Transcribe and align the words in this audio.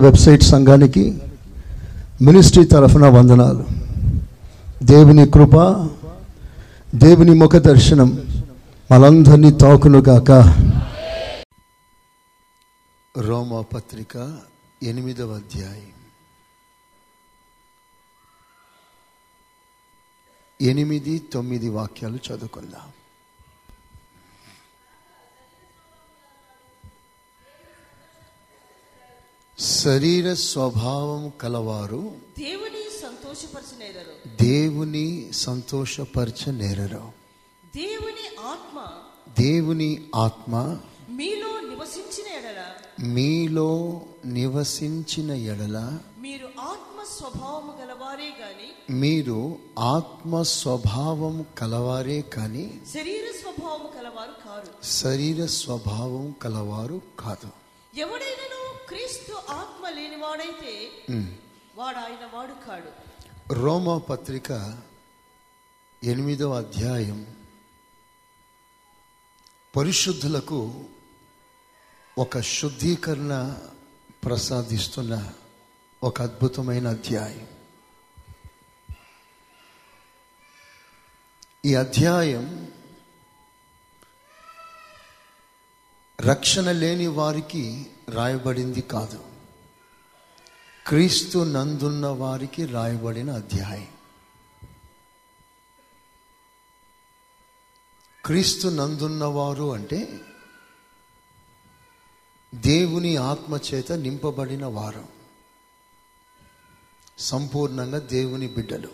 Website 0.00 0.42
సంఘానికి 0.42 1.04
ministry 2.22 2.64
తరఫున 2.64 3.06
వందనాలు. 3.08 3.64
దేవుని 4.82 5.26
కృప 5.26 5.56
దేవుని 6.94 7.34
ముఖ 7.34 7.56
దర్శనం 7.56 8.08
మనందరినీ 8.92 9.50
తాకునుగాక 9.50 10.30
రోమా 13.18 13.60
పత్రిక 13.60 14.16
ఎనిమిదవ 14.82 15.30
అధ్యాయం. 15.32 15.90
ఎనిమిది 20.60 21.14
తొమ్మిది 21.32 21.68
వాక్యాలు 21.68 22.18
చదువుకుందాం. 22.28 22.99
శరీర 29.60 30.34
స్వభావం 30.34 31.32
కలవారు. 31.40 32.12
దేవుని 32.38 33.00
సంతోషపరచనేరరు. 33.02 34.44
దేవుని 34.44 35.30
సంతోషపరచనేరరు. 35.32 37.12
దేవుని 37.76 38.28
ఆత్మ 38.40 38.84
దేవుని 39.40 40.04
ఆత్మ 40.14 40.76
మీలో 41.10 41.60
నివసించిన 41.60 42.32
ఎడల. 42.32 42.62
మీలో 43.06 44.00
నివసించిన 44.24 45.30
ఎడల. 45.30 45.98
మీరు 46.18 46.48
ఆత్మ 46.60 47.02
స్వభావము 47.18 47.74
గలవారే 47.82 48.32
గాని. 48.40 48.94
మీరు 48.94 49.56
ఆత్మ 49.78 50.42
స్వభావం 50.42 51.44
కలవారే 51.58 52.20
కానీ 52.20 52.80
శరీర 52.94 53.24
స్వభావము 53.42 53.88
కలవారు 53.98 54.48
కారు. 54.48 54.86
శరీర 54.86 55.46
స్వభావం 55.46 56.34
కలవారు 56.42 57.00
కాదు. 57.20 57.59
ఎవడైనను 57.94 58.86
క్రీస్తు 58.88 59.32
ఆత్మ 59.32 59.88
లేనివాడైతే 59.88 60.90
వాడు 61.74 61.98
ఆయన 61.98 62.30
వాడు 62.32 62.66
కాడు 62.66 62.90
రోమా 63.52 63.98
పత్రిక 63.98 64.82
ఎనిమిదవ 66.04 66.58
అధ్యాయం. 66.58 67.36
పరిశుద్ధులకు 69.76 70.84
ఒక 72.18 72.40
శుద్ధీకరణ 72.40 73.58
ప్రసాదిస్తున్న 74.24 75.32
ఒక 76.02 76.22
అద్భుతమైన 76.22 76.88
అధ్యాయం. 76.88 77.46
ఈ 81.64 81.74
అధ్యాయం 81.74 82.69
రక్షణ 86.20 86.72
లేని 86.72 87.06
వారికి 87.06 87.86
రాయబడింది 88.08 88.80
కాదు. 88.80 89.24
క్రీస్తు 90.86 91.38
నందున్న 91.38 92.06
వారికి 92.06 92.66
రాయబడిన 92.66 93.30
అధ్యాయం. 93.30 93.88
క్రీస్తు 98.24 98.68
నందున్నవారు 98.68 99.74
అంటే 99.74 100.20
దేవుని 102.54 103.16
ఆత్మ 103.16 103.58
చేత 103.74 103.92
నింపబడిన 103.92 104.66
వారు. 104.66 105.08
సంపూర్ణంగా 107.18 107.98
దేవుని 107.98 108.46
బిడ్డలు. 108.46 108.92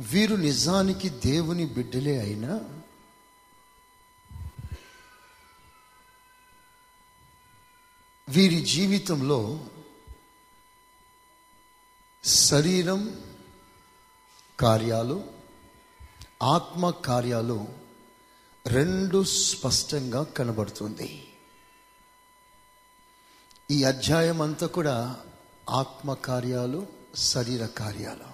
వీరు 0.00 0.36
నిజానికి 0.36 1.08
దేవుని 1.08 1.66
బిడ్డలే 1.66 2.18
అయినా 2.18 2.79
వీరి 8.30 8.60
జీవితంలో 8.60 9.66
శరీరం 12.24 13.24
కార్యాలు 14.60 15.24
ఆత్మ 16.42 16.90
కార్యాలు 16.90 17.68
రెండు 18.66 19.24
స్పష్టంగా 19.24 20.22
కనబడుతుంది. 20.22 21.28
ఈ 23.70 23.84
అధ్యాయం 23.84 24.42
అంతా 24.42 24.66
కూడా 24.66 25.20
ఆత్మ 25.70 26.14
కార్యాలు 26.14 26.86
శరీర 27.16 27.66
కార్యాలు. 27.66 28.30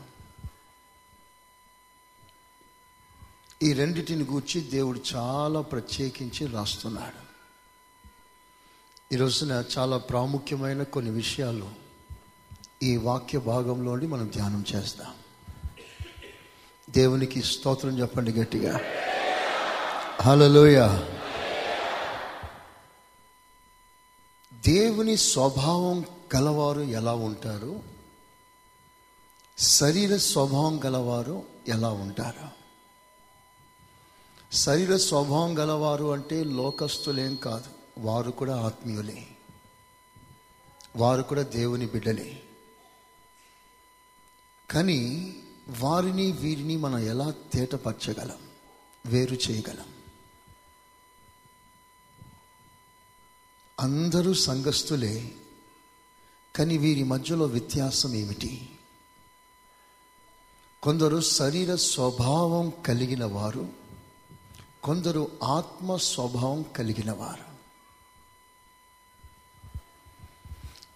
ఈ 3.63 3.73
రెండిటిని 3.73 4.25
గూర్చి 4.25 4.61
దేవుడు 4.61 5.01
చాలా 5.15 5.61
ప్రత్యేకించి 5.61 6.47
రాస్తున్నాడు. 6.47 7.26
ఈ 9.13 9.17
రోజున 9.17 9.65
చాలా 9.79 9.97
ప్రాముఖ్యమైన 9.97 10.83
కొన్ని 10.83 11.11
విషయాలు 11.11 11.69
ఈ 12.83 12.97
వాక్య 12.97 13.39
భాగంలోని 13.39 14.07
మనం 14.07 14.31
ధ్యానం 14.35 14.65
చేస్తాం. 14.75 15.15
దేవునికి 16.91 17.43
స్తోత్రం 17.43 18.01
చెప్పండి 18.01 18.33
గట్టిగా. 18.33 18.81
హలోయ 20.23 21.05
దేవుని 24.55 25.17
స్వభావం 25.17 26.05
గలవారు 26.37 26.81
ఎలా 26.81 27.15
ఉంటారు? 27.15 27.83
శరీర 29.59 30.17
స్వభావం 30.17 30.85
గలవారు 30.85 31.43
ఎలా 31.69 31.91
ఉంటారు? 31.91 32.49
శరీర 34.57 34.97
స్వభావం 34.97 35.59
గలవారు 35.59 36.13
అంటే 36.13 36.45
లోకస్తులేం 36.45 37.37
కాదు. 37.37 37.76
వారు 37.99 38.31
కూడా 38.31 38.61
ఆత్మీయులే. 38.61 39.29
వారు 40.97 41.23
కూడా 41.23 41.43
దేవుని 41.43 41.87
బిడ్డలే. 41.87 42.43
కానీ 44.71 45.35
వారిని 45.69 46.33
వీరిని 46.33 46.77
మనం 46.77 46.99
ఎలా 46.99 47.35
తేటపరచగలం 47.53 48.39
వేరు 49.07 49.35
చేయగలం? 49.35 49.87
అందరూ 53.81 54.35
సంఘస్థులే 54.35 55.35
కానీ 56.57 56.79
వీరి 56.79 57.03
మధ్యలో 57.03 57.45
వ్యత్యాసం 57.45 58.15
ఏమిటి? 58.15 58.79
కొందరు 60.83 61.21
శరీర 61.21 61.75
స్వభావం 61.75 62.73
కలిగిన 62.87 63.25
వారు 63.25 63.69
కొందరు 64.85 65.31
ఆత్మ 65.43 65.97
స్వభావం 65.97 66.63
కలిగిన 66.63 67.13
వారు. 67.13 67.46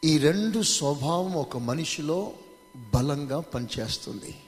ఈ 0.04 0.18
రెండు 0.18 0.62
స్వభావం 0.62 1.34
ఒక 1.34 1.56
మనిషిలో 1.56 2.32
బలంగా 2.94 3.40
పనిచేస్తుంది. 3.40 4.42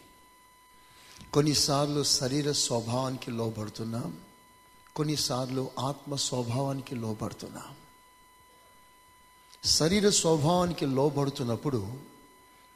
కొన్నిసార్లు 1.32 2.02
శరీర 2.02 2.52
స్వభావానికి 2.52 3.30
లోబడుతున్నాం. 3.30 4.16
కొన్నిసార్లు 4.96 5.70
ఆత్మ 5.78 6.16
స్వభావానికి 6.16 6.94
లోబడుతున్నాం. 6.94 7.74
శరీర 9.64 10.08
స్వభావానికి 10.08 10.86
లోబడుతున్నప్పుడు 10.86 11.92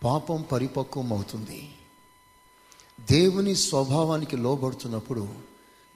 పాపం 0.04 0.42
పరిపక్వం 0.42 1.12
అవుతుంది 1.12 1.74
దేవుని 3.00 3.56
స్వభావానికి 3.56 4.36
లోబడుతున్నప్పుడు 4.36 5.28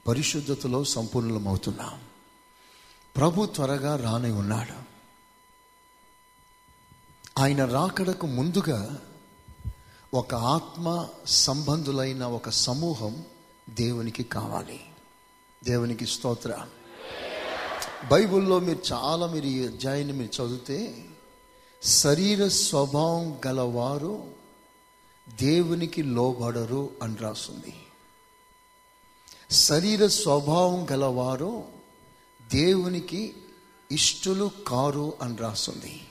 పరిశుద్ధతలో 0.07 0.83
సంపూర్ణమవుతున్నాం 0.83 2.01
ప్రభు 3.17 3.45
త్వరగా 3.45 3.95
రానే 3.95 4.31
ఉన్నాడు. 4.31 4.90
ఆయన 7.39 7.65
రాకడకు 7.65 8.27
ముందుగా 8.27 8.99
ఒక 10.13 10.35
ఆత్మ 10.35 11.07
సంబంధులైన 11.25 12.23
ఒక 12.23 12.49
సమూహం 12.49 13.23
దేవునికి 13.69 14.23
కావాలి. 14.23 14.79
దేవునికి 15.63 16.07
స్తోత్ర. 16.07 16.65
బైబిల్లో 18.11 18.59
మీరు 18.59 18.79
చాలా 18.93 19.27
మీరు 19.27 19.45
ఈ 19.45 19.67
అధ్యాయాన్ని 19.67 20.13
మీరు 20.13 20.43
చదివితే 20.43 21.05
శరీర 21.83 22.47
స్వభావం 22.47 23.39
గలవారు 23.47 24.23
దేవునికి 25.41 26.03
లోబడరు 26.03 26.89
అని 27.03 27.15
రాస్తుంది 27.15 27.73
శరీర 29.51 30.07
స్వభావం 30.07 30.91
గలవారు 30.91 31.63
దేవునికి 32.53 33.33
ఇష్టలు 33.91 34.51
కారు 34.67 35.13
అని 35.21 35.37
రాస్తుంది 35.37 36.01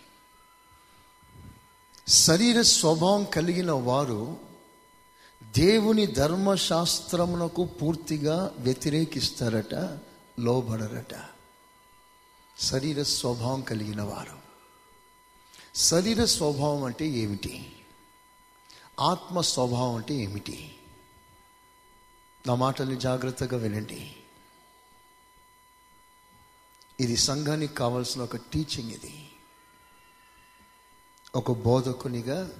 శరీర 2.10 2.62
స్వభావం 2.62 3.24
కలిగిన 3.24 3.70
వారు 3.70 4.36
దేవుని 5.56 6.06
ధర్మశాస్త్రమునకు 6.06 7.64
పూర్తిగా 7.64 8.54
వ్యతిరేకిస్తారట 8.58 9.98
లోబడరట. 10.40 11.14
శరీర 12.58 13.02
స్వభావం 13.02 13.60
కలిగిన 13.60 14.02
వారు. 14.02 14.38
శరీర 15.76 16.24
స్వభావం 16.24 16.84
అంటే 16.84 17.08
ఏమిటి? 17.08 17.72
ఆత్మ 19.00 19.40
స్వభావం 19.40 19.94
అంటే 19.94 20.14
ఏమిటి? 20.14 20.74
నా 22.46 22.54
మాటల్ని 22.54 22.96
జాగ్రత్తగా 22.96 23.56
వినండి. 23.56 24.16
ఇది 27.00 27.16
సంఘానికి 27.16 27.74
కావాల్సిన 27.74 28.22
ఒక 28.22 28.36
టీచింగ్ 28.36 28.90
ఇది. 28.90 29.29
ఒక 31.34 31.52
బోధకునిగా 31.52 32.50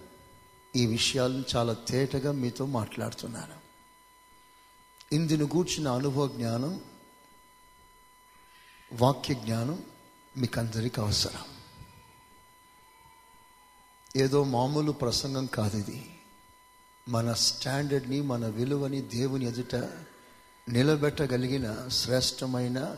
ఈ 0.77 0.87
విషయాలను 0.87 1.45
చాలా 1.57 1.73
తేటగా 1.73 2.33
మీతో 2.33 2.67
మాట్లాడుతున్నాను. 2.67 3.55
ఇందును 5.13 5.45
గూర్చిన 5.45 5.89
అనుభవ 5.89 6.29
జ్ఞానం 6.29 6.81
వాక్య 8.93 9.35
జ్ఞానం 9.35 9.83
మీకు 10.37 10.61
అందరికీ 10.61 11.01
అవసరం. 11.01 11.45
ఏదో 14.17 14.45
మామూలు 14.45 14.93
ప్రసంగం 14.93 15.47
కాదు 15.47 15.77
ఇది 15.77 16.19
మన 17.09 17.33
స్టాండర్డ్ని 17.33 18.21
మన 18.21 18.47
విలువని 18.47 19.03
దేవుని 19.03 19.47
ఎదుట 19.47 19.75
నిలబెట్టగలిగిన 20.69 21.89
శ్రేష్టమైన 21.89 22.97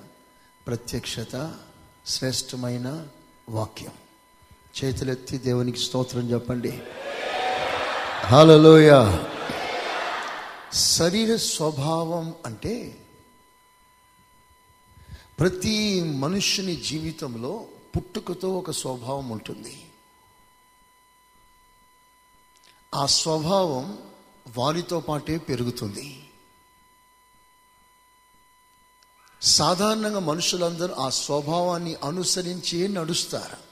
ప్రత్యక్షత 0.66 1.60
శ్రేష్టమైన 2.06 3.08
వాక్యం. 3.48 3.92
చేతులెత్తి 4.84 5.38
దేవునికి 5.38 5.78
స్తోత్రం 5.78 6.30
చెప్పండి. 6.30 6.82
హలోయ 8.24 9.18
శరీర 10.72 11.36
స్వభావం 11.36 12.34
అంటే 12.46 13.06
ప్రతి 15.40 16.02
మనుషుని 16.02 16.76
జీవితంలో 16.76 17.64
పుట్టుకతో 17.96 18.48
ఒక 18.48 18.70
స్వభావం 18.70 19.28
ఉంటుంది. 19.28 19.90
ఆ 22.94 23.06
స్వభావం 23.06 23.98
వారితో 24.56 25.00
పాటే 25.00 25.38
పెరుగుతుంది. 25.38 26.30
సాధారణంగా 29.42 30.18
మనుషులందరూ 30.18 30.94
ఆ 30.94 31.08
స్వభావాన్ని 31.08 31.94
అనుసరించి 31.94 32.88
నడుస్తారు. 32.88 33.71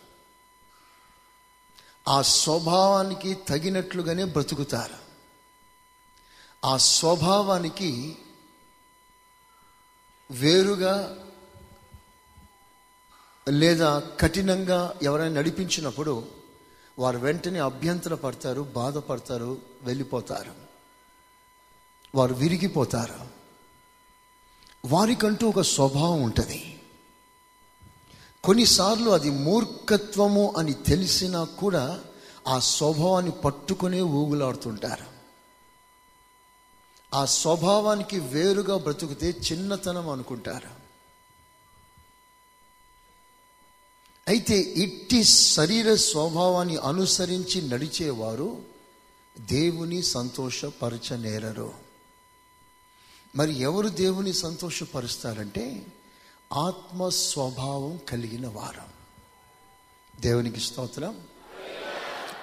ఆ 2.08 2.22
స్వభావానికి 2.22 3.34
తగినట్లుగానే 3.34 4.24
బ్రతుకుతారు. 4.24 4.94
ఆ 6.66 6.76
స్వభావానికి 6.76 8.18
వేరుగా 10.30 11.24
లేదా 13.48 13.98
కఠినంగా 14.20 14.94
ఎవరైనా 15.02 15.34
నడిపించినప్పుడు 15.34 16.28
వారు 16.98 17.18
వెంటనే 17.18 17.58
అభ్యంతర 17.58 18.14
పడతారు 18.14 18.62
బాధపడతారు 18.62 19.58
వెళ్ళిపోతారు. 19.82 20.54
వారు 22.14 22.34
విరిగిపోతారు. 22.34 23.28
వారికంటూ 24.86 25.48
ఒక 25.48 25.60
స్వభావం 25.60 26.22
ఉంటుంది. 26.22 26.79
కొన్నిసార్లు 28.44 29.10
అది 29.10 29.30
మూర్ఖత్వము 29.30 30.54
అని 30.58 30.72
తెలిసినా 30.72 31.44
కూడా 31.44 32.00
ఆ 32.48 32.58
స్వభావాన్ని 32.58 33.30
పట్టుకునే 33.30 34.00
ఊగులాడుతుంటారు. 34.00 35.04
ఆ 37.14 37.24
స్వభావానికి 37.24 38.18
వేరుగా 38.18 38.76
బ్రతుకుతే 38.76 39.30
చిన్నతనం 39.30 40.08
అనుకుంటారు. 40.08 40.80
అయితే 44.28 44.58
ఇట్టి 44.58 45.24
శరీర 45.24 45.94
స్వభావాన్ని 45.94 46.76
అనుసరించి 46.76 47.68
నడిచేవారు 47.68 48.62
దేవుని 49.40 50.02
సంతోషపరచనేరరు. 50.02 51.72
మరి 53.36 53.60
ఎవరు 53.60 53.88
దేవుని 53.88 54.32
సంతోషపరుస్తారంటే 54.32 55.86
ఆత్మ 56.52 57.08
స్వభావం 57.08 57.96
కలిగిన 57.96 58.48
వారం. 58.48 58.86
దేవునికి 60.20 60.60
స్తోత్రం. 60.60 61.20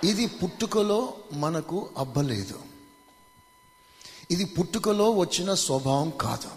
ఇది 0.04 0.27
పుట్టుకలో 0.27 1.13
మనకు 1.33 1.89
అబ్బలేదు. 1.98 2.59
ఇది 4.31 4.45
పుట్టుకలో 4.45 5.09
వచ్చిన 5.09 5.54
స్వభావం 5.54 6.09
కాదు. 6.09 6.50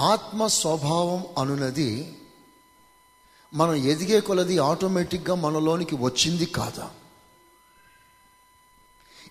ఆత్మ 0.00 0.46
స్వభావం 0.46 1.26
అనున్నది 1.38 2.18
మనం 3.54 3.74
ఎదిగే 3.74 4.20
కొలది 4.20 4.58
ఆటోమేటిక్గా 4.58 5.34
మనలోనికి 5.34 5.96
వచ్చింది 5.96 6.46
కాదా? 6.46 6.90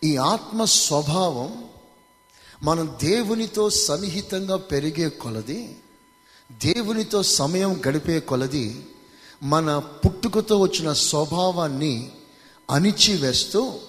ఈ 0.03 0.17
ఆత్మ 0.17 0.65
స్వభావం 0.65 1.69
మనం 2.63 2.97
దేవునితో 3.03 3.69
సన్నిహితంగా 3.69 4.57
పెరిగే 4.57 5.09
కొలది 5.09 5.79
దేవునితో 6.51 7.24
సమయం 7.24 7.81
గడిపే 7.88 8.19
కొలది 8.19 8.88
మన 9.44 9.77
పుట్టుకతో 9.77 10.57
వచ్చిన 10.57 10.94
స్వభావాన్ని 10.94 12.12
అణిచివేస్తూ 12.71 13.80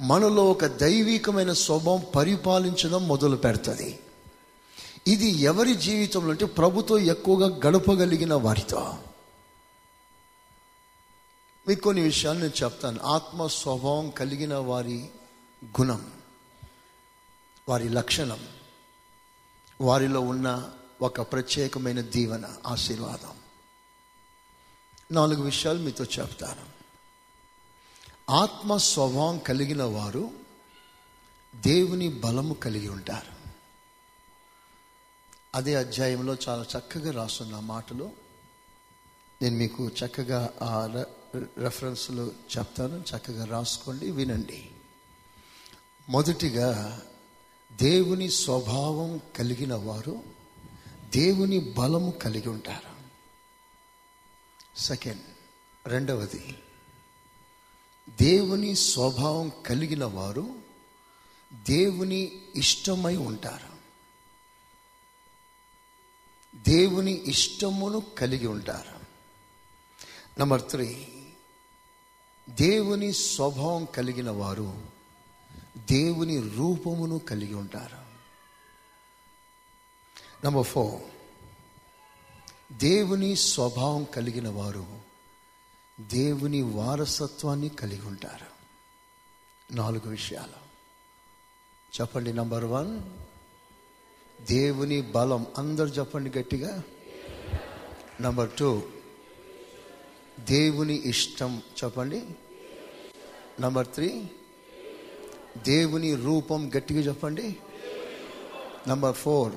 మనలో 0.00 0.50
ఒక 0.50 0.64
దైవికమైన 0.64 1.52
స్వభావం 1.52 2.02
పరిపాలించడం 2.16 3.08
మొదలు 3.08 3.36
పెడుతుంది. 3.36 3.98
ఇది 5.06 5.26
ఎవరి 5.26 5.74
జీవితంలో 5.74 6.30
అంటే 6.30 6.44
ప్రభుతో 6.44 6.98
ఎక్కువగా 6.98 7.46
గడపగలిగిన 7.46 8.34
వారితో. 8.34 8.94
మీకు 11.68 11.80
కొన్ని 11.80 12.02
విషయాలు 12.02 12.38
నేను 12.38 12.64
చెప్తాను. 12.64 13.00
ఆత్మ 13.04 13.46
స్వభావం 13.46 14.10
కలిగిన 14.10 14.54
వారి 14.54 15.06
గుణం 15.80 16.06
వారి 17.68 17.88
లక్షణం 17.88 18.38
వారిలో 19.80 20.20
ఉన్న 20.20 20.70
ఒక 21.02 21.20
ప్రత్యేకమైన 21.20 22.00
దీవెన 22.00 22.54
ఆశీర్వాదం. 22.66 23.36
నాలుగు 25.12 25.42
విషయాలు 25.42 25.78
మీతో 25.78 26.04
చెప్తాను. 26.04 26.78
ఆత్మ 28.30 28.76
స్వభావం 28.76 29.38
కలిగిన 29.38 29.82
వారు 29.82 30.30
దేవుని 31.56 32.08
బలము 32.08 32.54
కలిగి 32.54 32.88
ఉంటారు. 32.88 33.50
అదే 35.54 35.74
అధ్యాయంలో 35.74 36.36
చాలా 36.48 36.66
చక్కగా 36.78 37.10
రాస్తున్న 37.10 37.58
మాటలు. 37.58 38.12
నేను 39.42 39.56
మీకు 39.56 39.88
చక్కగా 39.88 40.50
ఆ 40.62 41.04
రెఫరెన్స్లు 41.58 42.32
చెప్తాను. 42.58 43.04
చక్కగా 43.16 43.44
రాసుకోండి 43.44 44.10
వినండి. 44.10 44.70
మొదటిగా 46.08 47.02
దేవుని 47.72 48.30
స్వభావం 48.30 49.20
కలిగిన 49.36 49.74
వారు 49.74 50.37
దేవుని 51.10 51.58
బలము 51.58 52.10
కలిగి 52.10 52.48
ఉంటారు. 52.48 52.98
సెకండ్ 54.80 55.22
రెండవది 55.86 56.58
దేవుని 58.20 58.76
స్వభావం 58.76 59.52
కలిగిన 59.66 60.04
వారు 60.04 60.54
దేవుని 61.52 62.42
ఇష్టమై 62.56 63.16
ఉంటారు. 63.16 63.78
దేవుని 66.68 67.28
ఇష్టమును 67.28 68.00
కలిగి 68.00 68.46
ఉంటారు. 68.46 68.98
నంబర్ 70.40 70.62
త్రీ 70.70 71.08
దేవుని 72.50 73.12
స్వభావం 73.12 73.84
కలిగిన 73.84 74.30
వారు 74.30 74.86
దేవుని 75.90 76.50
రూపమును 76.50 77.18
కలిగి 77.18 77.54
ఉంటారు. 77.54 78.07
నంబర్ 80.44 80.66
ఫోర్ 80.66 81.02
దేవుని 82.78 83.36
స్వభావం 83.36 84.04
కలిగిన 84.04 84.48
వారు 84.48 84.86
దేవుని 86.00 86.62
వారసత్వాన్ని 86.62 87.68
కలిగి 87.68 88.06
ఉంటారు. 88.06 88.46
నాలుగు 89.76 90.08
విషయాలు. 90.08 90.68
చెప్పండి 92.00 92.32
నంబర్ 92.32 92.64
వన్ 92.64 93.02
దేవుని 94.46 95.00
బలం 95.00 95.46
అందరు 95.58 95.86
చెప్పండి 95.86 96.38
గట్టిగా. 96.38 96.82
నంబర్ 98.20 98.50
టూ 98.58 98.82
దేవుని 100.40 101.08
ఇష్టం 101.08 101.62
చెప్పండి. 101.84 102.28
నంబర్ 103.60 103.86
త్రీ 103.86 104.30
దేవుని 105.66 106.14
రూపం 106.14 106.70
గట్టిగా 106.76 107.00
చెప్పండి. 107.00 107.56
నంబర్ 108.88 109.14
ఫోర్ 109.14 109.52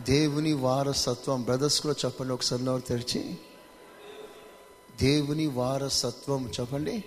దేవుని 0.00 0.52
వారసత్వం 0.52 1.42
బ్రదర్స్ 1.42 1.80
కూడా 1.80 1.94
చెప్పండి 2.04 2.32
ఒకసారి 2.32 2.64
నోరు 2.64 2.80
తెరిచి. 2.80 3.38
దేవుని 5.00 5.46
వారసత్వం 5.46 6.52
చెప్పండి. 6.60 7.04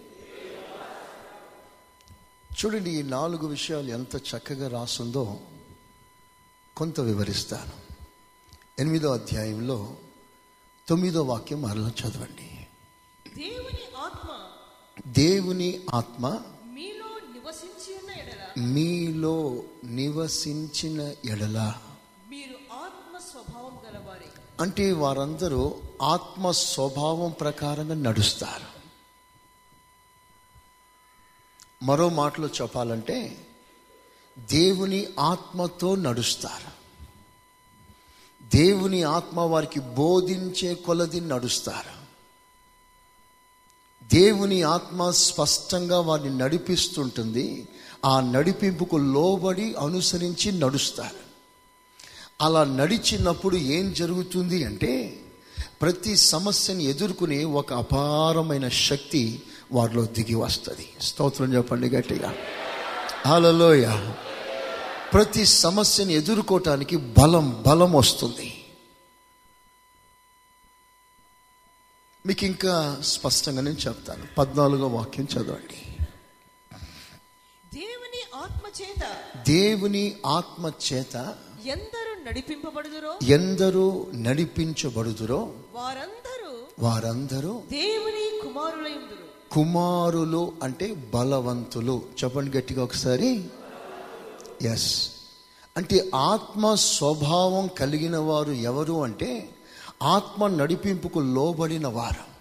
చూడండి 2.52 2.92
ఈ 2.92 3.02
నాలుగు 3.02 3.48
విషయాలు 3.48 3.88
ఎంత 3.88 4.16
చక్కగా 4.16 4.68
రాస్తుందో 4.68 5.40
కొంత 6.78 7.00
వివరిస్తాను. 7.00 7.94
ఎనిమిదో 8.80 9.14
అధ్యాయంలో 9.14 9.96
తొమ్మిదో 10.90 11.24
వాక్యం 11.24 11.62
మరలా 11.62 11.90
చదవండి. 11.90 12.68
దేవుని 13.38 13.80
ఆత్మ 13.98 14.30
దేవుని 15.08 15.82
ఆత్మ 15.94 16.40
మీలో 16.66 17.10
నివసించి 17.34 17.96
ఉన్న 17.96 18.12
ఎడల. 18.12 18.62
మీలో 18.62 19.64
నివసించిన 19.84 21.02
ఎడల 21.02 21.74
మీరు 22.30 22.74
ఆత్మ 22.74 23.18
స్వభావం 23.18 23.74
గలవారే 23.74 24.26
అంటే 24.62 24.92
వారందరూ 24.92 25.76
ఆత్మ 26.02 26.52
స్వభావం 26.52 27.32
ప్రకారంగా 27.32 27.94
నడుస్తారు. 27.94 28.82
మరో 31.86 32.10
మాటలో 32.10 32.48
చెప్పాలంటే 32.48 33.48
దేవుని 34.40 35.08
ఆత్మతో 35.20 35.96
నడుస్తారు. 35.96 36.82
దేవుని 38.56 39.04
ఆత్మ 39.04 39.40
వారికి 39.40 39.80
బోధించే 39.80 40.74
కొలది 40.74 41.22
నడుస్తారు. 41.22 42.02
దేవుని 44.16 44.62
ఆత్మ 44.62 45.12
స్పష్టంగా 45.12 46.00
వారిని 46.00 46.38
నడిపిస్తుంటుంది. 46.38 47.68
ఆ 48.06 48.22
నడిపింపుకు 48.22 48.98
లోబడి 48.98 49.76
అనుసరించి 49.76 50.52
నడుస్తారు. 50.52 51.31
అలా 52.42 52.64
నడిచినప్పుడు 52.64 53.56
ఏం 53.56 53.94
జరుగుతుంది 53.94 54.66
అంటే 54.66 55.22
ప్రతి 55.82 56.18
సమస్యని 56.18 56.84
ఎదుర్కొనే 56.84 57.44
ఒక 57.44 57.74
అపారమైన 57.74 58.70
శక్తి 58.70 59.42
వారిలో 59.72 60.06
దిగి 60.06 60.36
వస్తుంది. 60.36 60.90
స్తోత్రం 61.02 61.54
చెప్పండి 61.54 61.90
గట్టిగా. 61.90 62.34
హల్లెలూయ. 63.28 64.14
ప్రతి 65.14 65.46
సమస్యని 65.46 66.14
ఎదుర్కోవటానికి 66.14 66.98
బలం 66.98 67.64
బలం 67.68 67.94
వస్తుంది. 67.94 68.66
మీకు 72.26 72.46
ఇంకా 72.46 73.02
స్పష్టంగా 73.04 73.62
నేను 73.62 73.76
చెప్తాను. 73.76 74.28
పద్నాలుగో 74.38 74.88
వాక్యం 74.88 75.28
చదవండి. 75.34 76.06
దేవుని 77.74 78.22
ఆత్మ 78.36 78.84
చేత 78.84 79.16
దేవుని 79.48 80.16
ఆత్మ 80.26 80.72
చేత 80.94 81.36
ఎందరు 81.66 82.30
నడిపింపబడుదురో? 82.30 83.20
ఎందరూ 83.24 84.08
నడిపించబడుదురో? 84.14 85.54
వారందరూ 85.74 86.58
వారందరూ 86.80 87.62
దేవుని 87.72 88.42
కుమారులైందురు 88.48 89.52
కుమారులు 89.52 90.54
అంటే 90.64 90.94
బలవంతులు. 90.94 92.02
చెప్పండి 92.24 92.58
గట్టిగా 92.58 92.84
ఒకసారి. 92.84 93.50
ఎస్ 94.62 95.12
అంటే 95.78 96.12
ఆత్మ 96.16 96.74
స్వభావం 96.74 97.68
కలిగిన 97.68 98.18
వారు 98.18 98.52
ఎవరు 98.52 99.04
అంటే 99.04 99.50
ఆత్మ 100.04 100.48
నడిపింపుకు 100.48 101.20
లోబడిన 101.20 101.88
వారు. 101.88 102.32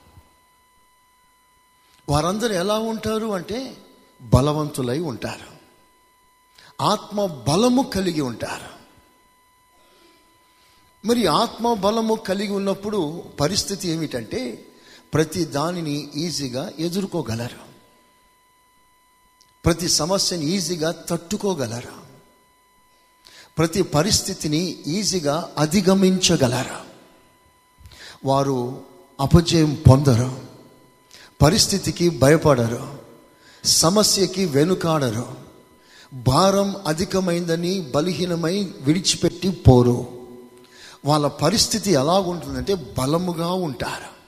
వారందరూ 2.13 2.55
ఎలా 2.55 2.79
ఉంటారు 2.79 3.27
అంటే 3.27 3.77
బలవంతులై 4.23 4.99
ఉంటారు. 4.99 5.61
ఆత్మ 6.85 7.27
బలము 7.27 7.83
కలిగి 7.83 8.21
ఉంటారు. 8.21 8.80
మరి 11.05 11.27
ఆత్మ 11.27 11.75
బలము 11.75 12.15
కలిగి 12.15 12.53
ఉన్నప్పుడు 12.53 13.23
పరిస్థితి 13.41 13.89
ఏమిటంటే 13.89 14.67
ప్రతి 15.15 15.45
దానిని 15.45 16.09
ఈజీగా 16.17 16.73
ఎదుర్కోగలరు. 16.79 17.71
ప్రతి 19.65 19.89
సమస్యని 19.89 20.47
ఈజీగా 20.47 20.91
తట్టుకోగలరు. 20.91 21.89
ప్రతి 23.59 23.83
పరిస్థితిని 23.83 24.77
ఈజీగా 24.87 25.55
అధిగమించగలరు. 25.59 26.77
వారు 28.25 28.83
అపజయం 29.21 29.83
పొందరు. 29.91 30.43
పరిస్థితికి 31.43 32.09
భయపడరు. 32.09 32.99
సమస్యకి 33.65 34.45
వెనుకాడరు. 34.45 35.35
భారం 36.15 36.77
అధికమైందని 36.87 37.81
బలహీనమై 37.81 38.63
విడిచిపెట్టి 38.81 39.51
పోరు. 39.51 40.20
వాళ్ళ 41.05 41.29
పరిస్థితి 41.29 41.91
ఎలాగుంటుందంటే 41.91 42.75
బలముగా 42.75 43.53
ఉంటారు. 43.53 44.21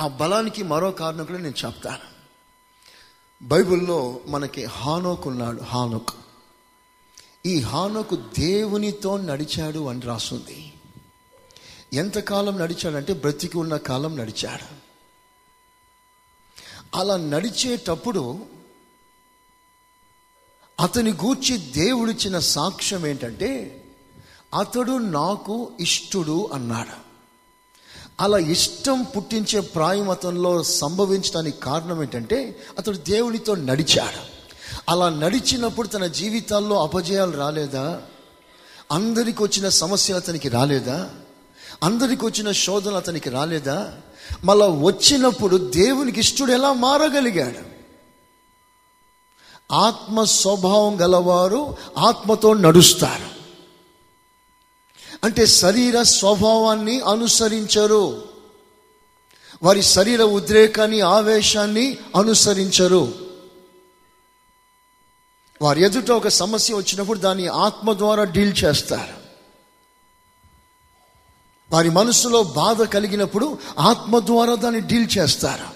ఆ 0.00 0.08
బలానికి 0.08 0.62
మరో 0.62 0.90
కారణం 0.90 1.24
కూడా 1.24 1.38
నేను 1.38 1.66
చెప్తాను. 1.66 2.14
బైబిల్లో 3.42 4.20
మనకి 4.26 4.64
హానోక్ 4.64 5.26
ఉన్నాడు 5.26 5.60
హానోక్. 5.60 6.10
ఈ 7.46 7.60
హానోకు 7.60 8.16
దేవునితో 8.16 9.16
నడిచాడు 9.16 9.88
అని 9.88 10.00
రాస్తుంది 10.00 10.72
ఎంతకాలం 11.92 12.58
నడిచాడంటే 12.58 13.12
బ్రతికి 13.12 13.58
ఉన్న 13.58 13.76
కాలం 13.76 14.16
నడిచాడు. 14.16 14.84
అలా 16.96 17.16
నడిచేటప్పుడు 17.16 18.46
అతని 20.80 21.12
గూర్చి 21.12 21.56
దేవుడిచ్చిన 21.58 22.38
సాక్ష్యం 22.38 23.06
ఏంటంటే 23.06 23.80
అతడు 24.54 24.92
నాకు 24.92 25.68
ఇష్టుడు 25.80 26.50
అన్నాడు. 26.52 27.04
అలా 28.20 28.38
ఇష్టం 28.38 29.02
పుట్టించే 29.02 29.60
ప్రాయం 29.60 30.10
అతనిలో 30.10 30.62
సంభవించడానికి 30.62 31.60
కారణం 31.60 32.02
ఏంటంటే 32.02 32.60
అతడు 32.78 32.96
దేవునితో 32.96 33.54
నడిచాడు. 33.54 34.34
అలా 34.88 35.08
నడిచినప్పుడు 35.08 35.86
తన 35.86 36.06
జీవితాల్లో 36.06 36.82
అపజయాలు 36.82 37.30
రాలేదా? 37.30 38.02
అందరికి 38.92 39.42
వచ్చిన 39.42 39.68
సమస్యలు 39.68 40.18
అతనికి 40.18 40.48
రాలేదా? 40.48 41.10
అందరికి 41.82 42.24
వచ్చిన 42.24 42.52
శోధన 42.52 42.96
అతనికి 42.96 43.30
రాలేదా? 43.30 43.94
మళ్ళా 44.44 44.66
వచ్చినప్పుడు 44.66 45.56
దేవునికి 45.56 46.20
ఇష్టడు 46.20 46.52
ఎలా 46.52 46.72
మారగలిగాడు? 46.72 47.74
ఆత్మ 49.74 50.24
స్వభావం 50.24 51.00
గలవారు 51.00 51.76
ఆత్మతో 51.98 52.54
నడుస్తారు. 52.54 53.33
అంటే 55.24 55.46
శరీర 55.46 56.02
స్వభావాన్ని 56.02 57.00
అనుసరించరు. 57.00 58.28
వారి 59.62 59.82
శరీర 59.82 60.22
ఉద్రేకాన్ని 60.22 61.00
ఆవేశాన్ని 61.00 61.98
అనుసరించరు. 62.16 63.14
వారి 65.62 65.82
ఎదుట 65.82 66.10
ఒక 66.10 66.28
సమస్య 66.28 66.74
వచ్చినప్పుడు 66.74 67.18
దాన్ని 67.18 67.46
ఆత్మ 67.46 67.92
ద్వారా 67.92 68.24
డీల్ 68.24 68.64
చేస్తారు. 68.64 69.14
వారి 71.72 71.90
మనసులో 71.90 72.42
బాధ 72.42 72.82
కలిగినప్పుడు 72.82 73.58
ఆత్మ 73.78 74.18
ద్వారా 74.18 74.54
దాన్ని 74.54 74.80
డీల్ 74.80 75.18
చేస్తారు. 75.18 75.66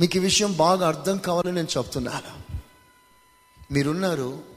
మీకు 0.00 0.16
ఈ 0.16 0.20
విషయం 0.20 0.56
బాగా 0.56 0.88
అర్థం 0.88 1.18
కావాలని 1.18 1.52
నేను 1.52 1.68
చెప్తున్నాను. 1.78 2.58
మీరున్నారు 3.72 4.53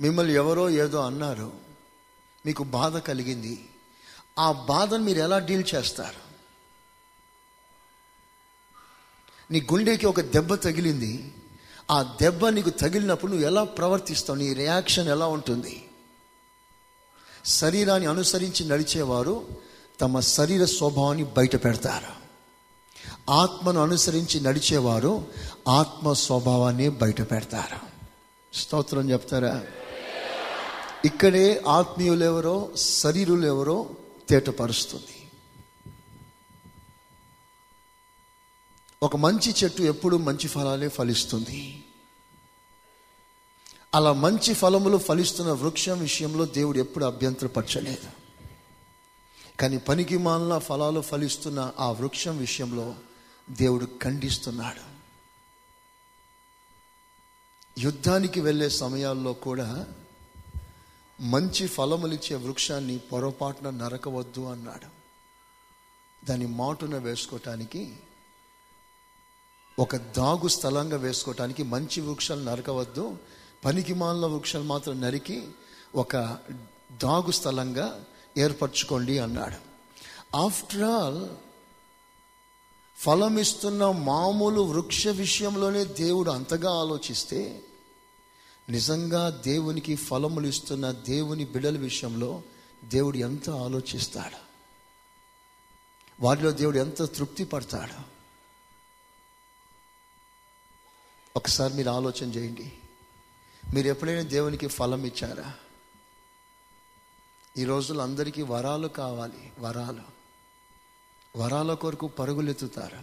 మిమ్మల్ని 0.00 0.34
ఎవరో 0.34 0.70
ఏదో 0.70 1.00
అన్నారు. 1.00 1.52
మీకు 2.46 2.64
బాధ 2.64 2.98
కలిగింది. 2.98 3.68
ఆ 4.38 4.52
బాధను 4.52 5.04
మీరు 5.04 5.18
ఎలా 5.18 5.38
డీల్ 5.38 5.64
చేస్తారు? 5.74 6.24
నీ 9.52 9.60
గుండెకి 9.60 10.06
ఒక 10.06 10.20
దెబ్బ 10.20 10.54
తగిలింది. 10.54 11.34
ఆ 11.90 12.16
దెబ్బ 12.20 12.46
నీకు 12.46 12.70
తగిలినప్పుడు 12.70 13.32
నువ్వు 13.32 13.46
ఎలా 13.46 13.64
ప్రవర్తిస్తావు? 13.64 14.38
నీ 14.38 14.52
రియాక్షన్ 14.52 15.08
ఎలా 15.08 15.26
ఉంటుంది? 15.26 15.88
శరీరాన్ని 17.44 18.08
అనుసరించి 18.08 18.68
నడిచేవారు 18.68 19.48
తమ 20.00 20.20
శరీర 20.20 20.64
స్వభావాన్ని 20.64 21.24
బయట 21.24 21.64
పెడతారు. 21.64 22.24
ఆత్మను 23.32 23.80
అనుసరించి 23.80 24.40
నడిచేవారు 24.40 25.26
ఆత్మ 25.68 26.12
స్వభావాన్ని 26.12 26.88
బయట 26.88 27.30
పెడతారు. 27.30 27.94
స్తోత్రం 28.56 29.10
చెప్తారా? 29.10 29.64
ఇక్కడే 31.04 31.62
ఆత్మీయులు 31.66 32.24
ఎవరో 32.24 32.76
శరీరులు 32.76 33.46
ఎవరో 33.46 33.90
తేటపరుస్తుంది. 34.28 35.30
ఒక 39.02 39.16
మంచి 39.16 39.54
చెట్టు 39.64 39.82
ఎప్పుడు 39.82 40.16
మంచి 40.16 40.48
ఫలాలే 40.48 40.88
ఫలిస్తుంది. 40.88 41.84
అలా 43.94 44.12
మంచి 44.12 44.54
ఫలములు 44.54 44.96
ఫలిస్తున్న 44.96 45.52
వృక్షం 45.52 46.00
విషయంలో 46.00 46.44
దేవుడు 46.44 46.78
ఎప్పుడు 46.78 47.04
అభ్యంతరపరచలేదు. 47.04 48.08
కానీ 49.60 49.78
పనికి 49.78 50.16
మాలిన 50.16 50.58
ఫలాలు 50.58 51.00
ఫలిస్తున్న 51.00 51.72
ఆ 51.78 51.90
వృక్షం 51.90 52.38
విషయంలో 52.38 52.94
దేవుడు 53.50 53.88
ఖండిస్తున్నాడు. 54.02 54.94
యుద్ధానికి 57.80 58.40
వెళ్ళే 58.40 58.68
సమయాల్లో 58.68 59.32
కూడా 59.32 59.86
మంచి 61.20 61.66
ఫలములిచ్చే 61.66 62.36
వృక్షాన్ని 62.36 62.98
పొరపాటున 62.98 63.70
నరకవద్దు 63.70 64.40
అన్నాడు. 64.40 65.04
దాని 66.26 66.46
మాటున 66.46 66.98
వేసుకోవటానికి 66.98 67.96
ఒక 69.78 69.96
దాగు 69.96 70.48
స్థలంగా 70.48 70.96
వేసుకోవటానికి 70.96 71.62
మంచి 71.62 72.00
వృక్షాలు 72.00 72.42
నరకవద్దు 72.42 73.16
పనికి 73.64 73.94
మాలిన 73.94 74.26
వృక్షాలు 74.26 74.64
మాత్రం 74.64 75.00
నరికి 75.00 75.48
ఒక 75.94 76.16
దాగు 77.02 77.30
స్థలంగా 77.30 78.04
ఏర్పరచుకోండి 78.38 79.18
అన్నాడు. 79.18 79.74
ఆఫ్టర్ 80.36 80.82
ఆల్ 80.82 81.28
ఫలమిస్తున్న 82.96 83.90
మామూలు 83.90 84.60
వృక్ష 84.60 85.08
విషయంలోనే 85.08 85.84
దేవుడు 85.84 86.30
అంతగా 86.30 86.80
ఆలోచిస్తే 86.80 87.62
నిజంగా 88.68 89.30
దేవునికి 89.30 89.96
ఫలములు 89.96 90.46
ఇస్తున్న 90.46 90.92
దేవుని 90.92 91.44
బిడల 91.44 91.78
విషయంలో 91.78 92.42
దేవుడు 92.84 93.16
ఎంత 93.16 93.50
ఆలోచిస్తాడు? 93.50 94.36
వారిలో 96.20 96.50
దేవుడు 96.50 96.78
ఎంత 96.78 97.02
తృప్తి 97.02 97.44
పడతాడు? 97.44 98.14
ఒకసారి 101.36 101.74
మీరు 101.74 101.90
ఆలోచన 101.90 102.24
చేయండి. 102.24 102.72
మీరు 103.74 103.88
ఎప్పుడైనా 103.88 104.22
దేవునికి 104.22 104.66
ఫలం 104.66 105.04
ఇచ్చారా? 105.04 105.54
ఈ 107.56 107.64
రోజుల్లో 107.64 108.04
అందరికీ 108.04 108.42
వరాలు 108.42 108.88
కావాలి 108.88 109.52
వరాలు. 109.58 110.02
వరాల 111.36 111.74
కొరకు 111.74 112.08
పరుగులెత్తుతారు. 112.08 112.98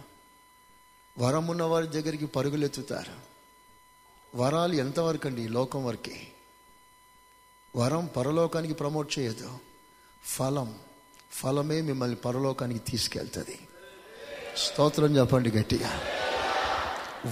వరం 1.18 1.46
ఉన్న 1.46 1.62
వారి 1.62 1.86
దగ్గరికి 1.86 2.26
పరుగులెత్తుతారు. 2.26 3.31
వరాలు 4.34 4.74
ఎంతవరకు 4.74 5.28
అండి 5.28 5.42
ఈ 5.42 5.48
లోకం 5.48 5.84
వరకే? 5.84 6.28
వరం 7.76 8.06
పరలోకానికి 8.16 8.74
ప్రమోట్ 8.74 9.18
చేయదు. 9.18 9.58
ఫలం 10.24 10.78
ఫలమే 11.30 11.80
మిమ్మల్ని 11.80 12.16
పరలోకానికి 12.16 12.90
తీసుకెళ్తుంది. 12.90 13.58
స్తోత్రం 14.56 15.16
చెప్పండి 15.16 15.50
గట్టిగా. 15.50 16.00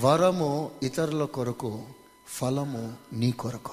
వరము 0.00 0.70
ఇతరుల 0.82 1.24
కొరకు 1.24 1.82
ఫలము 2.26 2.96
నీ 3.12 3.32
కొరకు. 3.32 3.72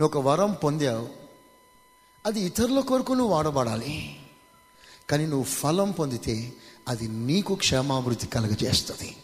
నువ్వు 0.00 0.06
ఒక 0.06 0.18
వరం 0.18 0.52
పొందావు. 0.52 1.08
అది 2.26 2.40
ఇతరుల 2.40 2.80
కొరకు 2.80 3.12
నువ్వు 3.12 3.34
వాడబడాలి. 3.34 4.26
కానీ 5.10 5.26
నువ్వు 5.26 5.44
ఫలం 5.44 5.90
పొందితే 5.90 6.52
అది 6.88 7.08
నీకు 7.08 7.54
క్షేమాభివృద్ధి 7.54 8.26
కలుగజేస్తుంది. 8.26 9.16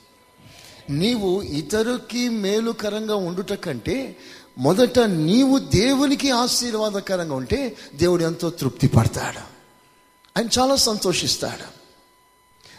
నీవు 0.90 1.42
ఇతరుకి 1.42 2.28
మేలుకరంగా 2.28 3.14
ఉండుట 3.14 3.52
కంటే 3.52 4.16
మొదట 4.58 4.98
నీవు 4.98 5.58
దేవునికి 5.58 6.30
ఆశీర్వాదకరంగా 6.30 7.34
ఉంటే 7.34 7.76
దేవుడు 7.94 8.24
ఎంతో 8.24 8.50
తృప్తి 8.50 8.88
పడతాడు 8.88 9.38
ఆయన 10.38 10.48
చాలా 10.58 10.76
సంతోషిస్తాడు. 10.76 11.84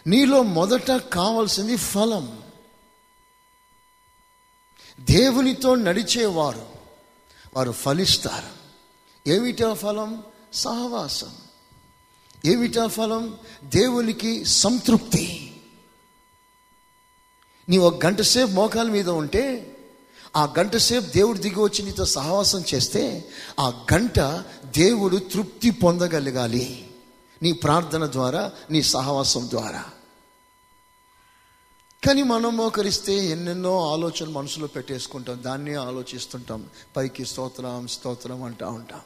నీలో 0.10 0.44
మొదట 0.44 0.92
కావాల్సింది 0.92 1.76
ఫలం. 1.76 2.40
దేవునితో 5.00 5.76
నడిచేవారు 5.76 6.66
వారు 7.56 7.72
ఫలిస్తారు. 7.72 8.66
ఏమిటా 9.30 9.74
ఫలం? 9.74 10.24
సహవాసం. 10.54 11.36
ఏమిటా 12.46 12.88
ఫలం? 12.88 13.38
దేవునికి 13.64 14.46
సంతృప్తి. 14.46 15.45
నీ 17.70 17.78
ఒక 17.78 18.06
గంట 18.06 18.22
సేపు 18.22 18.52
మోకాల 18.52 18.90
మీద 18.90 19.10
ఉంటే 19.10 19.72
ఆ 20.36 20.54
గంట 20.60 20.76
సేపు 20.78 21.06
దేవుడు 21.06 21.38
దిగి 21.38 21.60
వచ్చి 21.60 21.86
నీతో 21.86 22.06
సహవాసం 22.06 22.64
చేస్తే 22.74 23.30
ఆ 23.60 23.86
గంట 23.94 24.20
దేవుడు 24.66 25.18
తృప్తి 25.18 25.70
పొందగలగాలి. 25.70 26.96
నీ 27.42 27.52
ప్రార్థన 27.52 28.12
ద్వారా 28.12 28.52
నీ 28.72 28.82
సహవాసం 28.82 29.50
ద్వారా. 29.50 29.86
కానీ 32.08 32.24
మనం 32.24 32.58
మోకరిస్తే 32.58 33.26
ఎన్నెన్నో 33.26 33.92
ఆలోచనలు 33.92 34.30
మనసులో 34.30 34.68
పెట్టేసుకుంటాం. 34.68 35.44
దాన్నే 35.44 35.74
ఆలోచిస్తుంటాం. 35.74 36.70
పైకి 36.98 37.26
స్తోత్రం 37.26 37.88
స్తోత్రం 37.88 38.44
అంటా 38.44 38.68
ఉంటాం. 38.68 39.02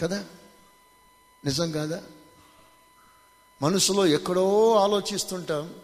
కదా? 0.00 0.24
నిజం 1.44 1.72
కాదా? 1.72 2.02
మనసులో 3.62 4.06
ఎక్కడో 4.06 4.74
ఆలోచిస్తుంటాం. 4.74 5.74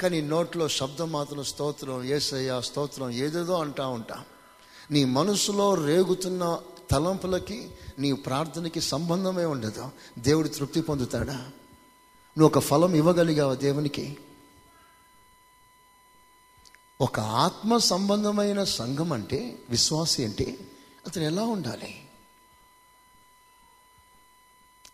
కానీ 0.00 0.20
నోట్లో 0.20 0.68
శబ్దం 0.68 1.12
మాత్రం 1.12 1.44
స్తోత్రం 1.44 2.04
ఏసయ్య 2.04 2.60
స్తోత్రం 2.64 3.10
ఏదేదో 3.10 3.60
అంటా 3.60 3.86
ఉంటాం. 3.86 4.24
నీ 4.90 5.04
మనసులో 5.04 5.74
రేగుతున్న 5.74 6.60
తలంపులకి 6.90 7.70
నీ 7.98 8.12
ప్రార్థనకి 8.12 8.80
సంబంధమే 8.80 9.44
ఉండదు. 9.44 9.90
దేవుడు 10.18 10.48
తృప్తి 10.48 10.80
పొందుతాడా? 10.80 11.36
నువ్వు 12.38 12.46
ఒక 12.46 12.58
ఫలం 12.58 12.94
ఇవ్వగలిగావా 12.94 13.54
దేవునికి? 13.54 14.18
ఒక 17.00 17.20
ఆత్మ 17.20 17.78
సంబంధమైన 17.78 18.64
సంఘం 18.64 19.12
అంటే 19.12 19.58
విశ్వాసి 19.70 20.24
అంటే 20.24 20.58
అతను 21.06 21.24
ఎలా 21.24 21.42
ఉండాలి? 21.42 22.08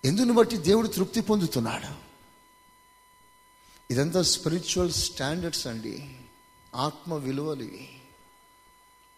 ఎందుని 0.05 0.33
బట్టి 0.33 0.57
దేవుడు 0.57 0.89
తృప్తి 0.89 1.21
పొందుతున్నాడు? 1.21 2.04
ఇదంతా 3.91 4.23
స్పిరిచువల్ 4.23 4.93
స్టాండర్డ్స్ 4.93 5.67
అండి. 5.67 6.17
ఆత్మ 6.75 7.15
విలువలు 7.15 7.63
ఇవి. 7.63 7.89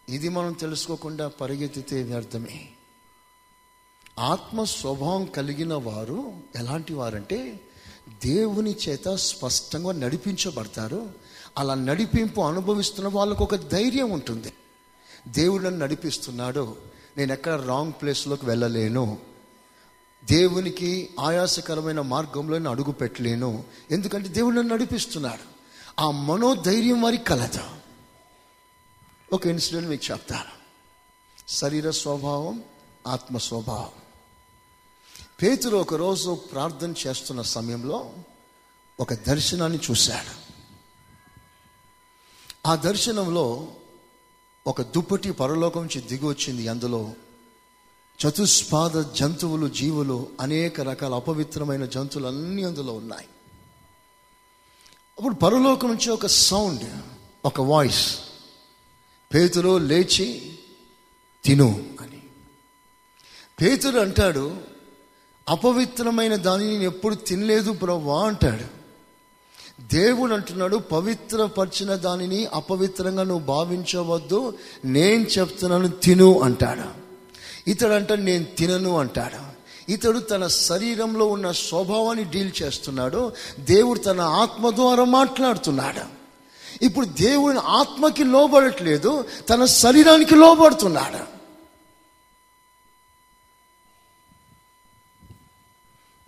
ఇది 0.09 0.29
మనం 0.29 0.53
తెలుసుకోకుండా 0.53 1.27
పరిగెత్తితే 1.27 2.03
వ్యర్థమే. 2.03 2.69
ఆత్మ 4.19 4.63
స్వభావం 4.63 5.25
కలిగిన 5.25 5.73
వారు 5.73 6.33
ఎలాంటి 6.55 6.93
వారంటే 6.93 7.59
దేవుని 8.25 8.75
చేత 8.89 9.09
స్పష్టంగా 9.09 9.91
నడిపించబడతారు. 9.91 11.13
అలా 11.57 11.73
నడిపింపు 11.73 12.41
అనుభవిస్తున్న 12.41 13.07
వాళ్ళకు 13.07 13.43
ఒక 13.43 13.55
ధైర్యం 13.55 14.11
ఉంటుంది. 14.11 14.53
దేవుడు 15.27 15.63
నన్ను 15.63 15.79
నడిపిస్తున్నాడు. 15.79 16.75
నేను 17.17 17.33
ఎక్కడ 17.33 17.61
రాంగ్ 17.61 17.93
ప్లేస్లోకి 17.93 18.45
వెళ్ళలేను. 18.45 19.17
దేవునికి 20.25 21.09
ఆయాసకరమైన 21.19 22.01
మార్గంలో 22.01 22.57
నేను 22.57 22.69
అడుగు 22.69 22.91
పెట్టలేను 22.91 23.63
ఎందుకంటే 23.91 24.29
దేవుడు 24.29 24.55
నన్ను 24.55 24.75
నడిపిస్తున్నాడు. 24.75 25.57
ఆ 26.01 26.11
మనోధైర్యం 26.11 27.01
వారికి 27.01 27.23
కలదు. 27.23 27.59
ఒక 29.33 29.47
ఇన్సిడెంట్ 29.47 29.87
మీకు 29.87 30.11
చెప్తాను. 30.11 30.57
శరీర 31.51 31.91
స్వభావం 31.91 32.63
ఆత్మ 33.07 33.37
స్వభావం. 33.37 33.89
పేతురు 35.41 35.77
ఒకరోజు 35.77 36.35
ప్రార్థన 36.51 36.93
చేస్తున్న 37.07 37.41
సమయంలో 37.41 38.13
ఒక 38.99 39.13
దర్శనాన్ని 39.13 39.79
చూశాడు. 39.91 40.47
ఆ 42.67 42.75
దర్శనంలో 42.75 43.67
ఒక 44.67 44.81
దుప్పటి 44.81 45.31
పరలోకం 45.31 45.81
నుంచి 45.81 46.01
దిగి 46.01 46.25
వచ్చింది. 46.25 46.67
అందులో 46.67 47.11
చతుష్పాద 48.25 49.03
జంతువులు 49.15 49.67
జీవులు 49.67 50.27
అనేక 50.41 50.81
రకాల 50.81 51.13
అపవిత్రమైన 51.13 51.85
జంతువులు 51.85 52.27
అన్నీ 52.27 52.63
అందులో 52.63 52.93
ఉన్నాయి. 52.93 53.27
అప్పుడు 55.17 55.33
పరలోకం 55.33 55.87
నుంచి 55.87 56.09
ఒక 56.09 56.25
సౌండ్ 56.25 56.83
ఒక 57.45 57.61
వాయిస్ 57.61 58.17
పేతురు 59.33 59.77
లేచి 59.77 60.59
తిను 61.43 61.85
అని. 62.01 62.23
పేతురు 63.61 63.99
అంటాడు 63.99 64.57
అపవిత్రమైన 65.49 66.35
దానిని 66.35 66.71
నేను 66.71 66.83
ఎప్పుడు 66.83 67.15
తినలేదు 67.15 67.71
ప్రభా 67.71 68.27
అంటాడు. 68.27 68.77
దేవుడు 69.93 70.33
అంటున్నాడు 70.33 70.77
పవిత్రపరిచిన 70.77 71.95
దానిని 71.95 72.45
అపవిత్రంగా 72.45 73.23
నువ్వు 73.23 73.45
భావించవద్దు 73.45 74.57
నేను 74.85 75.23
చెప్తున్నాను 75.23 75.87
తిను 75.87 76.39
అంటాడు. 76.39 76.96
ఇతడు 77.67 78.13
నేను 78.13 78.43
తినను 78.43 78.99
అంటాడు. 78.99 79.57
ఇతడు 79.91 80.19
తన 80.19 80.47
శరీరంలో 80.47 81.25
ఉన్న 81.25 81.51
స్వభావాన్ని 81.51 82.23
డీల్ 82.23 82.51
చేస్తున్నాడు. 82.61 83.33
దేవుడు 83.59 83.99
తన 83.99 84.21
ఆత్మ 84.21 84.69
ద్వారా 84.69 85.03
మాట్లాడుతున్నాడు. 85.03 86.17
ఇప్పుడు 86.85 87.05
దేవుని 87.05 87.59
ఆత్మకి 87.59 88.23
లోబడట్లేదు 88.23 89.25
తన 89.49 89.65
శరీరానికి 89.65 90.35
లోబడుతున్నాడు. 90.35 91.37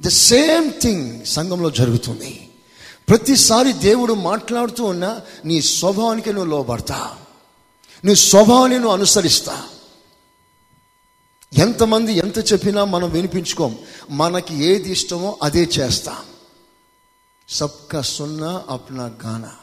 ద 0.01 0.07
సేమ్ 0.07 0.71
థింగ్ 0.81 1.25
సంఘంలో 1.25 1.69
జరుగుతుంది. 1.69 2.49
ప్రతిసారి 3.09 3.73
దేవుడు 3.73 4.13
మాట్లాడుతూ 4.13 4.83
ఉన్నా 4.83 5.21
నీ 5.45 5.61
స్వభావానికి 5.61 6.33
నువ్వు 6.33 6.49
లోబడతా. 6.49 7.17
నీ 8.05 8.15
స్వభావాన్ని 8.15 8.79
నువ్వు 8.79 8.93
అనుసరిస్తా. 8.93 9.69
ఎంతమంది 11.57 12.13
ఎంత 12.13 12.53
చెప్పినా 12.53 12.85
మనం 12.85 13.11
వినిపించుకోం. 13.11 13.79
మనకి 14.09 14.63
ఏది 14.63 14.91
ఇష్టమో 14.91 15.39
అదే 15.43 15.63
చేస్తాం. 15.63 16.25
సబ్కా 17.49 18.01
సున్నా 18.01 18.65
అప్నా 18.69 19.05
గానా. 19.05 19.55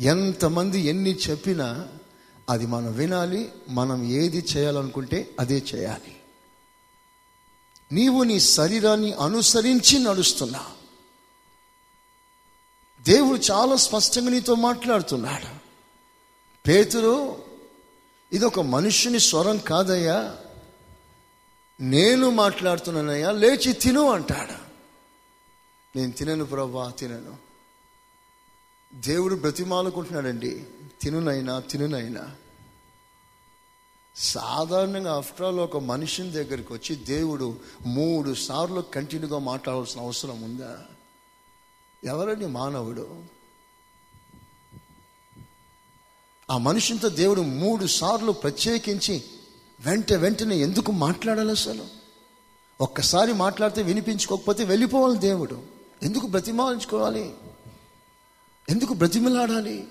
ఎంతమంది 0.00 0.80
ఎన్ని 0.80 1.14
చెప్పినా 1.14 1.88
అది 2.50 2.66
మనం 2.66 2.92
వినాలి 2.92 3.52
మనం 3.68 4.04
ఏది 4.04 4.46
చేయాలనుకుంటే 4.56 5.30
అదే 5.40 5.62
చేయాలి. 5.74 6.16
నీవు 7.92 8.22
నీ 8.22 8.40
శరీరాన్ని 8.40 9.12
అనుసరించి 9.12 9.98
నడుస్తున్నా. 9.98 10.66
దేవుడు 13.02 13.38
చాలా 13.38 13.76
స్పష్టంగా 13.76 14.30
నీతో 14.30 14.54
మాట్లాడుతున్నాడు. 14.54 15.46
పేతురు 16.68 17.42
ఇది 18.32 18.44
ఒక 18.44 18.60
మనుషుని 18.60 19.20
స్వరం 19.20 19.58
కాదయ్యా. 19.58 20.36
నేను 21.80 22.30
మాట్లాడుతున్నానయ్యా 22.30 23.30
లేచి 23.30 23.72
తిను 23.72 24.10
అంటాడు. 24.10 24.70
నేను 25.98 26.12
తినను 26.12 26.44
ప్రభా 26.44 26.90
తినను. 26.90 27.36
దేవుడు 28.94 29.34
బ్రతిమాలుకుంటున్నాడండి. 29.34 30.66
తినునైనా 31.02 31.60
తినునైనా. 31.60 32.30
సాధారణంగా 34.16 35.16
ఆఫ్టర్ 35.16 35.46
ఆల్ 35.46 35.58
ఒక 35.58 35.76
మనిషిని 35.76 36.30
దగ్గరికి 36.30 36.72
వచ్చి 36.72 36.96
దేవుడు 36.96 37.60
మూడు 37.86 38.34
సార్లు 38.34 38.80
కంటిన్యూగా 38.80 39.38
మాట్లాడాల్సిన 39.38 40.00
అవసరం 40.00 40.42
ఉందా? 40.42 40.84
ఎవరండి 42.04 42.46
మానవుడు? 42.46 43.39
ఆ 46.50 46.58
మనిషితో 46.58 47.08
దేవుడు 47.08 47.40
మూడు 47.40 47.86
సార్లు 47.86 48.32
ప్రత్యేకించి 48.32 49.24
వెంట 49.80 50.12
వెంటనే 50.12 50.56
ఎందుకు 50.56 50.92
మాట్లాడాలి 50.92 51.50
అసలు? 51.50 51.86
ఒక్కసారి 52.80 53.32
మాట్లాడితే 53.32 53.82
వినిపించుకోకపోతే 53.82 54.64
వెళ్ళిపోవాలి 54.64 55.18
దేవుడు. 55.18 55.62
ఎందుకు 56.02 56.26
బ్రతిమాలించుకోవాలి? 56.26 57.34
ఎందుకు 58.70 58.94
బ్రతిమలాడాలి? 58.94 59.88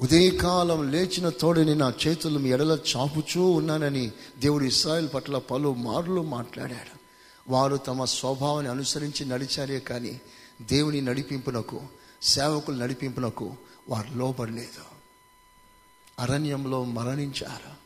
ఉదయకాలం 0.00 0.90
లేచిన 0.90 1.28
తోడని 1.28 1.74
నా 1.74 1.92
చేతులు 2.06 2.38
మీ 2.38 2.50
ఎడల 2.50 2.78
చాపుచూ 2.96 3.50
ఉన్నానని 3.50 4.12
దేవుడు 4.38 4.64
ఇస్రాయల్ 4.64 5.08
పట్ల 5.14 5.38
పలు 5.38 5.74
మార్లు 5.74 6.22
మాట్లాడాడు. 6.22 7.00
వారు 7.48 7.76
తమ 7.76 8.04
స్వభావాన్ని 8.04 8.70
అనుసరించి 8.70 9.26
నడిచారే 9.26 9.80
కానీ 9.80 10.20
దేవుని 10.62 11.00
నడిపింపునకు 11.00 11.80
సేవకులు 12.22 12.76
నడిపింపునకు 12.76 13.54
వారు 13.88 14.14
లోబడలేదు. 14.14 14.84
అరణ్యంలో 16.18 16.84
మరణించారు. 16.84 17.80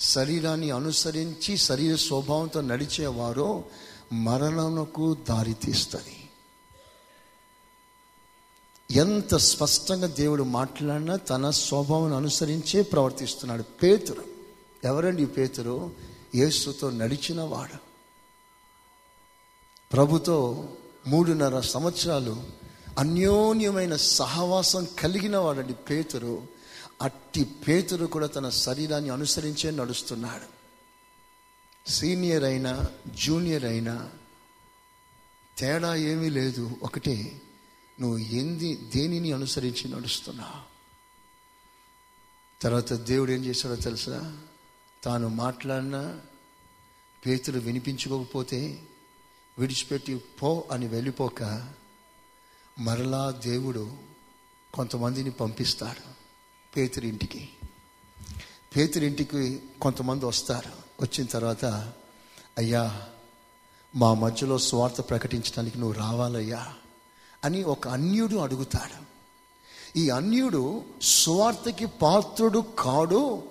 శరీరాన్ని 0.00 0.70
అనుసరించి 0.70 1.56
శరీర 1.56 1.96
స్వభావంతో 1.96 2.60
నడిచేవారు 2.60 3.64
మరణమునకు 4.12 5.14
దారితీస్తుంది 5.14 6.28
ఎంత 8.90 9.34
స్పష్టంగా 9.34 10.06
దేవుడు 10.06 10.42
మాట్లాడినా 10.42 11.16
తన 11.16 11.50
స్వభావం 11.50 12.14
అనుసరించే 12.14 12.82
ప్రవర్తిస్తున్నాడు 12.82 13.62
పేతురు. 13.62 14.24
ఎవరండి 14.84 15.26
పేతురు? 15.26 15.92
యేసుతో 16.34 16.90
నడిచిన 16.90 17.40
వాడు. 17.40 17.76
ప్రభుతో 19.92 20.68
మూడున్నర 21.06 21.60
సంవత్సరాలు 21.60 22.59
అన్యోన్యమైన 23.00 23.96
సహవాసం 23.96 24.84
కలిగిన 24.84 25.36
వాడండి 25.36 25.74
పేతురు. 25.74 26.46
అట్టి 27.02 27.44
పేతురు 27.44 28.06
కూడా 28.06 28.26
తన 28.26 28.48
శరీరాన్ని 28.48 29.10
అనుసరించే 29.10 29.70
నడుస్తున్నాడు. 29.70 30.60
సీనియర్ 31.90 32.44
అయినా 32.44 32.86
జూనియర్ 33.14 33.64
అయినా 33.64 34.10
తేడా 35.58 35.94
ఏమీ 35.94 36.30
లేదు. 36.30 36.70
ఒకటే 36.82 37.42
నువ్వు 38.00 38.18
ఎంది 38.18 38.76
దేనిని 38.76 39.32
అనుసరించి 39.32 39.88
నడుస్తున్నావు? 39.88 40.70
తర్వాత 42.62 42.92
దేవుడు 42.92 43.30
ఏం 43.30 43.44
చేశాడో 43.44 43.76
తెలుసా? 43.76 44.38
తాను 45.04 45.28
మాట్లాడినా 45.28 46.20
పేతులు 47.26 47.58
వినిపించుకోకపోతే 47.58 48.82
విడిచిపెట్టి 49.58 50.16
పో 50.16 50.68
అని 50.72 50.88
వెళ్ళిపోక 50.88 51.72
మరలా 52.78 53.30
దేవుడు 53.30 53.92
కొంతమందిని 54.74 55.30
పంపిస్తాడు 55.30 56.08
పేతురింటికి. 56.76 57.48
పేతురింటికి 58.76 59.62
కొంతమంది 59.80 60.24
వస్తారు. 60.24 61.02
వచ్చిన 61.02 61.26
తర్వాత 61.26 61.64
అయ్యా 62.58 63.02
మా 63.96 64.14
మధ్యలో 64.14 64.58
స్వార్థ 64.58 65.00
ప్రకటించడానికి 65.00 65.78
నువ్వు 65.78 66.00
రావాలయ్యా 66.00 66.66
అని 67.44 67.64
ఒక 67.64 67.88
అన్యుడు 67.88 68.36
అడుగుతాడు. 68.36 69.10
ఈ 69.98 70.08
అన్యుడు 70.08 70.82
స్వార్థకి 71.02 71.86
పాత్రుడు 71.86 72.64
కాడు. 72.78 73.42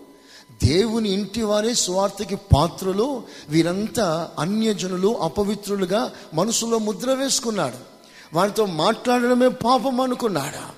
దేవుని 0.64 1.10
ఇంటి 1.10 1.42
వారే 1.42 1.74
స్వార్థకి 1.74 2.36
పాత్రులు. 2.36 3.24
వీరంతా 3.50 4.36
అన్యజనులు 4.40 5.18
అపవిత్రులుగా 5.18 6.14
మనసులో 6.34 6.78
ముద్ర 6.78 7.14
వేసుకున్నాడు. 7.14 7.89
వారితో 8.34 8.66
మాట్లాడడమే 8.66 9.48
పాపం 9.48 10.02
అనుకున్నాడా? 10.02 10.72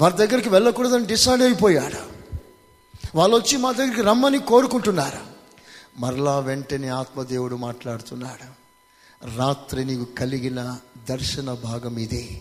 వారి 0.00 0.16
దగ్గరికి 0.16 0.48
వెళ్ళకూడదని 0.48 1.06
డిసైడ్ 1.06 1.42
అయిపోయాడు? 1.42 2.16
వాళ్ళు 3.14 3.36
వచ్చి 3.36 3.56
మా 3.58 3.72
దగ్గరికి 3.72 4.02
రమ్మని 4.02 4.38
కోరుకుంటున్నారా? 4.38 5.20
మరలా 5.98 6.38
వెంటనే 6.38 6.88
ఆత్మదేవుడు 6.88 7.56
మాట్లాడుతున్నాడు? 7.56 8.66
రాత్రి 9.36 9.84
నీకు 9.84 10.04
కలిగిన 10.04 10.76
దర్శన 11.08 11.52
భాగం 11.52 11.98
ఇదే. 11.98 12.40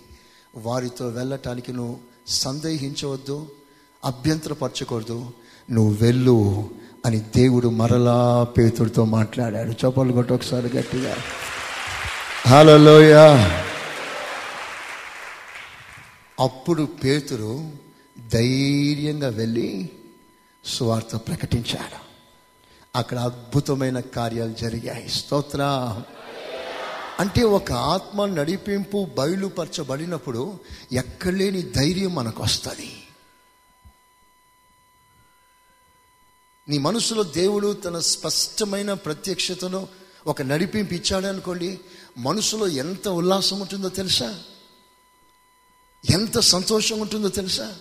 వారితో 0.55 1.07
వెళ్ళటానికి 1.07 1.73
నువ్వు 1.73 1.97
సందేహించవద్దు 2.27 3.51
అభ్యంతరపరచకూడదు. 4.05 5.31
నువ్వు 5.71 5.97
వెళ్ళు 6.01 6.69
అని 7.05 7.19
దేవుడు 7.19 7.67
మరలా 7.67 8.43
పేతుడితో 8.43 9.05
మాట్లాడాడు. 9.05 9.71
చప్పలు 9.71 10.11
కొట్టు 10.11 10.33
ఒకసారి 10.33 10.77
గట్టిగా. 10.77 11.15
హలోయా 12.47 13.51
అప్పుడు 16.39 16.83
పేతురు 16.83 17.71
ధైర్యంగా 18.33 19.27
వెళ్ళి 19.27 19.89
సువార్త 20.65 21.15
ప్రకటించాడు. 21.15 22.05
అక్కడ 22.95 23.17
అద్భుతమైన 23.17 23.99
కార్యాలు 23.99 24.53
జరిగాయి. 24.53 25.09
స్తోత్ర. 25.09 25.61
అంటే 27.19 27.43
ఒక 27.43 27.71
ఆత్మ 27.71 28.25
నడిపింపు 28.25 29.07
బయలుపరచబడినప్పుడు 29.17 30.59
ఎక్కడలేని 30.91 31.61
ధైర్యం 31.61 32.15
మనకు 32.15 32.43
వస్తుంది. 32.43 33.03
నీ 36.69 36.77
మనసులో 36.77 37.23
దేవుడు 37.23 37.73
తన 37.73 37.99
స్పష్టమైన 37.99 38.93
ప్రత్యక్షతను 38.93 39.87
ఒక 40.27 40.41
నడిపింపు 40.41 40.93
ఇచ్చాడు 40.93 41.25
అనుకోండి 41.25 41.79
మనసులో 42.17 42.67
ఎంత 42.67 43.07
ఉల్లాసం 43.07 43.59
ఉంటుందో 43.59 43.89
తెలుసా? 43.89 44.39
ఎంత 46.09 46.39
సంతోషం 46.39 46.99
ఉంటుందో 46.99 47.27
తెలుసా? 47.27 47.75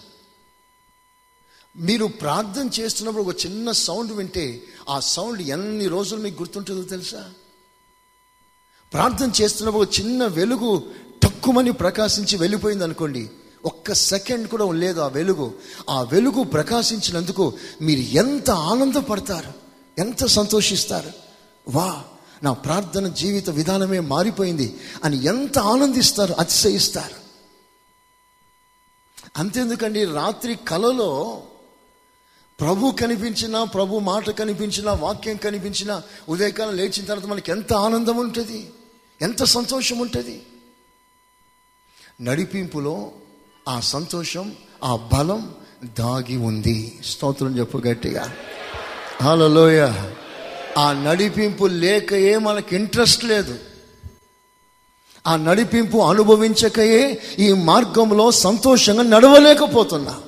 మీరు 1.76 2.06
ప్రార్థన 2.06 2.70
చేస్తున్నప్పుడు 2.80 3.24
ఒక 3.24 3.46
చిన్న 3.46 3.72
సౌండ్ 3.72 4.12
వింటే 4.12 4.62
ఆ 4.88 5.00
సౌండ్ 5.00 5.42
ఎన్ని 5.42 5.86
రోజులు 5.86 6.20
మీకు 6.20 6.42
గుర్తుంటుందో 6.42 6.82
తెలుసా? 6.82 7.30
ప్రార్థన 8.92 9.30
చేస్తున్నప్పుడు 9.42 9.82
ఒక 9.82 10.00
చిన్న 10.00 10.26
వెలుగు 10.26 10.82
తక్కువని 11.22 11.72
ప్రకాశించి 11.72 12.36
వెళ్ళిపోయింది 12.36 12.84
అనుకోండి. 12.84 13.30
ఒక్క 13.64 13.92
సెకండ్ 13.92 14.48
కూడా 14.48 14.70
లేదు 14.70 15.00
ఆ 15.00 15.06
వెలుగు. 15.06 15.54
ఆ 15.90 16.02
వెలుగు 16.02 16.42
ప్రకాశించినందుకు 16.42 17.52
మీరు 17.80 18.00
ఎంత 18.00 18.50
ఆనందపడతారు? 18.50 19.52
ఎంత 19.98 20.26
సంతోషిస్తారు? 20.26 21.10
వా 21.68 22.04
నా 22.42 22.52
ప్రార్థన 22.52 23.08
జీవిత 23.08 23.50
విధానమే 23.50 24.00
మారిపోయింది 24.00 24.76
అని 25.04 25.24
ఎంత 25.24 25.58
ఆనందిస్తారు 25.58 26.32
అతిశయిస్తారు? 26.32 27.23
అంతెందుకండి 29.36 30.04
రాత్రి 30.04 30.54
కలలో 30.68 31.42
ప్రభు 32.60 32.90
కనిపించినా 32.90 33.64
ప్రభు 33.64 33.98
మాట 33.98 34.30
కనిపించినా 34.30 34.92
వాక్యం 34.92 35.36
కనిపించినా 35.36 36.02
ఉదయకాలం 36.28 36.76
లేచిన 36.76 37.04
తర్వాత 37.04 37.26
మనకి 37.26 37.50
ఎంత 37.50 37.72
ఆనందం 37.72 38.16
ఉంటుంది 38.16 38.70
ఎంత 39.22 39.44
సంతోషం 39.44 39.98
ఉంటుంది. 39.98 40.42
నడిపింపులో 42.20 43.12
ఆ 43.68 43.80
సంతోషం 43.80 44.56
ఆ 44.84 44.96
బలం 44.96 45.54
దాగి 45.98 46.36
ఉంది. 46.36 46.98
స్తోత్రం 47.04 47.58
చెప్పు 47.58 47.78
గట్టిగా. 47.78 48.34
హలోయ 49.22 50.10
ఆ 50.78 50.92
నడిపింపు 50.92 51.66
లేకయే 51.66 52.38
మనకి 52.38 52.76
ఇంట్రెస్ట్ 52.76 53.24
లేదు. 53.24 53.58
ఆ 55.26 55.36
నడిపింపు 55.36 55.98
అనుభవించకయే 55.98 57.22
ఈ 57.38 57.52
మార్గంలో 57.52 58.30
సంతోషంగా 58.30 59.02
నడవలేకపోతున్నా. 59.02 60.22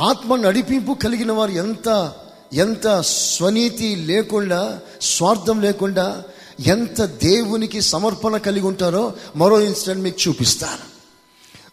ఆత్మ 0.00 0.36
నడిపింపు 0.36 0.92
కలిగిన 0.92 1.32
వారు 1.32 1.50
ఎంత 1.50 2.14
ఎంత 2.52 3.00
స్వనీతి 3.00 3.96
లేకుండా 3.96 4.80
స్వార్థం 5.02 5.60
లేకుండా 5.60 6.24
ఎంత 6.66 7.02
దేవునికి 7.02 7.80
సమర్పణ 7.80 8.36
కలిగి 8.36 8.66
ఉంటారో 8.66 9.14
మరో 9.36 9.60
ఇన్సిడెంట్ 9.60 10.02
మీకు 10.02 10.28
చూపిస్తాను. 10.28 10.92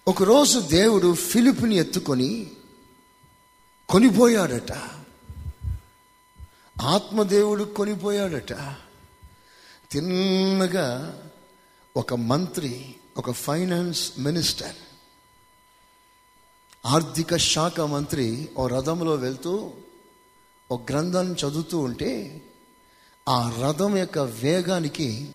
ఒకరోజు 0.07 0.59
దేవుడు 0.59 1.13
ఫిలిప్ని 1.13 1.75
ఎత్తుకొని 1.75 2.51
కొనిపోయాడట. 3.89 4.71
ఆత్మదేవుడు 6.81 7.63
కొనిపోయాడట. 7.63 8.53
తిన్నగా 9.91 11.19
ఒక 11.97 12.13
మంత్రి 12.13 12.95
ఒక 13.17 13.31
ఫైనాన్స్ 13.31 14.19
మినిస్టర్ 14.19 14.75
ఆర్థిక 16.85 17.35
శాఖ 17.35 17.79
మంత్రి 17.79 18.49
ఓ 18.57 18.67
రథంలో 18.67 19.15
వెళ్తూ 19.15 19.71
ఒక 20.71 20.91
గ్రంథాన్ని 20.91 21.33
చదువుతూ 21.33 21.79
ఉంటే 21.79 22.41
ఆ 23.29 23.53
రథం 23.61 23.97
యొక్క 23.97 24.19
వేగానికి 24.19 25.31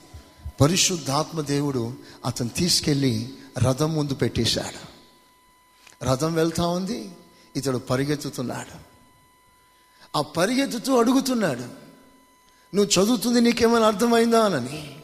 పరిశుద్ధాత్మ 0.61 1.41
దేవుడు 1.41 1.95
అతను 2.25 2.49
తీసుకెళ్ళి 2.49 3.35
రథం 3.59 3.95
ముందు 3.95 4.15
పెట్టేశాడు. 4.15 4.81
రథం 6.05 6.35
వెళ్తా 6.35 6.67
ఉంది 6.67 7.11
ఇతడు 7.57 7.79
పరిగెత్తుతున్నాడు. 7.79 8.79
ఆ 10.19 10.21
పరిగెత్తుతూ 10.21 10.99
అడుగుతున్నాడు 10.99 11.84
నువ్వు 12.75 13.05
చదువుతుంది 13.05 13.41
నీకేమైనా 13.41 13.87
అర్థమైందా? 13.87 14.47
అని 14.47 14.99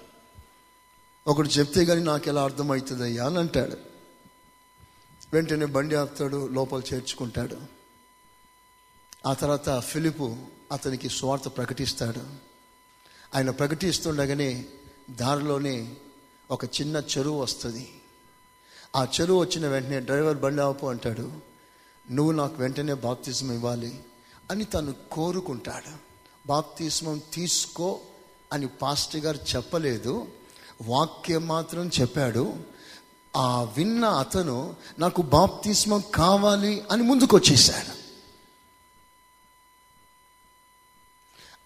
ఒకడు 1.27 1.49
చెప్తే 1.49 1.85
కానీ 1.85 2.03
నాకు 2.03 2.29
ఎలా 2.29 2.45
అర్థమవుతుందయ్యా 2.45 3.27
అని 3.27 3.39
అంటాడు. 3.39 3.77
వెంటనే 5.33 5.67
బండి 5.67 5.95
ఆపుతాడు 5.95 6.49
లోపల 6.49 6.83
చేర్చుకుంటాడు. 6.95 7.57
ఆ 9.27 9.33
తర్వాత 9.33 9.81
ఫిలిపు 9.81 10.37
అతనికి 10.73 11.09
స్వార్థ 11.09 11.49
ప్రకటిస్తాడు. 11.49 12.21
ఆయన 13.37 13.51
ప్రకటిస్తుండగానే 13.51 14.67
దారిలోనే 15.11 15.97
ఒక 16.51 16.65
చిన్న 16.65 16.97
చెరువు 16.97 17.43
వస్తుంది. 17.43 18.01
ఆ 18.97 19.07
చెరువు 19.21 19.41
వచ్చిన 19.41 19.69
వెంటనే 19.69 20.01
డ్రైవర్ 20.01 20.39
బండి 20.39 20.63
ఆపు 20.63 20.87
అంటాడు. 20.87 21.33
నువ్వు 22.11 22.33
నాకు 22.33 22.55
వెంటనే 22.55 22.95
బాప్తిజం 22.95 23.53
ఇవ్వాలి 23.53 24.05
అని 24.51 24.65
తను 24.65 24.95
కోరుకుంటాడు. 25.13 26.10
బాప్తిస్మం 26.51 27.23
తీసుకో 27.35 27.99
అని 28.53 28.67
పాస్టర్ 28.67 29.21
గారు 29.21 29.39
చెప్పలేదు. 29.57 30.27
వాక్యం 30.83 31.49
మాత్రం 31.49 31.91
చెప్పాడు. 32.01 32.55
ఆ 33.37 33.63
విన్న 33.77 34.05
అతను 34.05 34.75
నాకు 34.99 35.23
బాప్తిస్మం 35.23 36.03
కావాలి 36.15 36.85
అని 36.91 37.03
ముందుకు 37.03 37.37
వచ్చేసాడు 37.37 38.01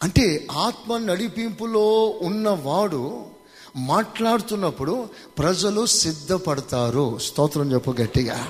అంటే 0.03 0.47
ఆత్మ 0.53 0.99
నడిపింపులో 0.99 2.05
ఉన్నవాడు 2.07 3.27
మాట్లాడుతున్నప్పుడు 3.77 5.09
ప్రజలు 5.39 5.87
సిద్ధపడతారు. 5.87 7.19
స్తోత్రం 7.19 7.73
చెప్పు 7.73 7.91
గట్టిగా. 7.91 8.49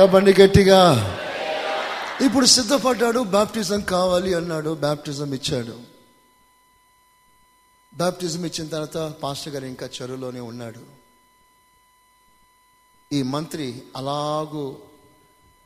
చెప్పండి 0.00 0.34
గట్టిగా. 0.42 0.82
ఇప్పుడు 2.24 2.46
సిద్ధపడ్డాడు 2.46 3.20
బ్యాప్టిజం 3.20 3.80
కావాలి 3.80 4.34
అన్నాడు 4.34 4.74
బ్యాప్టిజం 4.74 5.34
ఇచ్చాడు. 5.34 5.80
బ్యాప్టిజం 7.94 8.46
ఇచ్చిన 8.46 8.68
తర్వాత 8.68 8.96
పాస్టర్ 8.96 9.52
గారు 9.52 9.64
ఇంకా 9.64 9.86
చెరువులోనే 9.86 10.40
ఉన్నాడు. 10.40 10.80
ఈ 13.12 13.22
మంత్రి 13.22 13.82
అలాగూ 13.96 14.76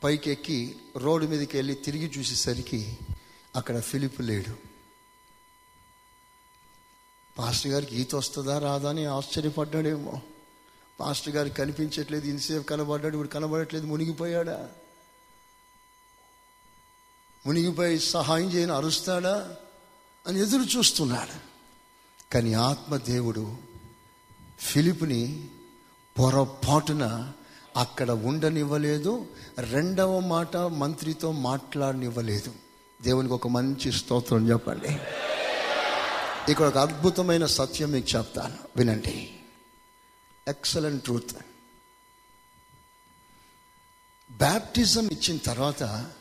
పైకెక్కి 0.03 0.75
రోడ్డు 0.97 1.27
మీదకి 1.27 1.57
వెళ్ళి 1.57 1.75
తిరిగి 1.75 2.11
చూసేసరికి 2.17 2.97
అక్కడ 3.55 3.79
ఫిలిప్ 3.79 4.21
లేడు. 4.21 4.53
పాస్టర్ 7.37 7.71
గారికి 7.71 8.01
ఈత 8.01 8.15
వస్తుందా 8.15 8.59
రాదా 8.59 8.89
అని 8.89 9.05
ఆశ్చర్యపడ్డాడేమో. 9.05 10.21
పాస్టర్ 10.99 11.35
గారికి 11.35 11.55
కనిపించట్లేదు 11.55 12.27
ఇంతసేపు 12.27 12.63
కనబడ్డాడు 12.63 13.13
ఇప్పుడు 13.13 13.29
కనబడట్లేదు 13.29 13.85
మునిగిపోయాడా? 13.85 14.69
మునిగిపోయి 17.45 17.99
సహాయం 17.99 18.49
చేయని 18.49 18.71
అరుస్తాడా 18.71 19.55
అని 20.27 20.39
ఎదురు 20.39 20.77
చూస్తున్నాడు. 20.77 21.53
కానీ 22.33 22.53
ఆత్మదేవుడు 22.53 23.57
ఫిలిప్ని 24.59 25.49
పొరపాటున 26.19 27.31
అక్కడ 27.77 28.11
ఉండనివ్వలేదు 28.11 29.25
రెండవ 29.57 30.19
మాట 30.19 30.57
మంత్రితో 30.57 31.31
మాట్లాడనివ్వలేదు. 31.31 32.53
దేవునికి 33.01 33.33
ఒక 33.33 33.47
మంచి 33.47 33.91
స్తోత్రం 33.91 34.49
చెప్పండి. 34.49 34.99
ఇక్కడ 36.51 36.65
ఒక 36.65 36.77
అద్భుతమైన 36.77 37.45
సత్యం 37.45 37.91
మీకు 37.91 38.17
చెప్తాను. 38.17 38.57
వినండి. 38.77 39.39
ఎక్సలెంట్ 40.47 41.03
ట్రూత్ 41.03 41.33
బ్యాప్టిజం 44.31 45.07
ఇచ్చిన 45.07 45.37
తర్వాత 45.37 46.11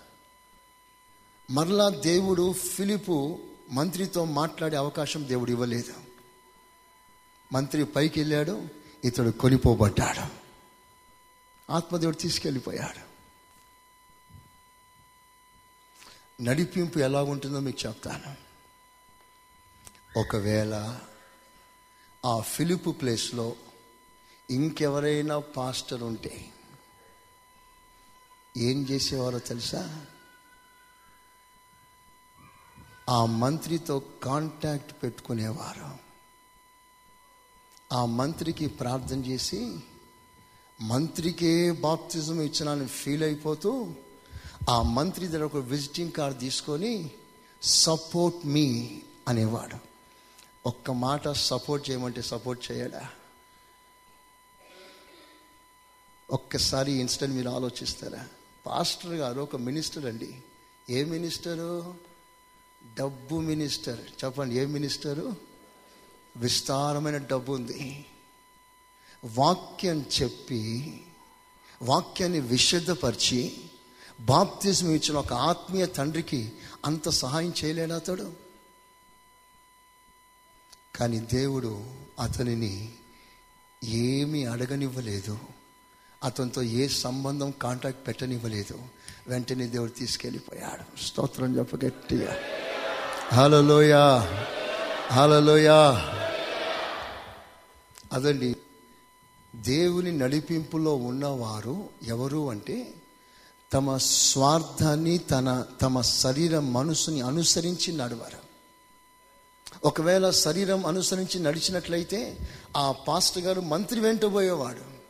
మరలా 1.53 1.89
దేవుడు 1.89 2.53
ఫిలిపు 2.53 3.41
మంత్రితో 3.71 4.25
మాట్లాడే 4.25 4.77
అవకాశం 4.77 5.29
దేవుడు 5.29 5.51
ఇవ్వలేదు. 5.51 5.95
మంత్రి 7.53 7.85
పైకి 7.85 8.21
వెళ్ళాడు 8.21 8.69
ఇతడు 9.05 9.31
కొనిపోబడ్డాడు. 9.31 10.27
ఆత్మదేవుడు 11.73 12.17
తీసుకెళ్ళిపోయాడు. 12.17 13.13
నడిపింపు 16.43 16.99
ఎలా 16.99 17.23
ఉంటుందో 17.23 17.61
మీకు 17.61 17.89
చెప్తాను. 17.89 18.37
ఒకవేళ 20.19 21.01
ఆ 22.27 22.41
ఫిలిపు 22.41 22.91
ప్లేస్లో 22.91 23.57
ఇంకెవరైనా 24.51 25.39
పాస్టర్ 25.39 26.03
ఉంటే 26.03 26.51
ఏం 28.57 28.83
చేసేవారో 28.83 29.39
తెలుసా? 29.39 30.07
ఆ 33.09 33.25
మంత్రితో 33.25 34.03
కాంటాక్ట్ 34.23 35.03
పెట్టుకునేవారు. 35.03 36.03
ఆ 37.93 38.05
మంత్రికి 38.05 38.67
ప్రార్థన 38.67 39.25
చేసి 39.25 39.79
మంత్రికే 40.81 41.71
బాప్తిజం 41.71 42.41
ఇచ్చినాను 42.41 42.87
ఫీల్ 42.87 43.23
అయిపోతూ 43.23 43.95
ఆ 44.71 44.83
మంత్రి 44.83 45.29
దగ్గర 45.29 45.45
ఒక 45.45 45.57
విజిటింగ్ 45.57 46.13
కార్డ్ 46.13 46.39
తీసుకొని 46.39 47.11
సపోర్ట్ 47.63 48.47
మీ 48.47 49.01
అనేవాడు. 49.29 49.77
ఒక్క 50.67 50.91
మాట 50.91 51.29
సపోర్ట్ 51.29 51.91
చేయమంటే 51.91 52.23
సపోర్ట్ 52.23 52.73
చేయడా? 52.73 53.09
ఒక్కసారి 56.31 56.93
ఇన్స్టెంట్ 56.93 57.37
మీరు 57.37 57.49
ఆలోచిస్తారా? 57.49 58.29
పాస్టర్ 58.67 59.13
గారు 59.13 59.41
ఒక 59.41 59.57
మినిస్టర్ 59.57 60.07
అండి. 60.07 60.43
ఏ 60.91 61.05
మినిస్టరు? 61.05 61.95
డబ్బు 62.99 63.37
మినిస్టర్. 63.37 64.25
చెప్పండి 64.25 64.55
ఏ 64.55 64.65
మినిస్టరు? 64.65 65.37
విస్తారమైన 66.37 67.17
డబ్బు 67.17 67.53
ఉంది. 67.53 68.07
వాక్యం 69.25 70.05
చెప్పి 70.23 71.01
వాక్యాన్ని 71.83 72.41
విశుద్ధపరిచి 72.41 73.57
బాప్తిజం 74.21 74.91
ఇచ్చిన 74.91 75.17
ఒక 75.17 75.33
ఆత్మీయ 75.33 75.87
తండ్రికి 75.87 76.53
అంత 76.85 77.09
సహాయం 77.09 77.55
చేయలేడు 77.65 77.93
అతడు. 77.93 78.33
కానీ 80.97 81.19
దేవుడు 81.19 81.85
అతనిని 82.21 82.93
ఏమీ 83.85 84.45
అడగనివ్వలేదు. 84.45 85.39
అతనితో 86.25 86.63
ఏ 86.63 86.89
సంబంధం 86.89 87.51
కాంటాక్ట్ 87.51 88.07
పెట్టనివ్వలేదు. 88.07 88.83
వెంటనే 89.29 89.67
దేవుడు 89.67 89.91
తీసుకెళ్ళిపోయాడు. 89.91 91.03
స్తోత్రం 91.03 91.59
చెప్ప 91.59 91.85
గట్టిగా. 91.85 92.37
హలోయ 93.33 93.95
హలోయ 95.13 95.69
అదండి. 98.13 98.57
దేవుని 99.57 100.19
నడిపింపులో 100.19 100.97
ఉన్నవారు 100.97 101.89
ఎవరు 102.03 102.51
అంటే 102.51 102.95
తమ 103.73 103.97
స్వార్థాన్ని 103.97 105.19
తన 105.19 105.65
తమ 105.81 106.01
శరీరం 106.01 106.73
మనసుని 106.73 107.21
అనుసరించి 107.21 107.93
నడవరు. 107.93 108.39
ఒకవేళ 109.85 110.31
శరీరం 110.31 110.87
అనుసరించి 110.87 111.41
నడిచినట్లయితే 111.41 112.39
ఆ 112.77 112.93
పాస్టర్ 112.93 113.43
గారు 113.43 113.61
మంత్రి 113.61 114.01
వెంట 114.01 114.25
పోయేవాడు. 114.25 115.03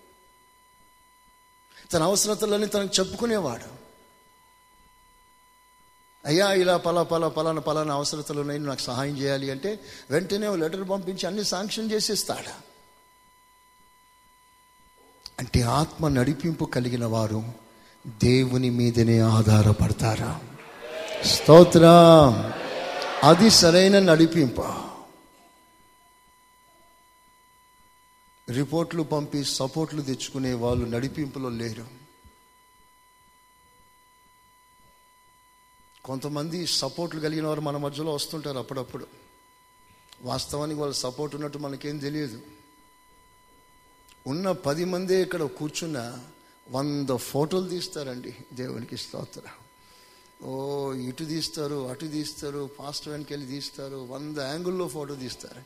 తన 1.93 2.03
అవసరతలని 2.03 2.67
తనకు 2.67 3.01
చెప్పుకునేవాడు. 3.01 3.82
అయ్యా 6.25 6.53
ఇలా 6.53 6.77
పలా 6.77 7.03
పలా 7.03 7.29
పలానా 7.29 7.61
పలానా 7.61 7.95
అవసరతలు 7.95 8.41
ఉన్నాయి 8.41 8.61
నాకు 8.61 8.81
సహాయం 8.81 9.19
చేయాలి 9.19 9.51
అంటే 9.51 9.81
వెంటనే 10.11 10.57
లెటర్ 10.57 10.91
పంపించి 10.91 11.27
అన్ని 11.27 11.45
శాంక్షన్ 11.45 11.91
చేసేస్తాడు. 11.91 12.73
అంటే 15.39 15.63
ఆత్మ 15.63 16.09
నడిపింపు 16.09 16.65
కలిగిన 16.65 17.05
వారు 17.05 17.45
దేవుని 18.07 18.71
మీదనే 18.71 19.19
ఆధారపడతారా? 19.19 20.41
స్తోత్ర. 21.27 21.87
అది 23.25 23.51
సరైన 23.51 23.99
నడిపింపు. 23.99 24.65
రిపోర్ట్లు 28.51 29.03
పంపి 29.03 29.45
సపోర్ట్లు 29.45 30.03
తెచ్చుకునే 30.03 30.55
వాళ్ళు 30.55 30.87
నడిపింపులో 30.87 31.49
లేరు. 31.49 32.02
కొంతమంది 36.05 36.67
సపోర్ట్లు 36.67 37.21
కలిగిన 37.21 37.47
వారు 37.47 37.61
మన 37.61 37.77
మధ్యలో 37.77 38.15
వస్తుంటారు 38.15 38.59
అప్పుడప్పుడు. 38.59 39.07
వాస్తవానికి 40.23 40.81
వాళ్ళ 40.81 40.95
సపోర్ట్ 40.95 41.35
ఉన్నట్టు 41.35 41.59
మనకేం 41.59 41.99
తెలియదు. 41.99 42.43
ఉన్న 44.27 44.53
పది 44.53 44.85
మందే 44.85 45.23
ఇక్కడ 45.23 45.43
కూర్చున్న 45.43 46.25
వంద 46.71 47.09
ఫోటోలు 47.09 47.69
తీస్తారండి 47.69 48.37
దేవునికి 48.53 48.97
స్తోత్ర. 48.97 49.41
ఓ 50.45 50.93
ఇటు 50.93 51.25
తీస్తారు 51.25 51.89
అటు 51.89 52.07
తీస్తారు 52.07 52.71
ఫాస్ట్ 52.79 53.09
వెనకెళ్ళి 53.09 53.47
తీస్తారు 53.47 53.97
వంద 53.97 54.39
యాంగిల్లో 54.39 54.89
ఫోటో 54.89 55.15
తీస్తారు. 55.15 55.63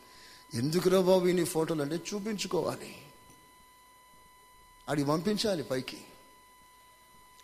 ఎందుకురా 0.57 1.01
బాబు 1.01 1.27
ఇన్ని 1.27 1.44
ఫోటోలు 1.44 1.83
అంటే 1.83 1.96
చూపించుకోవాలి. 1.96 2.96
అడిగి 4.88 5.07
పంపించాలి 5.07 5.62
పైకి. 5.62 5.99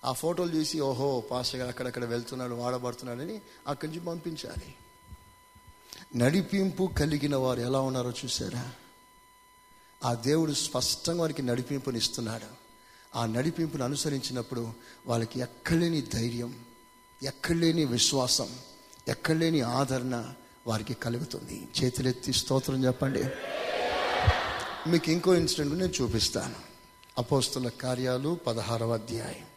ఆ 0.04 0.12
ఫోటోలు 0.12 0.52
చూసి 0.52 0.80
ఓహో 0.80 1.20
పాస్టర్ 1.20 1.60
గారు 1.60 1.68
అక్కడక్కడ 1.68 2.04
వెళ్తున్నాడు 2.04 2.54
వాడబడుతున్నాడని 2.54 3.40
అక్కడి 3.66 3.92
నుంచి 3.92 4.06
పంపించాలి. 4.06 4.74
నడిపింపు 6.16 6.90
కలిగిన 6.98 7.36
వారు 7.36 7.60
ఎలా 7.60 7.80
ఉన్నారో 7.80 8.10
చూసారా? 8.10 8.72
ఆ 10.04 10.14
దేవుడు 10.14 10.52
స్పష్టంగా 10.52 11.20
వారికి 11.20 11.42
నడిపింపుని 11.42 11.98
ఇస్తున్నాడు. 11.98 12.46
ఆ 13.18 13.26
నడిపింపును 13.26 13.84
అనుసరించినప్పుడు 13.84 14.72
వాళ్ళకి 15.06 15.40
ఎక్కడలేని 15.40 16.02
ధైర్యం 16.02 16.64
ఎక్కడలేని 17.22 17.84
విశ్వాసం 17.84 18.48
ఎక్కడలేని 19.08 19.60
ఆదరణ 19.60 20.34
వారికి 20.66 20.94
కలుగుతుంది. 20.94 21.68
చేతులెత్తి 21.84 22.32
స్తోత్రం 22.32 22.84
చెప్పండి. 22.84 23.24
మీకు 24.90 25.10
ఇంకో 25.10 25.34
ఇన్సిడెంట్ 25.34 25.74
నేను 25.74 25.92
చూపిస్తాను. 26.02 26.54
అపోస్తుల 27.18 27.68
కార్యాలు 27.68 28.38
పదహారవ 28.46 28.94
అధ్యాయం. 28.94 29.51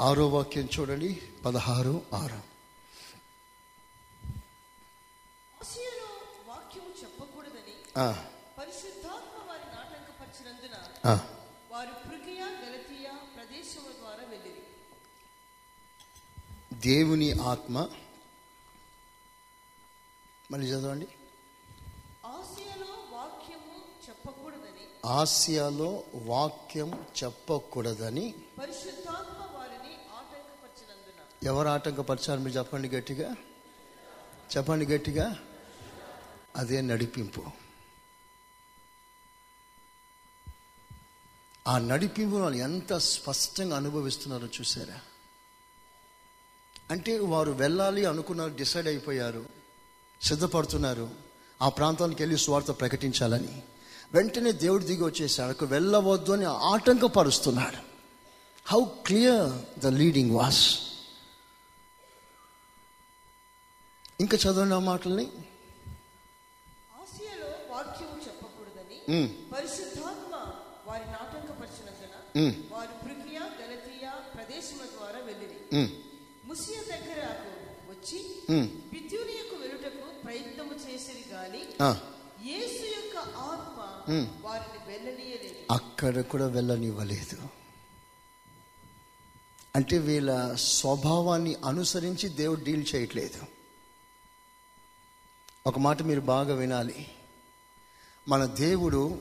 ఆరో 0.00 0.28
వాక్యం 0.28 0.68
చూడండి 0.80 1.14
పదహారు 1.44 2.02
ఆరు. 2.14 2.40
దేవుని 16.74 17.32
ఆత్మ. 17.32 17.88
మళ్ళీ 20.50 20.66
చదవండి. 20.70 21.08
ఆసియాలో 25.06 26.04
వాక్యం 26.14 27.06
చెప్పకూడదని 27.24 28.34
ఆటంకపరిచినందున 28.58 28.99
ఎవరు 31.42 31.68
ఆటంకపరచారు 31.68 32.40
మీరు 32.40 32.58
చెప్పండి 32.58 32.88
గట్టిగా? 32.88 33.36
చెప్పండి 34.56 34.86
గట్టిగా. 34.86 35.36
అదే 36.56 36.80
నడిపింపు. 36.80 37.42
ఆ 41.68 41.78
నడిపింపు 41.78 42.36
వాళ్ళు 42.36 42.58
ఎంత 42.58 42.92
స్పష్టంగా 42.92 43.76
అనుభవిస్తున్నారో 43.76 44.46
చూసారా 44.46 45.00
అంటే 46.90 47.18
వారు 47.18 47.50
వెళ్ళాలి 47.50 48.04
అనుకున్నారు 48.04 48.54
డిసైడ్ 48.54 48.88
అయిపోయారు 48.88 49.46
సిద్ధపడుతున్నారు 50.22 51.10
ఆ 51.62 51.68
ప్రాంతానికి 51.68 52.22
వెళ్ళి 52.22 52.38
స్వార్థ 52.38 52.70
ప్రకటించాలని. 52.70 53.62
వెంటనే 54.12 54.52
దేవుడు 54.52 54.84
దిగి 54.84 55.04
వచ్చేసాడు 55.04 55.50
అక్కడ 55.50 55.66
వెళ్ళవద్దు 55.66 56.32
అని 56.32 56.44
ఆటంకపరుస్తున్నాడు 56.44 57.76
how 58.66 58.84
clear 59.06 59.78
the 59.80 59.86
leading 59.86 60.30
was 60.30 60.89
ఇంకా 64.20 64.36
చదవండి 64.36 64.74
ఆ 64.74 64.78
మాటల్ని. 64.78 65.26
పరిశుద్ధాత్మ 69.52 70.34
వారు 72.72 73.04
పృగియ 73.04 73.38
గలతీయ 73.38 74.10
ప్రదేశముల 74.34 74.86
ద్వారా 74.86 75.18
వెళ్ళిరి. 75.18 75.76
ఉమ్, 75.76 75.88
ముసియ 76.48 76.76
దగ్గరకు 76.76 77.50
వచ్చి 77.90 78.18
ఉమ్. 78.50 78.68
బిద్యునియకు 78.68 79.56
వెలుటకు 79.56 80.22
ప్రయత్నము 80.22 80.74
చేసిరి 80.74 81.24
గాని 81.32 81.62
ఆ, 81.82 82.00
యేసు 82.44 82.82
యొక్క 82.84 83.16
ఆత్మ. 83.36 83.78
వారిని 84.46 84.92
వెళ్ళనీయలేదు. 84.92 85.72
అక్కడ 85.72 86.20
కూడా 86.20 86.46
వెళ్ళనివ్వలేదు. 86.46 87.36
అంటే 89.76 89.98
వీళ్ళ 89.98 90.54
స్వభావాన్ని 90.54 91.54
అనుసరించి 91.64 92.28
దేవుడు 92.28 92.64
డీల్ 92.64 92.86
చేయట్లేదు. 92.94 93.59
ఒక 95.66 95.78
మాట 95.78 96.02
మీరు 96.02 96.20
బాగా 96.20 96.54
వినాలి. 96.54 97.06
మన 98.28 98.44
దేవుడు 98.44 99.18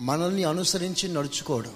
మనల్ని 0.00 0.44
అనుసరించి 0.44 1.08
నడుచుకోడు. 1.08 1.70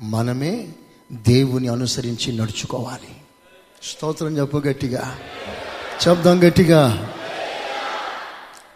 మనమే 0.00 0.72
దేవుని 1.12 1.68
అనుసరించి 1.68 2.32
నడుచుకోవాలి. 2.32 3.22
స్తోత్రం 3.82 4.38
చెప్పు 4.38 4.56
గట్టిగా. 4.56 5.20
చెప్దాం 6.08 6.48
గట్టిగా. 6.48 7.14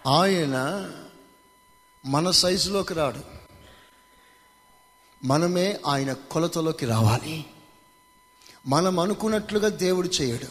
ఆయన 0.06 0.88
మన 2.06 2.30
సైజులోకి 2.30 2.94
రాడు. 2.94 3.20
మనమే 5.24 5.80
ఆయన 5.86 6.12
కొలతలోకి 6.12 6.86
రావాలి. 6.86 7.44
మనం 8.66 9.00
అనుకున్నట్లుగా 9.00 9.68
దేవుడు 9.68 10.08
చేయడు. 10.08 10.46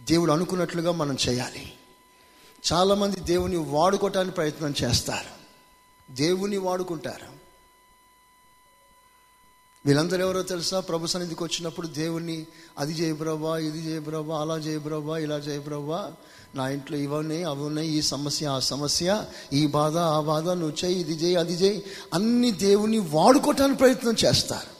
దేవుడు 0.00 0.32
అనుకున్నట్లుగా 0.32 0.92
మనం 0.92 1.16
చేయాలి. 1.28 1.72
చాలామంది 2.72 3.20
దేవుని 3.20 3.56
వాడుకోవటానికి 3.56 4.34
ప్రయత్నం 4.34 4.74
చేస్తారు. 4.82 5.36
దేవుని 6.12 6.56
వాడుకుంటారు. 6.56 7.36
వీళ్ళందరూ 9.86 10.20
ఎవరో 10.20 10.42
తెలుసా? 10.42 10.80
ప్రభు 10.80 11.06
సన్నిధికి 11.06 11.44
వచ్చినప్పుడు 11.44 11.86
దేవుణ్ణి 11.86 12.46
అది 12.78 12.92
చేయబ్రవ్వా 12.92 13.58
ఇది 13.58 13.78
చేయబ్రవ్వా 13.78 14.40
అలా 14.40 14.56
చేయబ్రవ్వా 14.56 15.18
ఇలా 15.18 15.36
చేయబ్రవ్వా 15.36 16.12
నా 16.54 16.68
ఇంట్లో 16.68 16.98
ఇవన్నీ 16.98 17.42
అవి 17.42 17.62
ఉన్నాయి 17.62 17.88
ఈ 17.88 18.02
సమస్య 18.02 18.46
ఆ 18.46 18.58
సమస్య 18.58 19.24
ఈ 19.52 19.66
బాధ 19.66 19.96
ఆ 19.96 20.20
బాధ 20.20 20.48
నువ్వు 20.48 20.84
చేయి 20.84 21.00
ఇది 21.00 21.12
చేయి 21.12 21.36
అది 21.36 21.54
చేయి 21.54 21.84
అన్ని 22.14 22.50
దేవుని 22.50 22.98
వాడుకోవటానికి 22.98 23.78
ప్రయత్నం 23.78 24.14
చేస్తారు. 24.24 24.76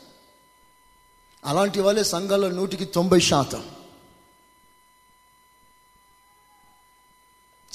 అలాంటి 1.44 1.80
వాళ్ళే 1.80 2.04
సంఘాల 2.04 2.48
నూటికి 2.48 2.84
తొంభై 2.84 3.20
శాతం. 3.20 3.64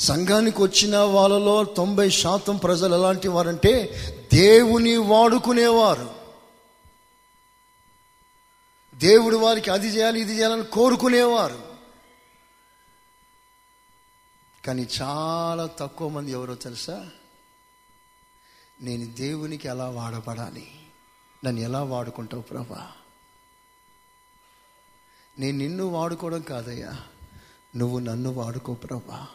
సంఘానికి 0.01 0.61
వచ్చిన 0.61 0.97
వాళ్ళలో 0.97 1.63
తొంభై 1.63 2.09
శాతం 2.09 2.57
ప్రజలు 2.57 2.95
ఎలాంటి 2.95 3.27
వారంటే 3.27 3.83
దేవుని 4.33 4.97
వాడుకునేవారు. 4.97 6.15
దేవుడు 8.95 9.37
వారికి 9.37 9.71
అది 9.71 9.87
చేయాలి 9.87 10.21
ఇది 10.21 10.37
చేయాలని 10.37 10.63
కోరుకునేవారు. 10.63 11.75
కానీ 14.65 14.87
చాలా 15.01 15.65
తక్కువ 15.65 16.09
మంది 16.09 16.31
ఎవరో 16.31 16.55
తెలుసా? 16.55 17.09
నేను 18.81 19.13
దేవునికి 19.13 19.67
ఎలా 19.67 19.89
వాడబడాలి? 19.89 20.71
నన్ను 21.45 21.61
ఎలా 21.61 21.83
వాడుకుంటావు 21.83 22.41
ప్రభా? 22.41 22.91
నేను 25.39 25.57
నిన్ను 25.57 25.85
వాడుకోవడం 25.85 26.41
కాదయ్యా 26.41 26.97
నువ్వు 27.75 27.99
నన్ను 27.99 28.33
వాడుకో 28.33 28.73
ప్రభా. 28.73 29.27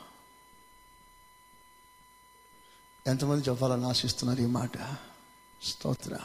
ఎంతమంది 3.07 3.51
చెప్పాలని 3.51 3.87
ఆశిస్తున్నారు 3.87 4.41
ఈ 4.41 4.47
మాట? 4.47 4.73
స్తోత్ర. 5.63 6.17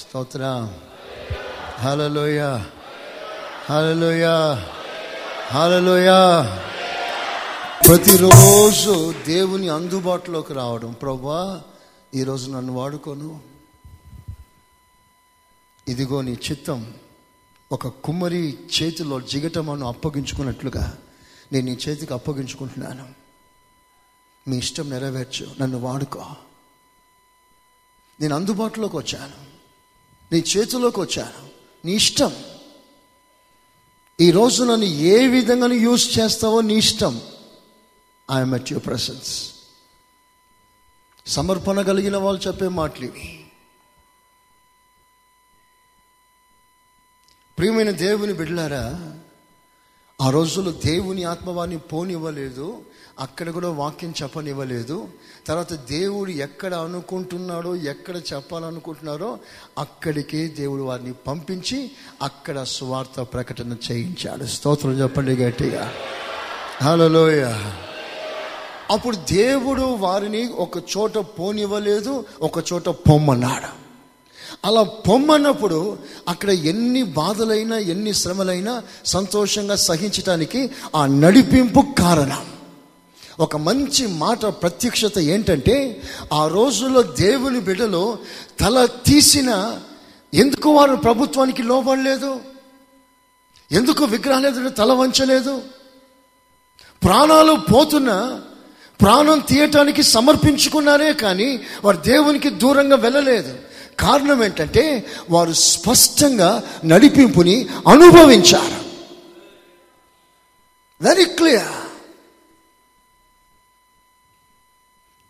స్తోత్ర. 0.00 0.72
హలలోయ 1.78 2.40
హలలోయ 3.70 4.26
హలలోయ 5.50 6.10
ప్రతిరోజు 7.88 9.14
దేవుని 9.26 9.68
అందుబాటులోకి 9.68 10.52
రావడం. 10.52 10.92
ప్రభా 10.92 11.62
ఈరోజు 12.14 12.50
నన్ను 12.50 12.72
వాడుకోను. 12.72 13.40
ఇదిగో 15.88 16.22
నీ 16.22 16.38
చిత్తం. 16.50 16.94
ఒక 17.72 17.88
కుమ్మరి 17.88 18.58
చేతిలో 18.82 19.20
జిగటమను 19.20 19.88
అప్పగించుకున్నట్లుగా 19.88 20.98
నేను 21.52 21.66
నీ 21.66 21.78
చేతికి 21.88 22.14
అప్పగించుకుంటున్నాను. 22.14 23.17
మీ 24.48 24.58
ఇష్టం 24.58 24.90
నెరవేర్చు 24.90 25.54
నన్ను 25.60 25.78
వాడుకో. 25.78 26.26
నేను 28.20 28.36
అందుబాటులోకి 28.36 28.96
వచ్చాను. 28.96 29.46
నీ 30.32 30.38
చేతిలోకి 30.38 31.00
వచ్చాను. 31.00 31.48
నీ 31.86 31.92
ఇష్టం. 31.92 32.44
ఈరోజు 34.20 34.64
నన్ను 34.64 34.84
ఏ 34.84 35.26
విధంగా 35.26 35.74
యూజ్ 35.74 36.18
చేస్తావో 36.18 36.60
నీ 36.60 36.74
ఇష్టం. 36.74 37.20
ఐఎమ్ 38.32 38.54
అట్ 38.54 38.72
యువర్ 38.72 38.86
ప్రసెన్స్ 38.86 39.52
సమర్పణ 41.26 41.82
కలిగిన 41.82 42.16
వాళ్ళు 42.16 42.42
చెప్పే 42.42 42.68
మాటలు 42.68 43.04
ఇవి. 43.04 43.46
ప్రియమైన 47.58 47.90
దేవుని 47.90 48.32
బిడ్డలారా 48.32 49.18
ఆ 50.20 50.30
రోజుల్లో 50.30 50.72
దేవుని 50.72 51.24
ఆత్మవాన్ని 51.24 51.78
పోనివ్వలేదు. 51.78 52.84
అక్కడ 53.18 53.50
కూడా 53.50 53.70
వాక్యం 53.70 54.14
చెప్పనివ్వలేదు. 54.22 55.08
తర్వాత 55.46 55.72
దేవుడు 55.72 56.30
ఎక్కడ 56.30 56.74
అనుకుంటున్నాడో 56.74 57.76
ఎక్కడ 57.76 58.16
చెప్పాలనుకుంటున్నారో 58.16 59.38
అక్కడికే 59.78 60.46
దేవుడు 60.46 60.82
వారిని 60.82 61.12
పంపించి 61.12 61.90
అక్కడ 62.22 62.62
స్వార్థ 62.62 63.20
ప్రకటన 63.20 63.76
చేయించాడు. 63.92 64.46
స్తోత్రం 64.46 64.92
చెప్పండి 64.92 65.36
గట్టిగా. 65.36 65.92
హలోయ 66.82 67.54
అప్పుడు 68.90 69.16
దేవుడు 69.16 69.82
వారిని 69.82 70.52
ఒక 70.52 70.78
చోట 70.78 71.18
పోనివ్వలేదు 71.18 72.24
ఒక 72.40 72.72
చోట 72.72 72.88
పొమ్మన్నాడు. 72.88 73.78
అలా 74.64 74.82
పొమ్మన్నప్పుడు 74.82 75.98
అక్కడ 76.28 76.50
ఎన్ని 76.50 77.02
బాధలైనా 77.02 77.78
ఎన్ని 77.78 78.14
శ్రమలైనా 78.14 78.82
సంతోషంగా 79.04 79.76
సహించటానికి 79.76 80.70
ఆ 80.96 81.06
నడిపింపు 81.06 81.84
కారణం. 81.98 82.47
ఒక 83.38 83.56
మంచి 83.56 84.06
మాట 84.06 84.46
ప్రత్యక్షత 84.46 85.18
ఏంటంటే 85.18 86.02
ఆ 86.32 86.46
రోజుల్లో 86.46 87.02
దేవుని 87.02 87.60
బిడ్డలో 87.60 88.18
తల 88.60 88.88
తీసిన 89.06 89.80
ఎందుకు 90.34 90.70
వారు 90.70 90.96
ప్రభుత్వానికి 90.96 91.62
లోబడలేదు? 91.62 92.40
ఎందుకు 93.72 94.04
విగ్రహాలు 94.04 94.68
తల 94.68 94.92
వంచలేదు? 94.92 95.62
ప్రాణాలు 97.04 97.52
పోతున్నా 97.52 98.42
ప్రాణం 99.00 99.38
తీయటానికి 99.38 100.02
సమర్పించుకున్నారే 100.02 101.12
కానీ 101.12 101.60
వారు 101.84 101.96
దేవునికి 101.96 102.50
దూరంగా 102.50 102.96
వెళ్ళలేదు. 102.96 103.58
కారణం 103.98 104.44
ఏంటంటే 104.44 105.06
వారు 105.30 105.52
స్పష్టంగా 105.52 106.62
నడిపింపుని 106.84 107.68
అనుభవించారు. 107.88 108.88
వెరీ 111.00 111.24
క్లియర్ 111.24 111.77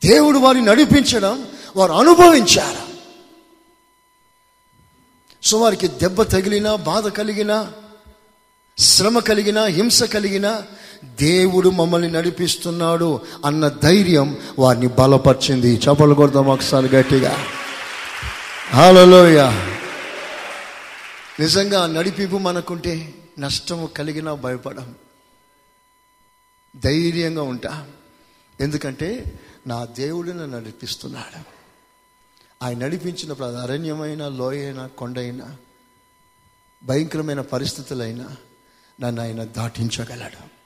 దేవుడు 0.08 0.38
వారిని 0.38 0.66
నడిపించడం 0.66 1.46
వారు 1.76 1.92
అనుభవించారు? 1.92 2.88
సో 5.46 5.58
వారికి 5.58 5.88
దెబ్బ 5.88 6.22
తగిలినా 6.22 6.76
బాధ 6.76 7.08
కలిగినా 7.08 7.72
శ్రమ 8.78 9.18
కలిగినా 9.18 9.64
హింస 9.64 10.02
కలిగినా 10.02 10.62
దేవుడు 11.04 11.68
మమ్మల్ని 11.68 12.10
నడిపిస్తున్నాడు 12.10 13.20
అన్న 13.46 13.68
ధైర్యం 13.68 14.36
వారిని 14.58 14.86
బలపరిచింది. 14.86 15.74
చపలు 15.74 16.14
కొడదాం 16.14 16.46
ఒకసారి 16.46 16.88
గట్టిగా. 16.88 17.46
హాలలోయ 18.70 19.42
నిజంగా 21.40 21.86
నడిపింపు 21.86 22.36
మనకుంటే 22.36 23.14
నష్టము 23.38 23.86
కలిగినా 23.86 24.34
భయపడం. 24.34 24.94
ధైర్యంగా 26.84 27.42
ఉంటా. 27.42 27.86
ఎందుకంటే 28.60 29.24
నా 29.66 29.84
దేవుడిని 29.84 30.50
నడిపిస్తున్నాడు. 30.50 31.58
ఆయన 32.62 32.78
నడిపించినప్పుడు 32.78 33.46
అది 33.46 33.58
అరణ్యమైన 33.58 34.28
లోయైనా 34.28 34.86
కొండైనా 34.86 35.56
భయంకరమైన 36.84 37.40
పరిస్థితులైనా 37.40 38.28
నన్ను 39.00 39.22
ఆయన 39.22 39.44
దాటించగలడు. 39.44 40.58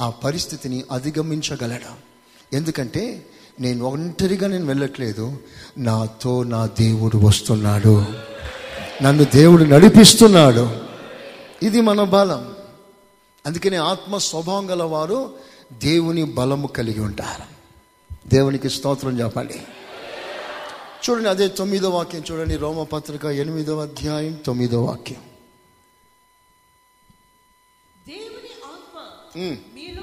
ఆ 0.00 0.10
పరిస్థితిని 0.10 0.84
అధిగమించగలడు. 0.92 2.10
ఎందుకంటే 2.54 3.26
నేను 3.60 3.84
ఒంటరిగా 3.84 4.46
నేను 4.46 4.66
వెళ్ళట్లేదు. 4.66 5.38
నాతో 5.78 6.42
నా 6.42 6.66
దేవుడు 6.66 7.16
వస్తున్నాడు. 7.16 8.04
నన్ను 9.02 9.24
దేవుడు 9.24 9.64
నడిపిస్తున్నాడు. 9.64 10.80
ఇది 11.62 11.80
మన 11.80 12.02
బలం. 12.02 12.56
అందుకనే 13.46 13.76
ఆత్మ 13.76 14.18
స్వభావం 14.18 14.70
గల 14.70 14.82
వారు 14.82 15.34
దేవుని 15.72 16.24
బలము 16.24 16.66
కలిగి 16.66 17.00
ఉంటారు. 17.00 17.59
దేవునికి 18.26 18.70
స్తోత్రం 18.70 19.20
చెప్పాలి. 19.20 19.66
చూడండి 21.10 21.28
అదే 21.28 21.48
తొమ్మిదో 21.48 21.90
వాక్యం 21.90 22.24
చూడండి 22.30 22.56
రోమపత్రిక 22.56 23.24
ఎనిమిదవ 23.24 23.82
అధ్యాయం 23.82 24.32
తొమ్మిదో 24.32 24.84
వాక్యం. 24.84 25.22
దేవుని 28.08 28.50
ఆత్మ 28.64 29.00
మీలో 29.74 30.02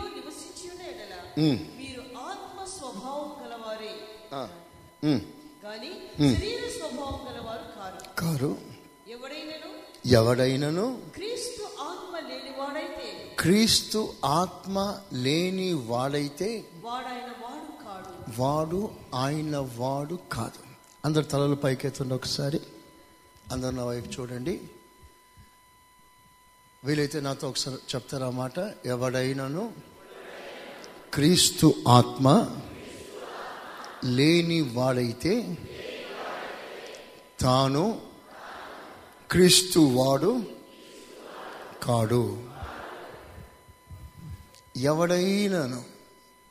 ఎడల 0.88 1.42
మీరు 1.78 2.18
ఆత్మ 2.18 2.64
స్వభావం 2.64 3.46
గలవారే. 3.46 3.90
గాని 5.66 5.92
శరీర 6.36 6.60
స్వభావం 6.80 7.34
గలవారు 7.34 7.80
కారు. 7.80 8.20
కారు. 8.20 8.58
ఎవడైనను? 9.08 10.08
ఎవడైనను? 10.08 11.02
క్రీస్తు 11.16 11.64
ఆత్మ 11.64 12.28
లేనివాడైతే. 12.28 13.36
క్రీస్తు 13.40 14.14
ఆత్మ 14.26 14.98
లేని 15.14 15.74
వాడైతే 15.74 16.66
వాడాయన 16.84 17.30
వాడు 17.42 17.77
వాడు 18.38 18.92
ఆయన 19.16 19.58
వాడు 19.58 20.20
కాదు. 20.32 20.60
అందరు 21.06 21.24
తలలు 21.24 21.56
పైకెత్తండి 21.56 22.14
ఒకసారి. 22.14 22.62
అందరు 23.52 23.70
నా 23.70 23.86
వైపు 23.86 24.22
చూడండి. 24.22 24.62
వీలైతే 26.84 27.20
నాతో 27.20 27.50
ఒకసారి 27.50 27.78
చెప్తారా 27.96 28.30
మాట. 28.30 28.54
ఎవడైనాను 28.86 29.74
క్రీస్తు 31.14 31.76
ఆత్మ 31.88 32.60
లేని 34.04 34.62
వాడైతే 34.62 35.58
తాను 37.40 38.02
క్రీస్తు 39.32 39.80
వాడు 39.80 40.44
కాడు. 41.84 42.44
ఎవడైనాను 44.78 45.97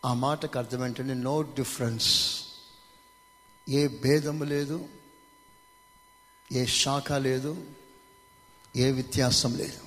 ఆ 0.07 0.15
మాటకు 0.15 0.59
అర్థం 0.59 0.87
ఏంటంటే 0.87 1.15
నో 1.15 1.43
డిఫరెన్స్ 1.43 2.41
ఏ 3.69 3.89
భేదము 3.89 4.45
లేదు 4.45 4.89
ఏ 6.53 6.67
శాఖ 6.67 7.13
లేదు 7.13 7.67
ఏ 8.77 8.91
వ్యత్యాసం 8.91 9.57
లేదు. 9.57 9.79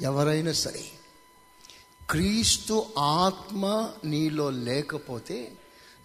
ఎవరైనా 0.00 0.52
సరే 0.52 0.84
క్రీస్తు 2.10 2.86
ఆత్మ 2.98 3.92
నీలో 4.04 4.50
లేకపోతే 4.50 5.56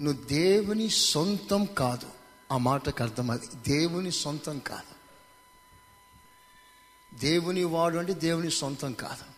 నువ్వు 0.01 0.23
దేవుని 0.23 0.89
సొంతం 0.89 1.65
కాదు. 1.65 2.09
ఆ 2.51 2.57
మాటకు 2.57 3.03
అర్థం 3.03 3.31
అది. 3.31 3.47
దేవుని 3.67 4.11
సొంతం 4.11 4.59
కాదు. 4.59 4.97
దేవుని 7.19 7.63
వాడు 7.63 7.97
అంటే 7.97 8.13
దేవుని 8.13 8.51
సొంతం 8.51 8.93
కాదు. 8.93 9.36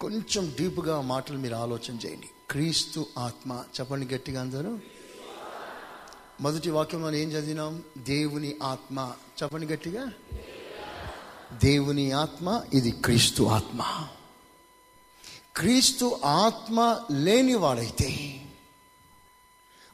కొంచెం 0.00 0.54
డీప్గా 0.60 1.00
మాటలు 1.00 1.38
మీరు 1.38 1.54
ఆలోచన 1.54 1.94
చేయండి. 2.06 2.30
క్రీస్తు 2.50 3.06
ఆత్మ. 3.18 3.64
చెప్పండి 3.80 4.14
గట్టిగా 4.14 4.40
అందరూ. 4.40 4.78
మొదటి 6.40 6.70
వాక్యం 6.70 7.02
మనం 7.02 7.14
ఏం 7.14 7.28
చదివినాం? 7.28 7.82
దేవుని 7.98 8.56
ఆత్మ. 8.62 9.12
చెప్పండి 9.42 9.66
గట్టిగా. 9.66 10.12
దేవుని 11.64 12.12
ఆత్మ 12.12 12.62
ఇది 12.74 12.90
క్రీస్తు 12.90 13.42
ఆత్మ. 13.42 14.08
క్రీస్తు 15.56 16.20
ఆత్మ 16.24 17.00
లేనివాడైతే 17.10 18.40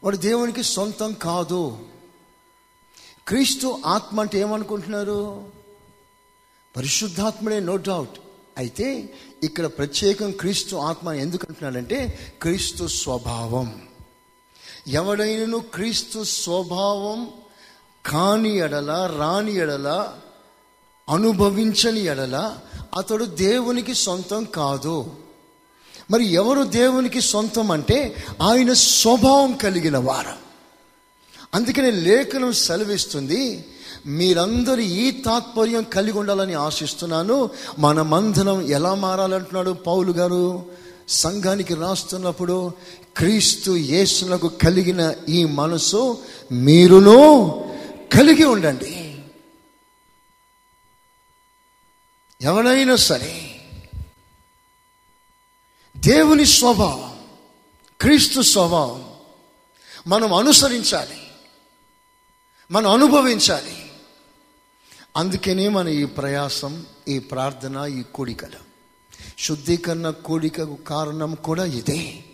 వాడు 0.05 0.17
దేవునికి 0.17 0.63
సొంతం 0.63 1.13
కాదు. 1.13 1.87
క్రీస్తు 3.29 3.83
ఆత్మ 3.87 4.21
అంటే 4.21 4.39
ఏమనుకుంటున్నారు? 4.39 5.53
పరిశుద్ధాత్మడే 6.77 7.61
నో 7.61 7.77
డౌట్. 7.77 8.22
అయితే 8.59 9.15
ఇక్కడ 9.43 9.67
ప్రత్యేకం 9.67 10.31
క్రీస్తు 10.31 10.77
ఆత్మ 10.77 11.13
ఎందుకు 11.13 11.47
అంటున్నాడంటే 11.49 12.19
క్రీస్తు 12.43 12.87
స్వభావం. 12.87 13.83
ఎవడైనను 14.89 15.59
క్రీస్తు 15.59 16.25
స్వభావం 16.25 17.29
కాని 18.07 18.57
ఎడల 18.57 19.15
రాని 19.19 19.57
ఎడల 19.57 20.13
అనుభవించని 21.09 22.05
ఎడల 22.05 22.59
అతడు 22.99 23.25
దేవునికి 23.25 23.95
సొంతం 23.95 24.45
కాదు. 24.45 25.13
మరి 26.11 26.25
ఎవరు 26.25 26.63
దేవునికి 26.63 27.21
సొంతం 27.21 27.71
అంటే 27.71 28.25
ఆయన 28.43 28.73
స్వభావం 28.73 29.53
కలిగిన 29.53 29.99
వారు. 29.99 30.33
అందుకనే 31.55 31.91
లేఖనం 31.91 32.53
సెలవిస్తుంది 32.53 33.65
మీరందరూ 34.07 34.81
ఈ 34.81 35.11
తాత్పర్యం 35.11 35.83
కలిగి 35.83 36.19
ఉండాలని 36.19 36.55
ఆశిస్తున్నాను. 36.55 37.51
మనమందరం 37.79 38.63
ఎలా 38.63 38.95
మారాలంటున్నాడు 38.95 39.71
పౌలు 39.71 40.13
గారు? 40.13 40.67
సంఘానికి 41.09 41.75
రాస్తున్నప్పుడు 41.75 42.73
క్రీస్తు 43.17 43.71
యేసులకు 43.71 44.49
కలిగిన 44.49 45.15
ఈ 45.29 45.45
మనసు 45.45 46.19
మీరును 46.53 47.51
కలిగి 48.13 48.45
ఉండండి. 48.45 49.21
ఎవరైనా 52.41 52.97
సరే 52.97 53.61
దేవుని 55.97 56.47
స్వభావం 56.47 57.13
క్రీస్తు 58.01 58.41
స్వభావం 58.41 59.05
మనం 60.07 60.35
అనుసరించాలి 60.35 61.17
మనం 62.71 62.91
అనుభవించాలి. 62.91 63.82
అందుకనే 65.17 65.69
మన 65.69 65.89
ఈ 65.89 66.05
ప్రయాసం 66.05 66.87
ఈ 67.09 67.19
ప్రార్థన 67.19 67.87
ఈ 67.87 68.03
కోడికలు. 68.03 68.73
శుద్ధీకరణ 69.39 70.11
కోడికకు 70.11 70.75
కారణం 70.75 71.35
కూడా 71.35 71.65
ఇదే. 71.65 72.25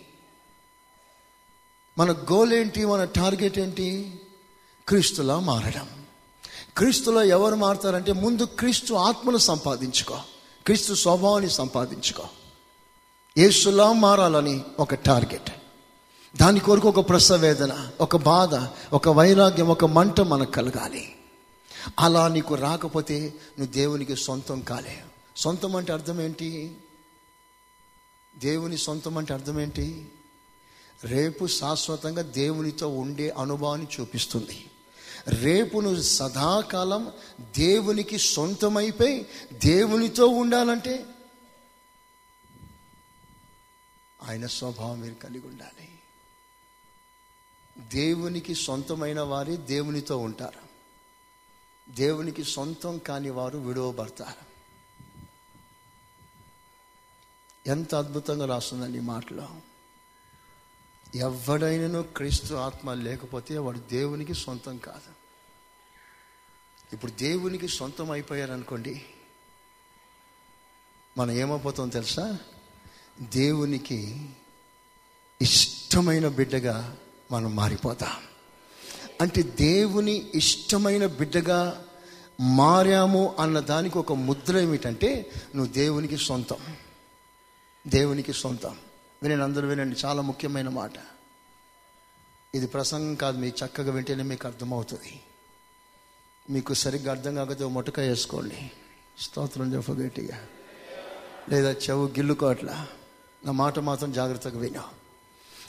మన 1.97 2.11
గోల్ 2.11 2.53
ఏంటి? 2.53 2.85
మన 2.85 3.03
టార్గెట్ 3.03 3.59
ఏంటి? 3.59 4.19
క్రీస్తులా 4.87 5.39
మారడం. 5.39 5.87
క్రీస్తులో 6.77 7.23
ఎవరు 7.23 7.55
మారుతారంటే 7.55 8.13
ముందు 8.13 8.43
క్రీస్తు 8.43 8.93
ఆత్మను 8.93 9.37
సంపాదించుకో. 9.37 10.17
క్రీస్తు 10.65 10.93
స్వభావాన్ని 10.93 11.49
సంపాదించుకో. 11.49 12.23
యేసులా 13.37 13.93
మారాలని 13.93 14.61
ఒక 14.79 14.93
టార్గెట్ 14.93 15.49
దాని 16.37 16.59
కొరకు 16.59 16.89
ఒక 16.89 17.09
ప్రసవేదన 17.09 17.87
ఒక 18.01 18.17
బాధ 18.17 18.55
ఒక 18.93 19.09
వైరాగ్యం 19.09 19.67
ఒక 19.67 19.85
మంట 19.85 20.21
మనకు 20.21 20.51
కలగాలి. 20.51 21.15
అలా 21.99 22.27
నీకు 22.27 22.55
రాకపోతే 22.55 23.33
నువ్వు 23.59 23.73
దేవునికి 23.73 24.15
సొంతం 24.15 24.61
కాలే. 24.61 25.03
సొంతం 25.37 25.75
అంటే 25.75 25.93
అర్థం 25.93 26.21
ఏంటి? 26.21 26.77
దేవుని 28.37 28.77
సొంతం 28.77 29.17
అంటే 29.17 29.33
అర్థం 29.33 29.59
ఏంటి? 29.59 30.09
రేపు 31.03 31.47
శాశ్వతంగా 31.47 32.21
దేవునితో 32.21 32.87
ఉండే 32.87 33.29
అనుభవాన్ని 33.29 33.87
చూపిస్తుంది. 33.99 34.65
రేపు 35.27 35.79
నువ్వు 35.79 36.01
సదాకాలం 36.01 37.11
దేవునికి 37.39 38.17
సొంతమైపోయి 38.17 39.25
దేవునితో 39.53 40.27
ఉండాలంటే 40.27 41.05
ఆయన 44.23 44.45
స్వభావం 44.45 45.01
మీరు 45.01 45.13
కలిగి 45.13 45.47
ఉండాలి. 45.47 45.89
దేవునికి 47.79 48.55
సొంతమైన 48.55 49.21
వారే 49.21 49.55
దేవునితో 49.55 50.17
ఉంటారు. 50.17 50.68
దేవునికి 51.89 52.43
సొంతం 52.43 52.97
కాని 52.97 53.29
వారు 53.29 53.57
విడువబడతారు. 53.57 54.49
ఎంత 57.69 57.95
అద్భుతంగా 57.95 58.45
రాస్తుందండి 58.45 58.97
ఈ 58.97 59.01
మాటలో. 59.01 59.49
ఎవడైనను 61.15 62.01
క్రీస్తు 62.01 62.53
ఆత్మ 62.53 62.93
లేకపోతే 62.93 63.57
వాడు 63.57 63.79
దేవునికి 63.79 64.33
సొంతం 64.33 64.77
కాదు. 64.77 65.13
ఇప్పుడు 66.93 67.11
దేవునికి 67.11 67.67
సొంతం 67.67 68.11
అయిపోయారనుకోండి 68.11 69.05
మనం 71.17 71.31
ఏమైపోతాం 71.31 71.89
తెలుసా? 71.89 72.39
దేవునికి 73.21 74.29
ఇష్టమైన 75.41 76.27
బిడ్డగా 76.27 76.97
మనం 77.31 77.55
మారిపోతాం. 77.55 78.28
అంటే 79.21 79.41
దేవుని 79.41 80.31
ఇష్టమైన 80.35 81.05
బిడ్డగా 81.05 81.85
మారాము 82.41 83.35
అన్న 83.39 83.59
దానికి 83.59 83.97
ఒక 83.97 84.13
ముద్ర 84.13 84.57
ఏమిటంటే 84.57 85.31
నువ్వు 85.55 85.73
దేవునికి 85.73 86.17
సొంతం. 86.17 86.57
దేవునికి 87.87 88.33
సొంతం. 88.33 88.75
వినండి 89.23 89.43
అందరూ 89.43 89.67
వినండి 89.67 89.95
చాలా 90.05 90.21
ముఖ్యమైన 90.21 90.69
మాట. 90.69 90.91
ఇది 92.55 92.67
ప్రసంగం 92.67 93.15
కాదు 93.15 93.37
మీ 93.37 93.47
చక్కగా 93.47 93.91
వింటేనే 93.91 94.23
మీకు 94.23 94.47
అర్థమవుతుంది. 94.47 95.21
మీకు 96.49 96.73
సరిగ్గా 96.73 97.11
అర్థం 97.11 97.35
కాకపోతే 97.35 97.65
మొటక 97.65 97.99
వేసుకోండి. 97.99 98.71
స్తోత్రం 99.19 99.73
చెప్ప 99.73 99.91
గట్టిగా. 99.91 100.45
లేదా 101.49 101.71
చెవు 101.71 102.07
గిల్లుకోట్లా 102.07 102.87
నా 103.45 103.51
మాట 103.51 103.79
మాత్రం 103.79 104.11
జాగ్రత్తగా 104.11 104.59
వినా. 104.59 104.83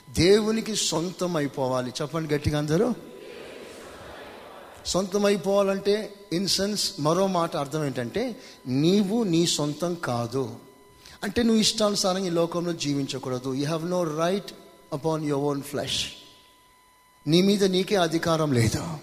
దేవునికి 0.09 0.75
సొంతం 0.75 1.35
అయిపోవాలి. 1.35 1.93
చెప్పండి 2.01 2.33
గట్టిగా 2.33 2.57
అందరూ. 2.57 3.10
సొంతం 4.85 5.25
అయిపోవాలంటే 5.25 6.25
ఇన్ 6.33 6.47
సెన్స్ 6.47 6.93
మరో 6.99 7.27
మాట 7.27 7.55
అర్థం 7.55 7.85
ఏంటంటే 7.85 8.41
నీవు 8.67 9.23
నీ 9.23 9.47
సొంతం 9.47 9.95
కాదు. 9.95 10.59
అంటే 11.23 11.43
నువ్వు 11.43 11.59
ఇష్టానుసారం 11.59 12.25
ఈ 12.25 12.29
లోకంలో 12.29 12.73
జీవించకూడదు. 12.73 13.53
You 13.53 13.65
have 13.65 13.85
no 13.85 14.03
right 14.03 14.51
upon 14.93 15.25
your 15.25 15.43
own 15.43 15.63
flesh 15.63 16.05
నీ 17.27 17.41
మీద 17.41 17.63
నీకే 17.63 17.95
అధికారం 17.95 18.53
లేదు. 18.53 18.97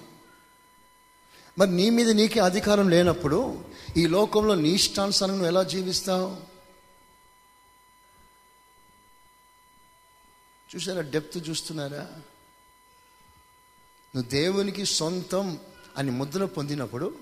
మరి 1.59 1.71
నీ 1.71 1.91
మీద 1.91 2.11
నీకే 2.11 2.41
అధికారం 2.41 2.89
లేనప్పుడు 2.89 3.65
ఈ 3.97 4.07
లోకంలో 4.07 4.55
నీ 4.55 4.69
ఇష్టానుసారం 4.69 5.33
నువ్వు 5.33 5.47
ఎలా 5.47 5.63
జీవిస్తావు? 5.63 6.37
చూసారా 10.77 11.01
డెప్త్ 11.01 11.49
చూస్తున్నారా? 11.49 12.09
నువ్వు 14.17 14.31
దేవునికి 14.31 14.87
సొంతం 14.87 15.59
అని 15.99 16.11
ముద్ర 16.11 16.45
పొందినప్పుడు 16.45 17.15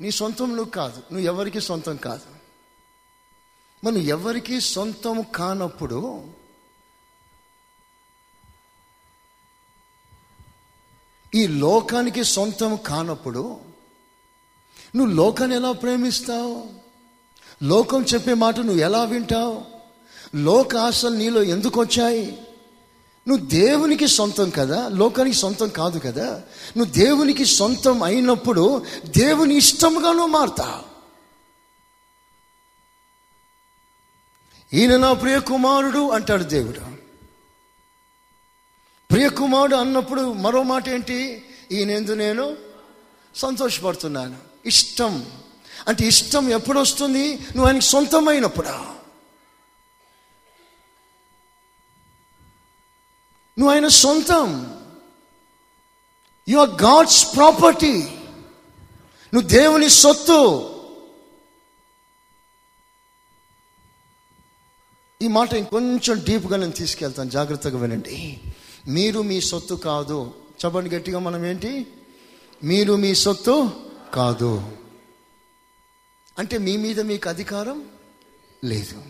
నీ 0.00 0.10
సొంతం 0.10 0.48
నువ్వు 0.48 0.70
కాదు 0.70 0.96
నువ్వు 0.96 1.20
ఎవరికి 1.20 1.60
సొంతం 1.60 1.96
కాదు. 1.96 2.42
మనం 3.84 3.96
ఎవరికి 3.96 4.60
సొంతం 4.60 5.22
కానప్పుడు 5.34 6.24
ఈ 11.34 11.46
లోకానికి 11.46 12.24
సొంతం 12.24 12.76
కానప్పుడు 12.76 13.60
నువ్వు 14.96 15.14
లోకాన్ని 15.14 15.56
ఎలా 15.56 15.72
ప్రేమిస్తావు? 15.72 16.70
లోకం 17.62 18.02
చెప్పే 18.02 18.34
మాట 18.34 18.58
నువ్వు 18.58 18.80
ఎలా 18.80 19.04
వింటావు? 19.04 19.64
లోక 20.34 20.76
ఆశలు 20.76 21.16
నీలో 21.16 21.42
ఎందుకు 21.42 21.80
వచ్చాయి? 21.80 22.46
నువ్వు 23.28 23.46
దేవునికి 23.46 24.08
సొంతం 24.08 24.50
కదా? 24.50 24.88
లోకానికి 24.88 25.36
సొంతం 25.36 25.68
కాదు 25.68 25.98
కదా? 25.98 26.42
నువ్వు 26.76 26.92
దేవునికి 26.92 27.44
సొంతం 27.44 28.02
అయినప్పుడు 28.02 28.82
దేవుని 29.04 29.56
ఇష్టంగా 29.56 30.12
నువ్వు 30.12 30.26
మారుతావు. 30.26 30.92
ఈయన 34.76 34.96
నా 34.96 35.12
ప్రియ 35.12 35.38
కుమారుడు 35.38 36.10
అంటాడు 36.10 36.44
దేవుడు. 36.44 36.80
ప్రియ 39.10 39.28
కుమారుడు 39.28 39.76
అన్నప్పుడు 39.76 40.32
మరో 40.32 40.62
మాట 40.62 40.88
ఏంటి? 40.88 41.44
ఈయనందు 41.72 42.12
నేను 42.12 42.56
సంతోషపడుతున్నాను. 43.34 44.36
ఇష్టం. 44.66 45.26
అంటే 45.88 46.06
ఇష్టం 46.06 46.48
ఎప్పుడు 46.48 46.80
వస్తుంది? 46.80 47.34
నువ్వు 47.34 47.66
ఆయనకి 47.66 47.84
సొంతమైనప్పుడా? 47.84 48.96
నువ్వు 53.58 53.74
ఆయన 53.74 53.88
సొంతం. 53.88 54.78
యు 56.48 56.58
ఆర్ 56.58 56.70
గాడ్స్ 56.70 57.36
ప్రాపర్టీ 57.36 57.92
నువ్వు 59.34 59.48
దేవుని 59.48 59.90
సొత్తు. 59.90 60.68
ఈ 65.22 65.28
మాట 65.28 65.52
ఇంకొంచెం 65.52 66.24
డీప్గా 66.24 66.56
నేను 66.56 66.72
తీసుకెళ్తాను. 66.72 67.30
జాగ్రత్తగా 67.30 67.78
వినండి. 67.78 68.40
మీరు 68.88 69.22
మీ 69.22 69.40
సొత్తు 69.40 69.74
కాదు. 69.74 70.34
చెప్పండి 70.64 70.90
గట్టిగా 70.90 71.18
మనం 71.18 71.46
ఏంటి? 71.46 71.86
మీరు 72.64 72.96
మీ 72.96 73.14
సొత్తు 73.14 73.70
కాదు. 74.14 74.76
అంటే 76.38 76.58
మీ 76.58 76.76
మీద 76.76 77.00
మీకు 77.00 77.28
అధికారం 77.28 77.88
లేదు. 78.64 79.02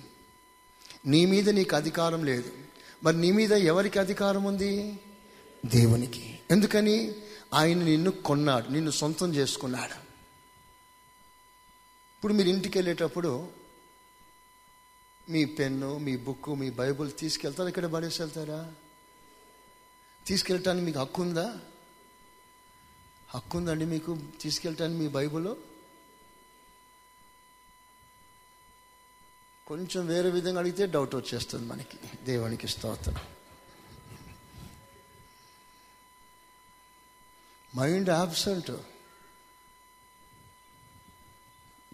నీ 1.07 1.27
మీద 1.27 1.51
నీకు 1.51 1.77
అధికారం 1.77 2.25
లేదు. 2.25 2.62
మరి 3.05 3.17
నీ 3.17 3.33
మీద 3.33 3.53
ఎవరికి 3.53 3.99
అధికారం 3.99 4.45
ఉంది? 4.45 5.01
దేవునికి. 5.67 6.39
ఎందుకని? 6.51 7.15
ఆయన 7.55 7.85
నిన్ను 7.85 8.11
కొన్నాడు 8.11 8.69
నిన్ను 8.69 8.91
సొంతం 8.91 9.35
చేసుకున్నాడు. 9.35 9.93
ఇప్పుడు 12.17 12.33
మీరు 12.33 12.49
ఇంటికి 12.49 12.79
వెళ్ళేటప్పుడు 12.79 13.49
మీ 15.31 15.45
పెన్ను 15.45 15.99
మీ 15.99 16.17
బుక్ 16.17 16.49
మీ 16.49 16.71
బైబుల్ 16.71 17.13
తీసుకెళ్తారా? 17.19 17.69
ఇక్కడ 17.69 17.87
పడేసి 17.87 18.23
వెళ్తారా? 18.23 18.73
తీసుకెళ్ళటానికి 20.27 20.87
మీకు 20.87 20.99
హక్కు 20.99 21.23
ఉందా? 21.23 21.59
హక్కు 23.35 23.59
ఉందండి 23.59 23.85
మీకు 23.85 24.19
తీసుకెళ్ళటానికి 24.41 25.01
మీ 25.01 25.09
బైబుల్ 25.09 25.72
కొంచెం 29.67 30.07
వేరే 30.07 30.31
విధంగా 30.31 30.59
అడిగితే 30.59 30.87
డౌట్ 30.87 31.15
వచ్చేస్తుంది 31.15 31.67
మనకి. 31.67 31.99
దేవునికి 32.25 32.69
స్తోత్రం. 32.69 33.17
మైండ్ 37.77 38.11
ఆబ్సెంట్ 38.11 38.71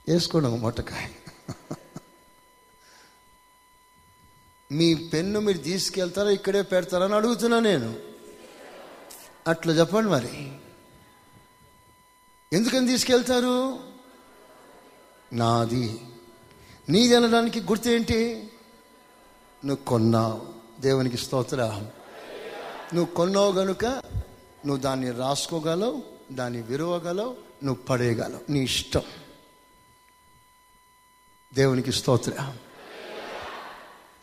వేసుకోండి 0.09 0.49
ఒక 0.49 0.55
మొట్టకాయ. 0.55 1.09
మీ 4.73 4.95
పెన్ను 4.95 5.41
మీరు 5.41 5.59
తీసుకెళ్తారా 5.59 6.31
ఇక్కడే 6.31 6.63
పెడతారా 6.63 7.05
అని 7.05 7.15
అడుగుతున్నా 7.15 7.61
నేను. 7.61 8.01
అట్లా 9.47 9.73
చెప్పండి 9.73 10.11
మరి. 10.11 10.59
ఎందుకని 12.53 12.87
తీసుకెళ్తారు? 12.87 13.79
నాది. 15.33 16.01
నీది 16.89 17.15
అనడానికి 17.15 17.61
గుర్తు 17.61 17.89
ఏంటి? 17.89 18.51
నువ్వు 19.65 19.85
కొన్నావు. 19.85 20.49
దేవునికి 20.81 21.17
స్తోత్ర 21.17 21.57
నువ్వు 22.95 23.05
కొన్నావు 23.05 23.53
గనుక 23.53 23.85
నువ్వు 24.67 24.77
దాన్ని 24.77 25.11
రాసుకోగలవు 25.11 26.03
దాన్ని 26.33 26.63
విరవగలవు 26.63 27.37
నువ్వు 27.65 27.83
పడేయగలవు. 27.85 28.53
నీ 28.53 28.61
ఇష్టం. 28.61 29.03
దేవునికి 31.55 31.93
స్తోత్ర 31.93 32.33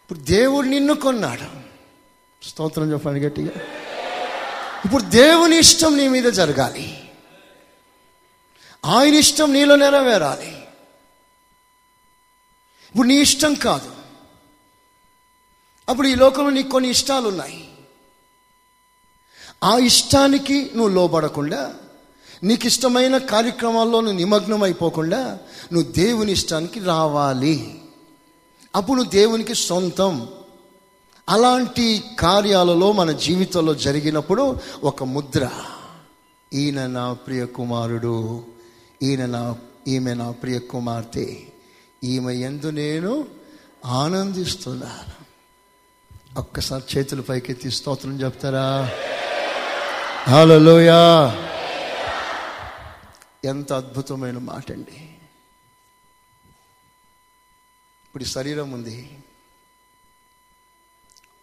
ఇప్పుడు 0.04 0.20
దేవుడు 0.20 0.68
నిన్ను 0.68 0.94
కొన్నాడు. 0.94 1.66
స్తోత్రం 2.46 2.92
చెప్పండి 2.92 3.20
గట్టిగా. 3.20 3.50
ఇప్పుడు 4.86 5.04
దేవుని 5.04 5.60
ఇష్టం 5.60 5.98
నీ 5.98 6.08
మీద 6.08 6.24
జరగాలి. 6.24 7.12
ఆయన 8.86 9.14
ఇష్టం 9.14 9.54
నీలో 9.54 9.76
నెరవేరాలి. 9.76 10.65
ఇప్పుడు 12.96 13.08
నీ 13.08 13.16
ఇష్టం 13.16 13.54
కాదు. 13.54 13.92
అప్పుడు 15.90 16.08
ఈ 16.08 16.16
లోకంలో 16.16 16.50
నీకు 16.50 16.70
కొన్ని 16.70 16.90
ఇష్టాలు 16.90 17.28
ఉన్నాయి 17.28 17.70
ఆ 19.64 19.78
ఇష్టానికి 19.78 20.72
నువ్వు 20.76 20.88
లోబడకుండా 20.88 21.74
నీకు 22.44 22.68
ఇష్టమైన 22.68 23.18
కార్యక్రమాల్లో 23.18 24.02
నువ్వు 24.02 24.18
నిమగ్నం 24.18 24.64
అయిపోకుండా 24.64 25.40
నువ్వు 25.74 25.92
దేవుని 25.92 26.32
ఇష్టానికి 26.32 26.80
రావాలి. 26.80 27.82
అప్పుడు 28.76 28.98
నువ్వు 28.98 29.12
దేవునికి 29.12 29.56
సొంతం. 29.56 30.28
అలాంటి 31.30 32.04
కార్యాలలో 32.20 32.92
మన 32.92 33.12
జీవితంలో 33.12 33.74
జరిగినప్పుడు 33.74 34.56
ఒక 34.84 35.04
ముద్ర. 35.04 35.52
ఈయన 36.54 36.88
నా 36.88 37.14
ప్రియ 37.14 37.46
కుమారుడు. 37.46 38.44
ఈయన 39.04 39.26
నా 39.26 39.56
ఈమె 39.88 40.14
నా 40.14 40.32
ప్రియ 40.32 40.60
కుమార్తె. 40.60 41.38
ఈమె 42.06 42.34
ఎందు 42.34 42.68
నేను 42.68 43.28
ఆనందిస్తున్నాను. 43.86 45.26
ఒక్కసారి 46.40 46.98
చేతుల 46.98 47.22
పైకెత్తి 47.22 47.72
స్తోత్రం 47.72 48.22
చెప్తారా? 48.22 48.92
హలోయా 50.30 51.02
ఎంత 53.46 53.74
అద్భుతమైన 53.74 54.38
మాట 54.38 54.72
అండి 54.72 54.98
ఇప్పుడు 58.06 58.24
శరీరం 58.24 58.72
ఉంది. 58.72 59.20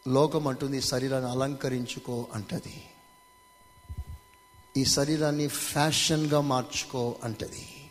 లోకం 0.08 0.46
అంటుంది 0.46 0.78
ఈ 0.78 0.80
శరీరాన్ని 0.80 1.30
అలంకరించుకో 1.30 2.26
అంటది. 2.34 2.84
ఈ 4.76 4.84
శరీరాన్ని 4.84 5.48
ఫ్యాషన్గా 5.48 6.40
మార్చుకో 6.40 7.16
అంటది. 7.24 7.81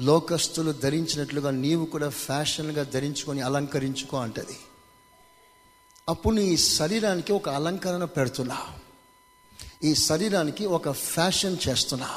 లోకస్తులు 0.00 0.72
ధరించినట్లుగా 0.72 1.50
నీవు 1.50 1.84
కూడా 1.84 2.08
ఫ్యాషన్గా 2.08 2.82
ధరించుకొని 2.82 3.40
అలంకరించుకో 3.40 4.16
అంటది. 4.16 4.56
అప్పుడు 6.08 6.34
నీ 6.34 6.56
శరీరానికి 6.56 7.32
ఒక 7.32 7.48
అలంకరణ 7.48 8.04
పెడుతున్నా. 8.04 8.58
ఈ 9.84 9.94
శరీరానికి 9.94 10.66
ఒక 10.66 10.90
ఫ్యాషన్ 10.90 11.56
చేస్తున్నా. 11.68 12.08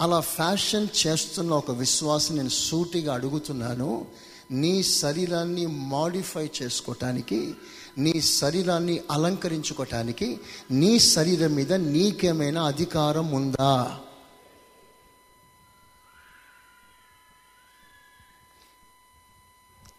అలా 0.00 0.20
ఫ్యాషన్ 0.20 0.88
చేస్తున్న 1.06 1.52
ఒక 1.52 1.70
విశ్వాసం 1.70 2.36
నేను 2.36 2.48
సూటిగా 2.48 3.14
అడుగుతున్నాను 3.14 4.06
నీ 4.50 4.82
శరీరాన్ని 4.82 5.66
మాడిఫై 5.66 6.50
చేసుకోవటానికి 6.62 7.54
నీ 7.98 8.20
శరీరాన్ని 8.20 9.00
అలంకరించుకోవటానికి 9.10 10.40
నీ 10.70 10.98
శరీరం 10.98 11.54
మీద 11.54 11.72
నీకేమైనా 11.72 12.64
అధికారం 12.64 13.32
ఉందా? 13.32 14.00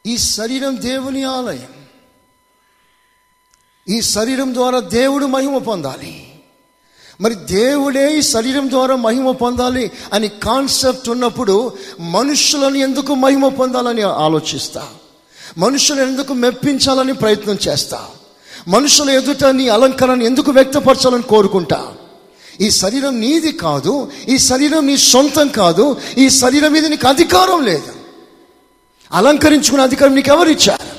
ఈ 0.05 0.17
శరీరం 0.17 0.81
దేవుని 0.81 1.23
ఆలయం. 1.23 1.85
ఈ 3.89 4.01
శరీరం 4.01 4.53
ద్వారా 4.53 4.79
దేవుడు 4.79 5.25
మహిమ 5.25 5.57
పొందాలి. 5.57 6.41
మరి 7.21 7.35
దేవుడే 7.35 8.17
ఈ 8.17 8.21
శరీరం 8.21 8.69
ద్వారా 8.69 8.95
మహిమ 8.95 9.31
పొందాలి 9.31 9.91
అని 10.13 10.27
కాన్సెప్ట్ 10.27 11.09
ఉన్నప్పుడు 11.09 11.73
మనుషులను 11.99 12.75
ఎందుకు 12.75 13.15
మహిమ 13.15 13.47
పొందాలని 13.47 14.01
ఆలోచిస్తా? 14.01 14.87
మనుషులను 15.57 16.01
ఎందుకు 16.01 16.33
మెప్పించాలని 16.33 17.13
ప్రయత్నం 17.13 17.57
చేస్తా? 17.67 18.07
మనుషుల 18.67 19.09
ఎదుట 19.09 19.45
నీ 19.45 19.69
అలంకరణ 19.69 20.21
ఎందుకు 20.21 20.51
వ్యక్తపరచాలని 20.51 21.23
కోరుకుంటా? 21.23 21.93
ఈ 22.61 22.69
శరీరం 22.69 23.19
నీది 23.19 23.51
కాదు 23.51 24.11
ఈ 24.29 24.37
శరీరం 24.37 24.87
నీ 24.87 24.97
సొంతం 24.97 25.47
కాదు 25.47 25.97
ఈ 26.17 26.29
శరీరం 26.29 26.71
మీద 26.71 26.85
నీకు 26.85 27.07
అధికారం 27.07 27.63
లేదు. 27.65 28.04
అలంకరించుకునే 29.15 29.83
అధికారం 29.83 30.15
నీకు 30.15 30.29
ఎవరిచ్చారు 30.29 30.95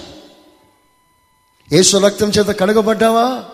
ఏసు 1.75 1.97
రక్తం 1.97 2.29
చేత 2.29 2.61
కడగబడ్డావా? 2.61 3.45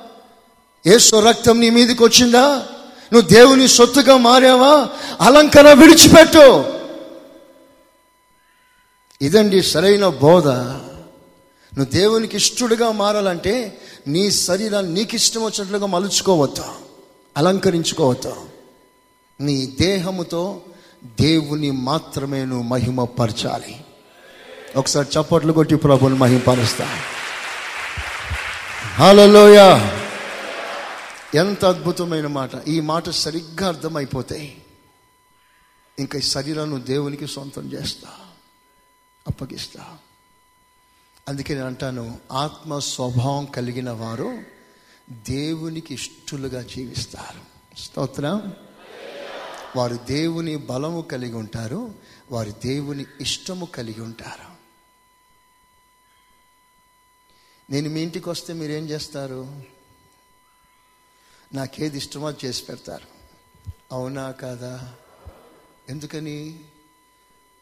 ఏసు 0.86 1.16
రక్తం 1.16 1.60
నీ 1.60 1.70
మీదకి 1.70 2.04
వచ్చిందా? 2.04 2.68
నువ్వు 3.12 3.20
దేవుని 3.20 3.68
సొత్తుగా 3.68 4.16
మారావా? 4.16 4.88
అలంకరణ 5.20 5.72
విడిచిపెట్టు. 5.72 6.64
ఇదండి 9.22 9.62
సరైన 9.62 10.08
బోధ. 10.08 10.48
నువ్వు 10.48 11.84
దేవునికి 11.84 12.36
ఇష్టడుగా 12.36 12.92
మారాలంటే 12.92 13.80
నీ 14.06 14.30
శరీరాన్ని 14.30 14.94
నీకు 14.94 15.14
ఇష్టం 15.14 15.44
వచ్చినట్లుగా 15.44 15.86
మలుచుకోవద్దు. 15.86 16.64
అలంకరించుకోవద్దు. 17.36 18.36
నీ 19.40 19.66
దేహముతో 19.80 20.60
దేవుని 21.20 21.70
మాత్రమే 21.70 22.44
నువ్వు 22.44 22.62
మహిమపరచాలి. 22.62 23.76
ఒకసారి 24.76 25.08
చప్పట్లు 25.08 25.52
కొట్టి 25.52 25.74
ప్రభుని 25.74 26.14
మహింపరుస్తా. 26.14 27.02
హలోయ 28.94 29.90
ఎంత 31.34 31.64
అద్భుతమైన 31.64 32.26
మాట. 32.26 32.50
ఈ 32.68 32.80
మాట 32.80 33.08
సరిగ్గా 33.08 33.68
అర్థమైపోతే 33.68 34.56
ఇంకా 35.98 36.18
ఈ 36.18 36.22
శరీరాన్ని 36.22 36.80
దేవునికి 36.80 37.26
సొంతం 37.26 37.72
చేస్తా. 37.72 38.08
అప్పగిస్తా. 39.28 39.96
అందుకే 41.28 41.54
నేను 41.54 41.66
అంటాను 41.66 42.18
ఆత్మ 42.32 42.78
స్వభావం 42.78 43.44
కలిగిన 43.44 43.90
వారు 43.90 44.38
దేవునికి 45.10 45.94
ఇష్టలుగా 45.94 46.62
జీవిస్తారు. 46.62 47.40
స్తోత్రం. 47.80 48.52
వారు 49.76 49.98
దేవుని 50.08 50.56
బలము 50.56 51.00
కలిగి 51.00 51.34
ఉంటారు 51.34 51.94
వారు 52.30 52.50
దేవుని 52.64 53.06
ఇష్టము 53.20 53.64
కలిగి 53.64 54.00
ఉంటారు. 54.00 54.51
నేను 57.72 57.90
మీ 57.90 58.00
ఇంటికి 58.00 58.28
వస్తే 58.28 58.52
మీరేం 58.52 58.88
చేస్తారు? 58.88 59.62
నాకేది 61.54 61.98
ఇష్టమో 61.98 62.30
చేసి 62.30 62.64
పెడతారు. 62.64 63.06
అవునా 63.92 64.30
కాదా? 64.30 64.94
ఎందుకని? 65.88 66.64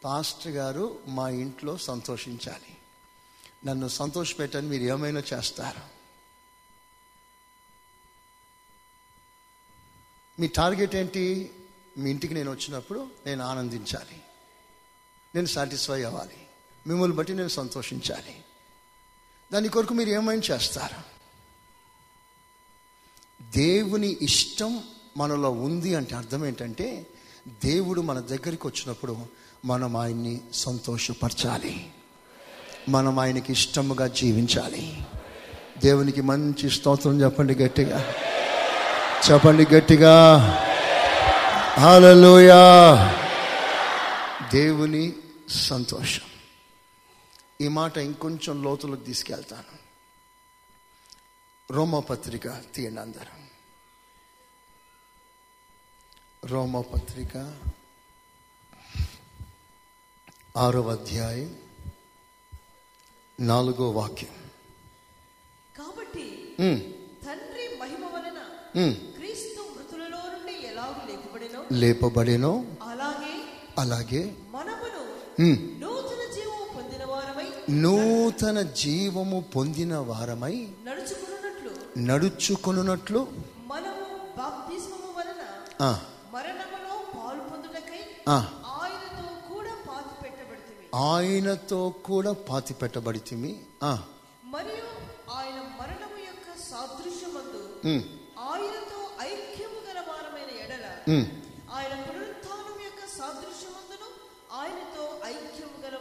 పాస్టర్ 0.03 0.51
గారు 0.51 0.99
మా 1.07 1.29
ఇంట్లో 1.29 1.77
సంతోషించాలి. 1.77 2.77
నన్ను 3.65 3.87
సంతోషపెట్టని 3.87 4.67
మీరు 4.67 4.83
ఏమైనా 4.83 5.23
చేస్తారు? 5.33 5.81
మీ 10.41 10.47
టార్గెట్ 10.47 10.95
ఏంటి? 10.95 11.53
మీ 11.97 12.09
ఇంటికి 12.09 12.33
నేను 12.33 12.51
వచ్చినప్పుడు 12.51 13.09
నేను 13.25 13.43
ఆనందించాలి. 13.43 14.21
నేను 15.35 15.47
సాటిస్ఫై 15.47 16.03
అవ్వాలి. 16.03 16.47
మిమ్మల్ని 16.87 17.17
బట్టి 17.17 17.33
నేను 17.33 17.47
సంతోషించాలి. 17.47 18.43
దాని 19.53 19.67
కొరకు 19.67 19.93
మీరు 19.93 20.09
ఏమైనా 20.09 20.41
చేస్తారు? 20.51 21.11
దేవుని 23.57 24.17
ఇష్టం 24.21 24.79
మనలో 25.17 25.51
ఉంది 25.51 25.95
అంటే 25.95 26.15
అర్థం 26.15 26.45
ఏంటంటే 26.45 27.07
దేవుడు 27.65 28.01
మన 28.01 28.19
దగ్గరికి 28.19 28.67
వచ్చినప్పుడు 28.67 29.17
మనం 29.65 29.97
ఆయన్ని 29.97 30.41
సంతోషపరచాలి. 30.53 31.91
మనం 32.89 33.19
ఆయనకి 33.19 33.51
ఇష్టముగా 33.51 34.07
జీవించాలి. 34.07 34.97
దేవునికి 35.83 36.21
మంచి 36.21 36.69
స్తోత్రం 36.69 37.21
చెప్పండి 37.21 37.55
గట్టిగా. 37.55 38.13
చెప్పండి 39.31 39.75
గట్టిగా. 39.75 40.37
హలోయా 41.79 42.95
దేవుని 44.53 45.13
సంతోషం. 45.49 46.30
ఈ 47.61 47.67
మాట 47.67 47.97
ఇంకొంచెం 47.97 48.63
లోతులకు 48.63 49.03
తీసుకెళ్తాను. 49.03 49.73
రోమపత్రిక 51.73 52.47
తీయండి 52.75 53.01
అందరం 53.01 53.41
రోమపత్రిక 56.45 57.35
ఆరవ 60.57 60.91
అధ్యాయం 60.91 61.49
నాలుగో 63.39 63.89
వాక్యం. 63.91 64.35
కాబట్టి 65.77 66.25
తండ్రి 67.25 67.65
మహిమ 67.81 68.05
వలన. 68.05 68.39
క్రీస్తు 69.17 69.61
మృతులలో 69.75 70.21
నుండి 70.33 70.55
ఎలాగూ 70.67 71.01
లేపబడినో? 71.07 71.61
లేపబడినో? 71.71 72.53
అలాగే 72.81 73.35
అలాగే. 73.79 74.23
మనమును 74.49 75.01
నూతన 77.81 78.61
జీవము 78.75 79.39
పొందిన 79.55 79.95
వారమై 80.07 80.55
నడుచుకున్నట్లు. 80.85 81.71
నడుచుకొనున్నట్లు 82.01 83.21
మనము 83.67 84.05
బాప్తిస్మము 84.37 85.09
వలన 85.17 85.41
ఆ, 85.81 85.91
మరణములో 86.33 86.95
పాలు 87.15 87.41
పొందుటకై 87.49 88.01
ఆ, 88.27 88.37
ఆయనతో 88.77 89.25
కూడా 89.49 89.73
పాతి 89.87 90.15
పెట్టబడుతుంది 90.23 90.85
ఆయనతో 91.05 91.79
కూడా 92.01 92.33
పాతి 92.49 92.73
పెట్టబడితిమి. 92.73 93.51
మరియు 94.45 94.87
ఆయన 95.31 95.59
మరణము 95.79 96.19
యొక్క 96.25 96.47
సాదృశ్యమందు 96.69 97.61
ఉమ్, 97.85 98.03
ఆయనతో 98.49 98.99
ఐక్యము 99.27 99.79
గల 99.87 99.99
వారమైన 100.09 100.51
ఎడల 100.65 100.85
ఉమ్. 101.07 101.25
ఆయన 101.71 101.93
పునరుత్థానం 102.03 102.77
యొక్క 102.79 103.01
సాదృశ్యమందును 103.17 104.09
ఆయనతో 104.53 105.03
ఐక్యము 105.25 105.77
గల 105.83 105.95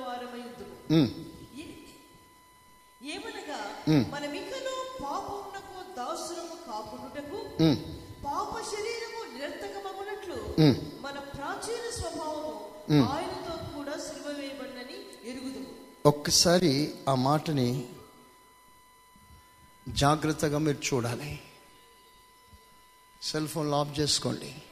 ఆయనతో 12.92 13.74
కూడా 13.74 13.98
సిలువ 13.98 14.32
వేయబడినని 14.32 15.30
ఎరుగుదుము. 15.30 15.66
ఒక్కసారి 16.06 16.94
ఆ 17.08 17.14
మాటని 17.14 17.88
జాగ్రత్తగా 19.88 20.58
మీరు 20.58 20.78
చూడాలి. 20.78 21.40
సెల్ 23.22 23.48
ఫోన్లో 23.48 23.80
ఆఫ్ 23.80 24.00
చేసుకోండి. 24.00 24.62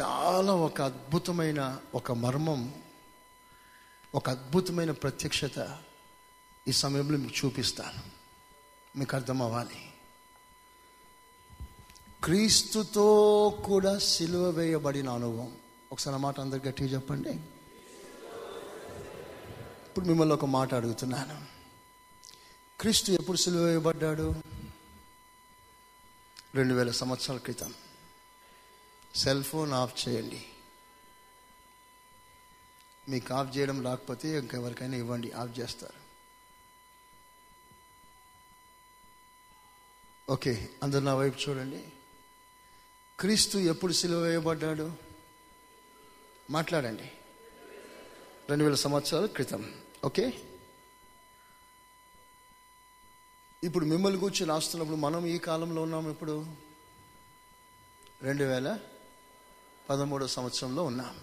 చాలా 0.00 0.54
ఒక 0.54 0.80
అద్భుతమైన 0.80 1.80
ఒక 1.94 2.12
మర్మం 2.12 2.82
ఒక 4.14 4.30
అద్భుతమైన 4.30 4.90
ప్రత్యక్షత 4.90 5.78
ఈ 6.68 6.72
సమయంలో 6.72 7.18
మీకు 7.18 7.46
చూపిస్తాను. 7.46 8.02
మీకు 8.98 9.16
అర్థం 9.16 9.42
అవ్వాలి. 9.42 9.92
క్రీస్తుతో 12.24 13.06
కూడా 13.66 13.98
సిలువ 13.98 14.50
వేయబడిన 14.50 15.08
అనుభవం 15.08 15.56
ఒకసారి 15.92 16.14
ఆ 16.14 16.18
మాట 16.18 16.40
అందరు 16.40 16.58
గట్టిగా 16.58 16.88
చెప్పండి. 16.88 17.30
ఇప్పుడు 19.86 20.04
మిమ్మల్ని 20.04 20.34
ఒక 20.34 20.44
మాట 20.44 20.74
అడుగుతున్నాను. 20.74 21.44
క్రీస్తు 22.80 23.12
ఎప్పుడు 23.12 23.36
సిలువ 23.36 23.60
వేయబడ్డాడు? 23.60 24.34
రెండు 26.54 26.74
వేల 26.74 26.90
సంవత్సరాల 26.90 27.38
క్రితం. 27.38 27.74
సెల్ 29.14 29.44
ఫోన్ 29.44 29.72
ఆఫ్ 29.72 30.08
చేయండి. 30.08 30.42
మీకు 33.08 33.34
ఆఫ్ 33.34 33.56
చేయడం 33.56 33.84
రాకపోతే 33.84 34.38
ఇంకెవరికైనా 34.38 34.96
ఇవ్వండి 34.96 35.32
ఆఫ్ 35.32 35.58
చేస్తారు. 35.58 36.06
ఓకే 40.32 40.68
అందరు 40.82 41.00
నా 41.00 41.14
వైపు 41.14 41.50
చూడండి. 41.50 41.84
క్రీస్తు 43.20 43.58
ఎప్పుడు 43.58 43.92
సిలువ 43.92 44.20
వేయబడ్డాడు? 44.20 44.92
మాట్లాడండి. 46.50 47.12
రెండు 48.48 48.64
వేల 48.64 48.74
సంవత్సరాల 48.74 49.26
క్రితం. 49.26 49.74
ఓకే? 50.04 50.32
ఇప్పుడు 53.64 53.84
మిమ్మల్ని 53.84 54.20
కూర్చి 54.20 54.46
రాస్తున్నప్పుడు 54.46 54.96
మనం 54.96 55.26
ఈ 55.26 55.38
కాలంలో 55.38 55.82
ఉన్నాం 55.82 56.10
ఇప్పుడు 56.10 56.46
రెండు 58.22 58.44
వేల 58.44 58.78
పదమూడో 59.90 60.26
సంవత్సరంలో 60.26 60.84
ఉన్నాం. 60.84 61.14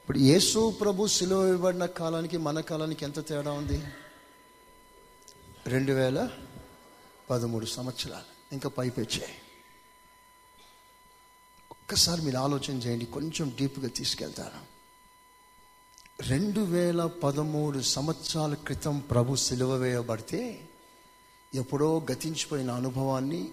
ఇప్పుడు 0.00 0.18
యేసు 0.18 0.70
ప్రభు 0.80 1.06
సిలువ 1.06 1.40
వేయబడిన 1.40 1.86
కాలానికి 1.86 2.36
మన 2.36 2.60
కాలానికి 2.60 3.04
ఎంత 3.04 3.26
తేడా 3.26 3.52
ఉంది? 3.52 3.84
రెండు 5.66 5.92
వేల 5.92 6.30
పదమూడు 7.30 7.66
సంవత్సరాలు. 7.66 8.54
ఇంకా 8.54 8.68
పైపెచ్చాయి. 8.68 9.38
ఒక్కసారి 11.90 12.22
మీరు 12.22 12.36
ఆలోచన 12.36 12.72
చేయండి 12.72 13.06
కొంచెం 13.06 13.56
డీప్గా 13.58 13.88
తీసుకెళ్తారా? 13.88 14.60
రెండు 16.26 16.60
వేల 16.60 17.06
పదమూడు 17.06 17.80
సంవత్సరాల 17.80 18.54
క్రితం 18.54 18.98
ప్రభు 18.98 19.36
సిలువ 19.36 19.74
వేయబడితే 19.74 20.68
ఎప్పుడో 21.54 22.06
గతించిపోయిన 22.12 22.70
అనుభవాన్ని 22.70 23.48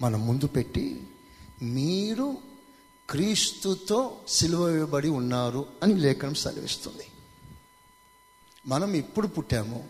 మనం 0.00 0.26
ముందు 0.26 0.46
పెట్టి 0.46 1.08
మీరు 1.62 2.38
క్రీస్తుతో 3.10 4.20
సిలువ 4.28 4.64
వేయబడి 4.64 5.08
ఉన్నారు 5.08 5.66
అని 5.82 5.94
లేఖనం 5.94 6.34
సెలవిస్తుంది. 6.34 7.06
మనం 8.66 8.94
ఇప్పుడు 8.94 9.26
పుట్టాము 9.26 9.88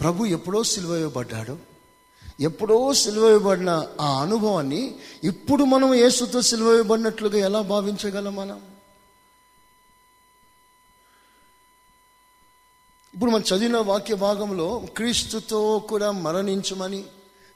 ప్రభు 0.00 0.26
ఎప్పుడో 0.26 0.62
సిలువ 0.62 0.90
వేయబడ్డాడు 0.90 1.73
ఎప్పుడో 2.40 2.94
సిలువ 2.94 3.26
వేయబడిన 3.26 3.86
ఆ 4.00 4.22
అనుభవాన్ని 4.22 4.94
ఇప్పుడు 5.24 5.64
మనం 5.64 5.94
యేసుతో 5.94 6.42
సిలువ 6.42 6.68
వేయబడినట్లుగా 6.68 7.38
ఎలా 7.38 7.60
భావించగలం 7.60 8.36
మనం? 8.36 8.60
ఇప్పుడు 13.14 13.30
మనం 13.30 13.42
చదివిన 13.42 13.76
వాక్య 13.76 14.14
భాగంలో 14.14 14.82
క్రీస్తుతో 14.96 15.78
కూడా 15.78 16.10
మరణించమని 16.10 17.04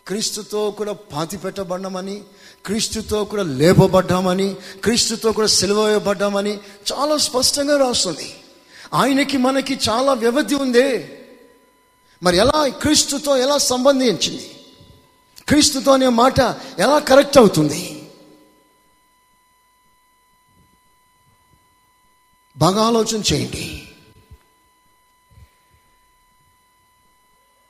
క్రీస్తుతో 0.06 0.70
కూడా 0.70 0.92
పాతిపెట్టబడ్డమని 0.92 2.24
క్రీస్తుతో 2.66 3.24
కూడా 3.24 3.42
లేపబడ్డామని 3.42 4.56
క్రీస్తుతో 4.84 5.32
కూడా 5.32 5.48
సిలువ 5.48 5.84
వేయబడ్డామని 5.84 6.60
చాలా 6.92 7.16
స్పష్టంగా 7.16 7.76
రాస్తుంది. 7.76 8.36
ఆయనకి 8.94 9.36
మనకి 9.36 9.78
చాలా 9.88 10.12
వ్యవధి 10.12 10.54
ఉందే. 10.54 11.20
మరి 12.22 12.36
ఎలా 12.36 12.68
క్రీస్తుతో 12.68 13.36
ఎలా 13.36 13.58
సంబంధించింది? 13.58 14.54
క్రీస్తుతో 15.48 15.92
అనే 15.92 16.08
మాట 16.08 16.40
ఎలా 16.78 16.98
కరెక్ట్ 16.98 17.38
అవుతుంది? 17.38 18.10
బాగా 22.56 22.82
ఆలోచన 22.82 23.22
చేయండి. 23.32 23.88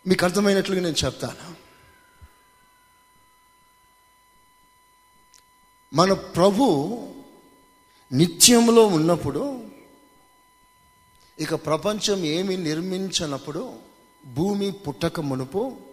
మీకు 0.06 0.24
అర్థమైనట్లుగా 0.24 0.82
నేను 0.82 1.04
చెప్తాను. 1.04 1.68
మన 5.94 6.12
ప్రభు 6.12 6.64
నిత్యంలో 8.12 8.86
ఉన్నప్పుడు 8.86 9.70
ఇక 11.38 11.54
ప్రపంచం 11.54 12.24
ఏమి 12.24 12.56
నిర్మించనప్పుడు 12.56 13.78
భూమి 14.26 14.70
పుట్టక 14.70 15.20
మునుపు 15.20 15.87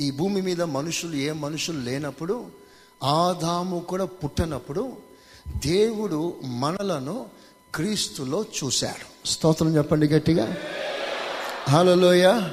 ఈ 0.00 0.10
భూమి 0.10 0.40
మీద 0.40 0.62
మనుషులు 0.62 1.14
ఏ 1.14 1.32
మనుషులు 1.32 1.78
లేనప్పుడు 1.78 2.46
ఆదాము 3.04 3.80
కూడా 3.80 4.04
పుట్టనప్పుడు 4.04 4.96
దేవుడు 5.66 6.34
మనలను 6.44 7.26
క్రీస్తులో 7.74 8.42
చూశాడు. 8.42 9.28
స్తోత్రం 9.28 9.76
చెప్పండి 9.76 10.08
గట్టిగా. 10.08 10.56
హలోయ 11.68 12.50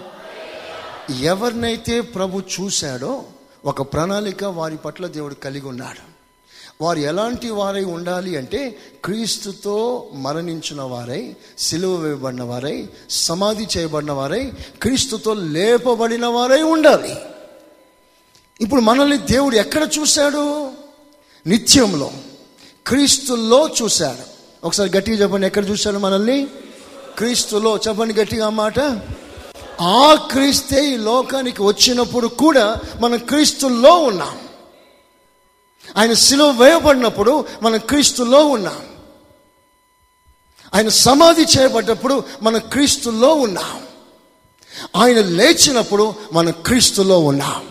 ఎవరినైతే 1.22 2.02
ప్రభు 2.02 2.40
చూశాడో 2.40 3.24
ఒక 3.66 3.94
ప్రణాళిక 3.94 4.44
వారి 4.44 4.78
పట్ల 4.78 5.08
దేవుడు 5.08 5.34
కలిగి 5.34 5.68
ఉన్నాడు. 5.68 6.11
వారు 6.82 7.00
ఎలాంటి 7.00 7.50
వారై 7.50 7.84
ఉండాలి 7.84 8.38
అంటే 8.38 8.78
క్రీస్తుతో 9.06 10.08
మరణించిన 10.14 10.82
వారై 10.82 11.36
సిలువ 11.58 11.96
వేయబడిన 11.96 12.44
వారై 12.44 12.90
సమాధి 13.10 13.68
చేయబడిన 13.78 14.12
వారై 14.12 14.52
క్రీస్తుతో 14.82 15.34
లేపబడిన 15.34 16.26
వారై 16.26 16.62
ఉండాలి. 16.62 17.16
ఇప్పుడు 18.62 18.82
మనల్ని 18.82 19.18
దేవుడు 19.18 19.56
ఎక్కడ 19.56 19.90
చూశాడు? 20.00 20.72
నిత్యంలో. 21.48 22.12
క్రీస్తులో 22.88 23.70
చూశాడు. 23.82 24.32
ఒకసారి 24.68 24.98
గట్టిగా 24.98 25.18
చెప్పండి 25.18 25.48
ఎక్కడ 25.48 25.70
చూశాడు 25.70 25.98
మనల్ని? 25.98 26.48
క్రీస్తులో. 27.18 27.78
చెప్పండి 27.78 28.14
గట్టిగా 28.14 28.50
మాట. 28.50 28.80
ఆ 29.82 30.28
క్రీస్తే 30.32 30.94
ఈ 30.94 30.98
లోకానికి 30.98 31.62
వచ్చినప్పుడు 31.62 32.28
కూడా 32.28 32.76
మనం 33.00 33.18
క్రీస్తుల్లో 33.18 33.98
ఉన్నాం. 34.00 34.40
ఆయన 35.98 36.14
శిలువ 36.14 36.64
వేయబడినప్పుడు 36.64 37.46
మనం 37.64 37.80
క్రీస్తులో 37.80 38.46
ఉన్నాం. 38.46 38.80
ఆయన 40.74 40.90
సమాధి 40.90 41.42
చేయబడ్డప్పుడు 41.42 42.24
మనం 42.42 42.60
క్రీస్తులో 42.60 43.34
ఉన్నాం. 43.34 43.82
ఆయన 44.96 45.20
లేచినప్పుడు 45.20 46.14
మనం 46.34 46.54
క్రీస్తులో 46.66 47.20
ఉన్నాం. 47.20 47.68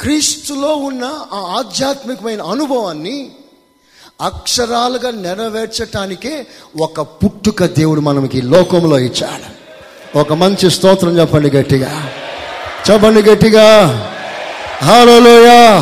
క్రీస్తులో 0.00 0.74
ఉన్న 0.74 1.04
ఆ 1.32 1.38
ఆధ్యాత్మికమైన 1.58 2.42
అనుభవాన్ని 2.42 3.32
అక్షరాలుగా 4.22 5.10
నెరవేర్చటానికే 5.10 6.46
ఒక 6.80 7.00
పుట్టుక 7.00 7.64
దేవుడు 7.64 8.00
మనకి 8.00 8.42
లోకంలో 8.42 8.98
ఇచ్చాడు. 8.98 9.56
ఒక 10.18 10.32
మంచి 10.32 10.70
స్తోత్రం 10.70 11.18
చెప్పండి 11.18 11.50
గట్టిగా. 11.50 12.12
చెప్పండి 12.90 13.22
గట్టిగా. 13.22 13.72
హలోయా 14.82 15.78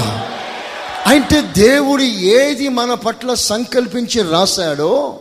అంటే 1.06 1.40
దేవుడు 1.40 2.02
ఏది 2.02 2.68
మన 2.68 2.94
పట్ల 2.94 3.34
సంకల్పించి 3.34 4.22
రాశాడో 4.22 5.20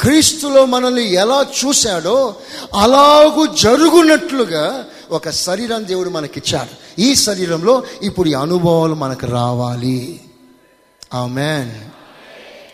క్రీస్తులో 0.00 0.64
మనల్ని 0.64 1.12
ఎలా 1.12 1.46
చూశాడో 1.64 2.34
అలాగూ 2.74 3.46
జరుగునట్లుగా 3.46 4.84
ఒక 5.10 5.30
శరీరం 5.30 5.86
దేవుడు 5.86 6.10
మనకిచ్చాడు. 6.10 7.00
ఈ 7.00 7.14
శరీరంలో 7.14 7.82
ఇప్పుడు 8.02 8.28
ఈ 8.28 8.34
అనుభవాలు 8.34 8.94
మనకు 8.94 9.26
రావాలి. 9.26 10.20
ఆమెన్. 11.14 11.72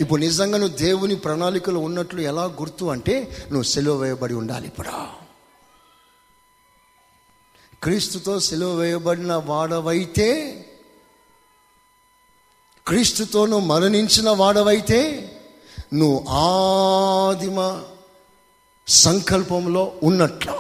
ఇప్పుడు 0.01 0.21
నిజంగా 0.21 0.59
నువ్వు 0.59 0.77
దేవుని 0.77 1.17
ప్రణాళికలో 1.17 1.81
ఉన్నట్లు 1.81 2.21
ఎలా 2.21 2.45
గుర్తు 2.45 2.85
అంటే 2.85 3.37
నువ్వు 3.53 3.63
సెలవు 3.63 3.97
వేయబడి 3.97 4.35
ఉండాలి 4.35 4.67
ఇప్పుడు. 4.67 5.22
క్రీస్తుతో 7.83 8.41
సెలవు 8.41 8.77
వేయబడిన 8.77 9.35
వాడవైతే 9.35 10.59
క్రీస్తుతో 12.87 13.47
నువ్వు 13.47 13.67
మరణించిన 13.67 14.31
వాడవైతే 14.31 15.33
నువ్వు 15.95 16.25
ఆదిమ 16.29 17.83
సంకల్పంలో 18.89 19.93
ఉన్నట్లు. 20.03 20.53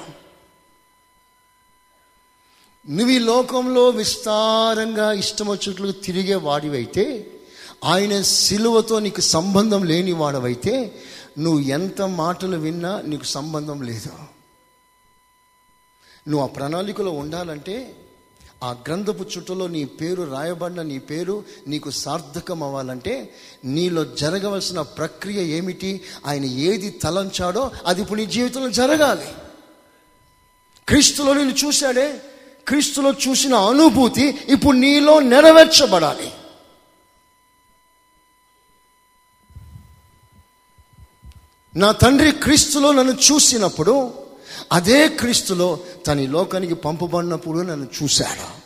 నువ్వు 2.89 3.14
ఈ 3.14 3.18
లోకంలో 3.18 3.89
విస్తారంగా 3.89 5.12
ఇష్టం 5.12 5.57
తిరిగే 5.91 6.35
వాడివైతే 6.35 7.27
ఆయన 7.85 8.23
సిలువతో 8.23 8.99
నీకు 8.99 9.20
సంబంధం 9.20 9.85
లేని 9.85 10.12
వాడవైతే 10.12 10.95
నువ్వు 11.39 11.61
ఎంత 11.61 12.03
మాటలు 12.03 12.57
విన్నా 12.57 13.01
నీకు 13.01 13.25
సంబంధం 13.25 13.83
లేదు. 13.83 14.32
నువ్వు 16.29 16.49
ఆ 16.49 16.51
ప్రణాళికలో 16.51 17.11
ఉండాలంటే 17.11 17.97
ఆ 18.64 18.70
గ్రంథపు 18.70 19.39
చుట్టలో 19.39 19.66
నీ 19.66 19.85
పేరు 19.85 20.23
రాయబడిన 20.23 20.83
నీ 20.83 20.99
పేరు 20.99 21.45
నీకు 21.66 21.91
సార్థకం 21.91 22.62
అవ్వాలంటే 22.62 23.35
నీలో 23.64 24.05
జరగవలసిన 24.05 24.81
ప్రక్రియ 24.81 25.57
ఏమిటి? 25.57 26.05
ఆయన 26.27 26.45
ఏది 26.45 26.91
తలంచాడో 26.91 27.70
అది 27.87 28.03
ఇప్పుడు 28.03 28.20
నీ 28.20 28.27
జీవితంలో 28.27 28.70
జరగాలి. 28.70 29.29
క్రీస్తులో 30.89 31.35
నేను 31.35 31.51
చూశాడే. 31.51 32.23
క్రీస్తులో 32.68 33.12
చూసిన 33.12 33.55
అనుభూతి 33.55 34.39
ఇప్పుడు 34.49 34.77
నీలో 34.77 35.20
నెరవేర్చబడాలి. 35.20 36.33
నా 41.77 41.93
తండ్రి 41.93 42.33
క్రీస్తులో 42.33 42.93
నన్ను 42.93 43.12
చూసినప్పుడు 43.12 44.22
అదే 44.73 45.09
క్రీస్తులో 45.09 45.79
తన 46.07 46.20
లోకానికి 46.20 46.75
పంపబడినప్పుడు 46.75 47.59
నన్ను 47.59 47.87
చూశాడు? 48.03 48.62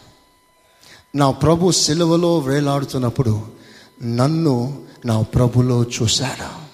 నా 1.17 1.31
ప్రభు 1.31 1.71
సిలువలో 1.71 2.39
వేలాడుతున్నప్పుడు 2.39 3.41
నన్ను 4.03 4.83
నా 5.05 5.23
ప్రభులో 5.23 5.83
చూశాడు? 5.83 6.67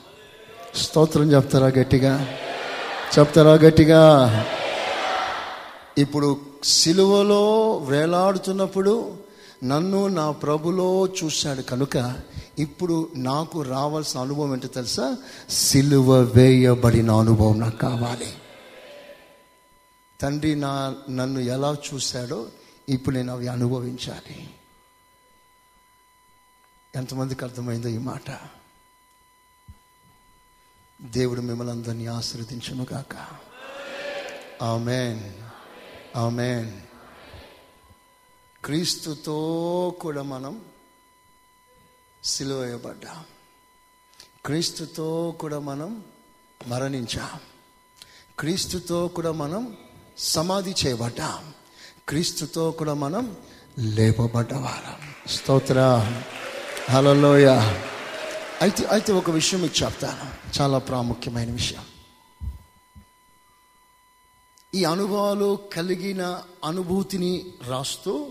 స్తోత్రం 0.79 1.33
చెప్తారా 1.33 1.67
గట్టిగా? 1.67 2.29
చెప్తారా 3.19 3.53
గట్టిగా? 3.53 4.01
ఇప్పుడు 5.99 6.37
సిలువలో 6.65 7.77
వేలాడుతున్నప్పుడు 7.77 9.13
నన్ను 9.65 10.09
నా 10.09 10.31
ప్రభులో 10.31 11.07
చూశాడు 11.07 11.63
కనుక 11.63 12.15
ఇప్పుడు 12.59 13.09
నాకు 13.17 13.63
రావాల్సిన 13.63 14.21
అనుభవం 14.21 14.53
ఏంటో 14.53 14.69
తెలుసా? 14.69 15.17
సిలువ 15.51 16.21
వేయబడిన 16.21 17.11
అనుభవం 17.11 17.61
నాకు 17.61 17.79
కావాలి. 17.79 18.27
తండ్రి 20.23 20.57
నా 20.57 20.97
నన్ను 21.11 21.41
ఎలా 21.41 21.77
చూశాడో 21.95 22.51
ఇప్పుడు 22.89 23.15
నేను 23.15 23.33
అవి 23.33 23.49
అనుభవించాలి. 23.49 24.55
ఎంతమందికి 26.97 27.45
అర్థమైందో 27.45 27.89
ఈ 27.89 27.99
మాట? 27.99 28.39
దేవుడు 31.03 31.41
మిమ్మల్ని 31.41 31.73
అందరినీ 31.73 32.07
ఆశీర్వదించును 32.07 32.87
గాక. 32.93 33.29
ఆమెన్. 34.63 35.35
ఆమెన్. 36.17 36.81
క్రీస్తుతో 38.65 39.97
కూడా 40.01 40.23
మనం 40.23 40.65
సిలువేయబడ్డాం. 42.25 43.25
క్రీస్తుతో 44.47 45.37
కూడా 45.41 45.59
మనం 45.59 46.05
మరణించాం. 46.67 47.41
క్రీస్తుతో 48.39 49.09
కూడా 49.09 49.33
మనం 49.33 49.77
సమాధి 50.19 50.75
చేయబడ్డాం. 50.87 51.55
క్రీస్తుతో 52.09 52.71
కూడా 52.71 52.95
మనం 52.95 53.37
లేపబడ్డవారం. 53.79 55.15
స్తోత్ర. 55.29 55.81
హలలోయ 56.91 57.49
అయితే 58.63 58.85
అయితే 58.85 59.13
ఒక 59.13 59.31
విషయం 59.31 59.63
మీకు 59.63 59.85
చెప్తాను. 59.85 60.61
చాలా 60.61 60.79
ప్రాముఖ్యమైన 60.79 61.53
విషయం. 61.53 61.85
ఈ 64.75 64.85
అనుభవాలు 64.85 65.59
కలిగిన 65.73 66.43
అనుభూతిని 66.65 67.53
రాస్తూ 67.67 68.31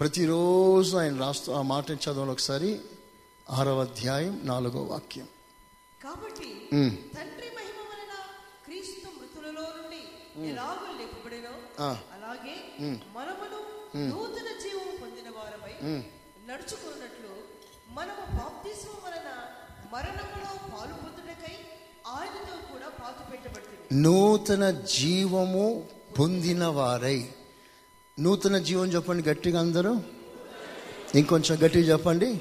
ప్రతిరోజు 0.00 0.96
ఆయన 0.96 1.20
రాస్తూ 1.20 1.52
ఆ 1.52 1.62
మాట 1.62 1.90
చదవాలి 1.90 2.30
ఒకసారి. 2.30 2.80
ఆరవ 3.50 3.80
అధ్యాయం 3.80 4.40
నాలుగో 4.44 4.80
వాక్యం. 4.82 5.28
కాబట్టి. 6.04 6.68
తండ్రి 7.16 7.50
మహిమ 7.56 7.80
వలన 7.80 8.14
క్రీస్తు 8.64 9.06
మృతులలో 9.06 9.62
నుండి 9.62 10.02
ఎలాగో 10.44 10.98
లేపబడినో 10.98 11.84
ఆ. 11.84 11.96
అలాగే 12.12 12.56
మనమును 13.14 13.60
నూతన 14.08 14.46
జీవం 14.62 14.96
పొందిన 15.02 15.28
వారమై 15.36 16.02
నడుచుకున్నట్లు 16.48 17.36
మనము 17.88 18.38
బాప్తిస్మం 18.38 18.94
వలన 19.06 19.30
మరణములో 19.92 20.76
పాలు 20.76 20.92
పొందుటకై 20.94 21.54
ఆయనతో 22.06 22.72
కూడా 22.72 22.88
పాతు 22.88 23.30
పెట్టబడుతుంది. 23.30 24.02
నూతన 24.02 24.70
జీవము 24.70 25.88
పొందిన 26.18 26.64
వారై. 26.66 27.28
నూతన 28.20 28.58
జీవం 28.58 28.86
చెప్పండి 28.86 29.28
గట్టిగా 29.28 29.60
అందరూ? 29.60 30.00
ఇంకొంచెం 31.14 31.58
గట్టిగా 31.64 31.92
చెప్పండి. 31.92 32.40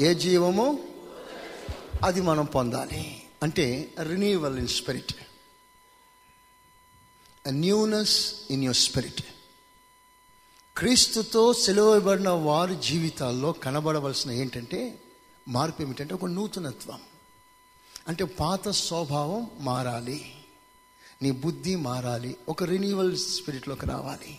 ఏ 0.00 0.14
జీవము? 0.14 0.88
అది 2.04 2.20
మనం 2.20 2.44
పొందాలి. 2.44 3.22
అంటే 3.42 3.94
renewal 4.02 4.58
in 4.58 4.68
spirit 4.68 5.12
newness 7.48 8.34
in 8.50 8.64
your 8.64 8.76
spirit 8.76 9.22
క్రీస్తుతో 10.78 11.52
సెలవుబడిన 11.52 12.28
వారి 12.28 12.76
జీవితాల్లో 12.76 13.52
కనబడవలసిన 13.52 14.30
ఏంటంటే 14.30 14.98
మార్పు 15.48 15.82
ఏమిటంటే 15.82 16.14
ఒక 16.14 16.24
నూతనత్వం. 16.24 17.00
అంటే 18.08 18.24
పాత 18.24 18.68
స్వభావం 18.68 19.50
మారాలి. 19.60 20.34
నీ 21.22 21.30
బుద్ధి 21.30 21.76
మారాలి. 21.76 22.36
ఒక 22.48 22.64
రినీవల్ 22.64 23.16
స్పిరిట్లోకి 23.16 23.86
రావాలి. 23.86 24.38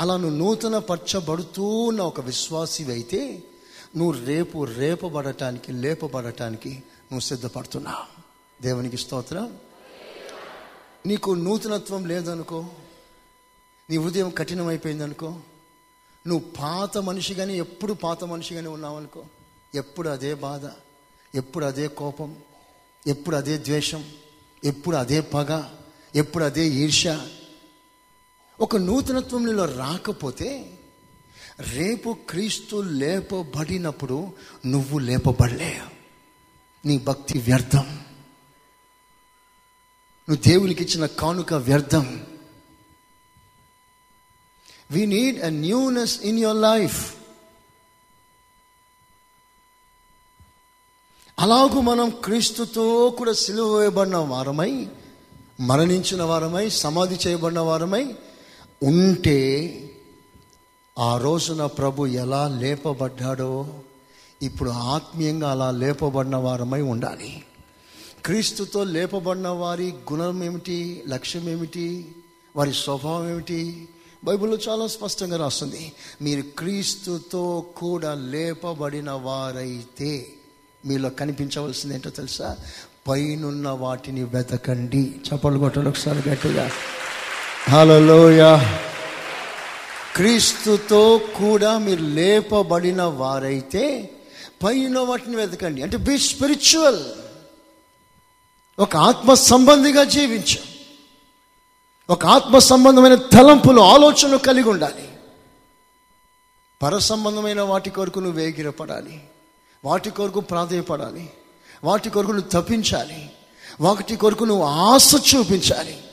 అలా 0.00 0.16
నువ్వు 0.16 0.38
నూతన 0.38 0.78
పరచబడుతూ 0.78 1.62
ఉన్న 1.62 2.00
ఒక 2.00 2.20
విశ్వాసి 2.20 2.84
అయితే 2.84 3.42
నువ్వు 3.96 4.24
రేపు 4.24 4.64
రేపబడటానికి 4.64 5.72
లేపబడటానికి 5.72 6.70
నువ్వు 6.70 7.20
సిద్ధపడుతున్నావు. 7.20 8.22
దేవునికి 8.62 8.96
స్తోత్రం. 8.96 9.58
నీకు 11.06 11.30
నూతనత్వం 11.34 12.06
లేదనుకో 12.06 12.66
నీ 13.90 13.96
హృదయం 13.96 14.30
కఠినమైపోయిందనుకో 14.30 15.40
నువ్వు 16.26 16.52
పాత 16.58 16.98
మనిషిగానే 16.98 17.54
ఎప్పుడు 17.56 17.92
పాత 17.92 18.24
మనిషిగానే 18.24 18.68
ఉన్నావనుకో 18.68 19.24
ఎప్పుడు 19.74 20.08
అదే 20.08 20.34
బాధ 20.34 20.64
ఎప్పుడు 21.34 21.64
అదే 21.66 21.86
కోపం 21.86 22.36
ఎప్పుడు 23.06 23.36
అదే 23.36 23.58
ద్వేషం 23.58 24.04
ఎప్పుడు 24.64 24.96
అదే 24.96 25.20
పగ 25.20 25.50
ఎప్పుడు 26.14 26.44
అదే 26.44 26.68
ఈర్ష్య 26.68 27.28
ఒక 28.60 28.76
నూతనత్వం 28.76 29.46
నీలో 29.46 29.64
రాకపోతే 29.64 30.48
రేపు 31.60 32.16
క్రీస్తు 32.30 32.76
లేపబడినప్పుడు 32.76 34.32
నువ్వు 34.66 34.98
లేపబడలే 34.98 35.80
నీ 36.84 36.98
భక్తి 36.98 37.38
వ్యర్థం. 37.38 38.03
నువ్వు 40.28 40.42
దేవునికి 40.42 40.84
ఇచ్చిన 40.84 41.06
కానుక 41.06 41.54
వ్యర్థం. 41.54 42.26
We 44.90 45.06
need 45.06 45.42
a 45.42 45.48
newness 45.48 46.20
in 46.20 46.38
your 46.38 46.56
life 46.56 47.14
అలాగూ 51.38 51.80
మనం 51.80 52.10
క్రీస్తుతో 52.10 53.10
కూడా 53.18 53.32
సిలువ 53.32 53.76
వేయబడిన 53.76 54.16
వారమై 54.16 54.86
మరణించిన 55.60 56.22
వారమై 56.22 56.68
సమాధి 56.68 57.18
చేయబడిన 57.26 57.58
వారమై 57.60 58.14
ఉంటే 58.82 59.38
ఆ 60.98 61.18
రోజున 61.18 61.66
ప్రభు 61.66 62.06
ఎలా 62.06 62.48
లేపబడ్డాడో 62.48 63.74
ఇప్పుడు 64.42 64.70
ఆత్మీయంగా 64.70 65.50
అలా 65.50 65.70
లేపబడిన 65.70 66.36
వారమై 66.36 66.80
ఉండాలి. 66.80 67.44
క్రీస్తుతో 68.24 68.84
లేపబడిన 68.84 69.48
వారి 69.48 69.94
గుణం 70.12 70.44
ఏమిటి? 70.44 71.04
లక్ష్యం 71.08 71.48
ఏమిటి? 71.48 72.12
వారి 72.56 72.74
స్వభావం 72.74 73.30
ఏమిటి? 73.30 73.88
బైబిల్లో 74.24 74.58
చాలా 74.68 74.86
స్పష్టంగా 74.86 75.36
రాస్తుంది. 75.36 75.92
మీరు 76.22 76.42
క్రీస్తుతో 76.58 77.66
కూడా 77.76 78.14
లేపబడిన 78.14 79.10
వారైతే 79.10 80.26
మీలో 80.86 81.10
కనిపించవలసింది 81.10 81.94
ఏంటో 81.94 82.10
తెలుసా? 82.10 82.56
పైనున్న 83.08 83.68
వాటిని 83.68 84.24
వెతకండి. 84.24 85.14
చప్పలు 85.28 85.58
కొట్టండి 85.58 85.88
ఒకసారి 85.88 86.28
గట్టిగా. 86.28 86.70
హలోయ 87.68 88.58
క్రీస్తుతో 90.16 91.18
కూడా 91.18 91.78
మీరు 91.78 92.02
లేపబడిన 92.02 93.02
వారైతే 93.02 94.10
పైన 94.62 94.98
వాటిని 94.98 95.36
వెతకండి. 95.36 95.82
అంటే 95.82 95.96
బి 95.96 96.18
స్పిరిచువల్. 96.18 97.00
ఒక 98.78 98.96
ఆత్మ 98.96 99.34
సంబంధిగా 99.34 100.04
జీవించు. 100.04 100.58
ఒక 102.10 102.26
ఆత్మ 102.26 102.58
సంబంధమైన 102.58 103.14
తలంపులు 103.14 103.80
ఆలోచనలు 103.80 104.36
కలిగి 104.36 104.68
ఉండాలి. 104.68 105.08
పర 106.82 106.98
సంబంధమైన 106.98 107.60
వాటి 107.60 107.90
కొరకు 107.90 108.20
నువ్వు 108.20 108.40
వేగిరపడాలి. 108.40 109.24
వాటి 109.84 110.10
కొరకు 110.10 110.40
ప్రాధాన్యపడాలి 110.40 111.30
వాటి 111.84 112.10
కొరకు 112.10 112.32
నువ్వు 112.32 112.62
తప్పించాలి. 112.62 113.30
వాటి 113.80 114.16
కొరకు 114.16 114.44
నువ్వు 114.44 114.64
ఆశ 114.64 115.14
చూపించాలి. 115.34 116.04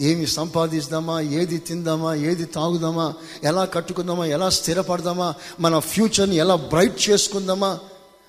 ఏమి 0.00 0.26
సంపాదిస్తామా 0.26 1.20
ఏది 1.20 1.58
తిందామా? 1.58 2.14
ఏది 2.14 2.44
తాగుదామా? 2.44 3.14
ఎలా 3.44 3.64
కట్టుకుందామా? 3.64 4.26
ఎలా 4.26 4.50
స్థిరపడదామా? 4.50 5.34
మన 5.60 5.78
ఫ్యూచర్ని 5.78 6.36
ఎలా 6.36 6.54
బ్రైట్ 6.54 7.10
చేసుకుందామా? 7.10 7.78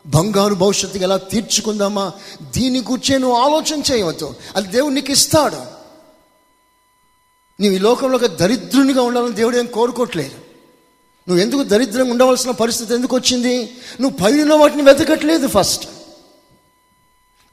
బంగారు 0.07 0.53
భవిష్యత్తుకి 0.53 1.03
ఎలా 1.03 1.17
తీర్చుకుందామా? 1.17 2.11
దీని 2.53 2.79
గురించే 2.79 3.17
నువ్వు 3.17 3.37
ఆలోచన 3.37 3.81
చేయవద్దు. 3.91 4.35
అది 4.55 4.67
దేవుడు 4.67 4.93
నీకు 4.93 5.11
ఇస్తాడు. 5.11 5.55
నువ్వు 7.61 7.71
ఈ 7.71 7.77
లోకంలో 7.77 8.15
ఒక 8.15 8.25
దరిద్రునిగా 8.25 9.01
ఉండాలని 9.01 9.31
దేవుడు 9.31 9.57
ఏం 9.57 9.65
కోరుకోవట్లేదు. 9.65 10.35
నువ్వు 11.29 11.41
ఎందుకు 11.43 11.63
దరిద్రంగా 11.63 12.11
ఉండవలసిన 12.11 12.51
పరిస్థితి 12.51 12.93
ఎందుకు 12.93 13.15
వచ్చింది? 13.15 13.69
నువ్వు 14.01 14.17
పైన 14.17 14.53
వాటిని 14.53 14.81
వెతకట్లేదు 14.81 15.47
ఫస్ట్. 15.47 15.89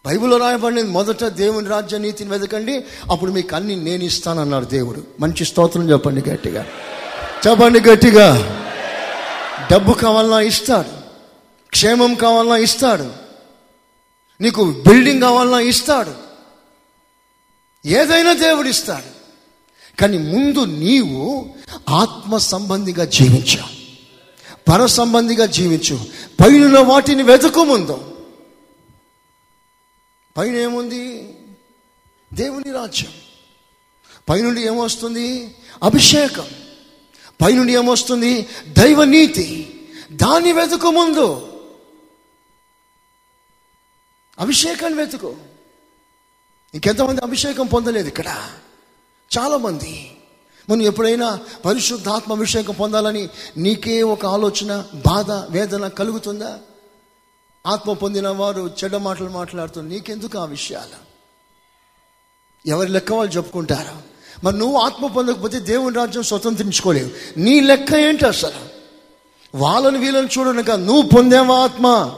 బైబిల్లో 0.07 0.37
రాయబడింది 0.37 0.83
మొదట 0.83 1.25
దేవుని 1.25 1.69
రాజ్య 1.69 1.99
నీతిని 1.99 2.31
వెతకండి 2.31 2.85
అప్పుడు 3.11 3.33
మీకు 3.33 3.57
అన్ని 3.57 3.77
నేను 3.77 4.05
ఇస్తానన్నాడు 4.05 4.65
దేవుడు. 4.65 5.05
మంచి 5.21 5.45
స్తోత్రం 5.45 5.91
చెప్పండి 5.91 6.31
గట్టిగా. 6.31 6.67
చెప్పండి 7.49 7.81
గట్టిగా. 7.81 8.57
డబ్బు 9.73 9.93
కావాలన్నా 9.93 10.41
ఇస్తాడు. 10.41 11.04
క్షేమం 11.75 12.15
కావాలన్నా 12.15 12.57
ఇస్తాడు. 12.57 13.13
నీకు 14.41 14.83
బిల్డింగ్ 14.89 15.21
కావాలన్నా 15.21 15.61
ఇస్తాడు. 15.61 16.15
ఏదైనా 17.87 18.33
దేవుడు 18.33 18.69
ఇస్తాడు. 18.69 19.25
కానీ 20.01 20.19
ముందు 20.19 20.65
నీవు 20.65 21.55
ఆత్మ 21.89 22.37
సంబంధిగా 22.37 23.05
జీవించు. 23.05 23.59
పర 24.69 24.87
సంబంధిగా 24.87 25.47
జీవించు. 25.47 26.01
పైన 26.41 26.79
వాటిని 26.79 27.23
వెతుకు 27.23 27.65
ముందు. 27.65 28.19
పైన 30.37 30.57
ఏముంది? 30.57 31.35
దేవుని 32.35 32.73
రాజ్యం. 32.73 33.13
పైనుండి 34.29 34.67
ఏమొస్తుంది? 34.67 35.55
అభిషేకం. 35.83 36.47
పైనుండి 37.43 37.73
ఏమొస్తుంది? 37.73 38.49
దైవ 38.69 39.05
నీతి 39.05 39.81
దాన్ని 40.13 40.53
వెతుకు 40.53 40.91
ముందు. 40.91 41.51
అభిషేకాన్ని 44.41 44.99
వెతుకు. 44.99 45.37
ఇంకెంతమంది 46.75 47.21
అభిషేకం 47.21 47.67
పొందలేదు 47.67 48.09
ఇక్కడ? 48.09 48.51
చాలామంది. 49.39 50.17
మనం 50.71 50.83
ఎప్పుడైనా 50.83 51.39
పరిశుద్ధాత్మ 51.65 52.33
అభిషేకం 52.33 52.75
పొందాలని 52.75 53.29
నీకే 53.57 54.03
ఒక 54.03 54.27
ఆలోచన 54.27 54.85
బాధ 55.07 55.31
వేదన 55.31 55.89
కలుగుతుందా? 55.89 56.59
ఆత్మ 57.67 57.93
పొందిన 57.93 58.29
వారు 58.29 58.71
చెడ్డ 58.85 58.97
మాటలు 58.97 59.29
మాట్లాడుతూ 59.29 59.81
నీకెందుకు 59.81 60.39
ఆ 60.39 60.45
విషయాలు? 60.45 61.15
ఎవరి 62.69 62.89
లెక్క 62.89 63.13
వాళ్ళు 63.13 63.33
చెప్పుకుంటారు? 63.33 64.03
మరి 64.47 64.59
నువ్వు 64.59 64.79
ఆత్మ 64.79 65.07
పొందకపోతే 65.07 65.61
దేవుని 65.61 65.97
రాజ్యం 65.97 66.23
స్వతంత్రించుకోలేవు. 66.23 67.39
నీ 67.39 67.61
లెక్క 67.61 67.95
ఏంటి 67.95 68.27
అసలు? 68.27 68.69
వాళ్ళని 69.55 69.99
వీళ్ళని 69.99 70.29
చూడనక 70.39 70.71
నువ్వు 70.71 71.03
పొందేవా 71.03 71.59
ఆత్మ? 71.59 72.17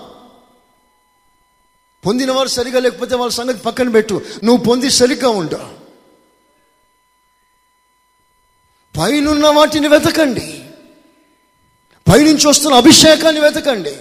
పొందినవారు 2.07 2.49
సరిగా 2.49 2.80
లేకపోతే 2.80 3.14
వాళ్ళ 3.14 3.32
సంగతి 3.32 3.59
పక్కన 3.59 3.88
పెట్టు. 3.88 4.22
నువ్వు 4.44 4.64
పొంది 4.64 4.90
సరిగ్గా 4.90 5.28
ఉండు. 5.28 5.76
పైనున్న 8.99 9.47
వాటిని 9.47 9.88
వెతకండి. 9.88 10.70
పైనుంచి 12.09 12.49
వస్తున్న 12.49 12.76
అభిషేకాన్ని 12.76 13.40
వెతకండి. 13.40 13.97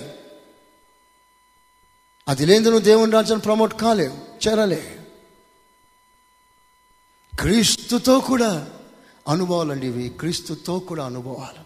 అది 2.27 2.45
లేదు 2.45 2.63
నువ్వు 2.63 2.79
దేవుని 2.79 3.11
రాజ్యాన్ని 3.11 3.43
ప్రమోట్ 3.43 3.81
కాలేవు 3.81 4.47
చేరలే 4.47 5.05
క్రీస్తుతో 7.39 8.19
కూడా 8.19 8.69
అనుభవాలండి 9.27 9.87
ఇవి. 9.87 10.09
క్రీస్తుతో 10.09 10.79
కూడా 10.79 11.05
అనుభవాలు. 11.05 11.63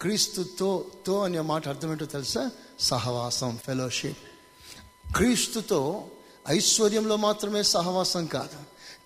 క్రీస్తుతో 0.00 0.86
తో 1.06 1.24
అనే 1.24 1.40
మాట 1.40 1.68
అర్థమేంటో 1.68 2.04
తెలుసా? 2.04 2.50
సహవాసం 2.80 3.58
ఫెలోషిప్ 3.66 4.25
క్రీస్తుతో 5.14 6.04
ఐశ్వర్యంలో 6.48 7.16
మాత్రమే 7.16 7.62
సహవాసం 7.62 8.26
కాదు. 8.26 8.58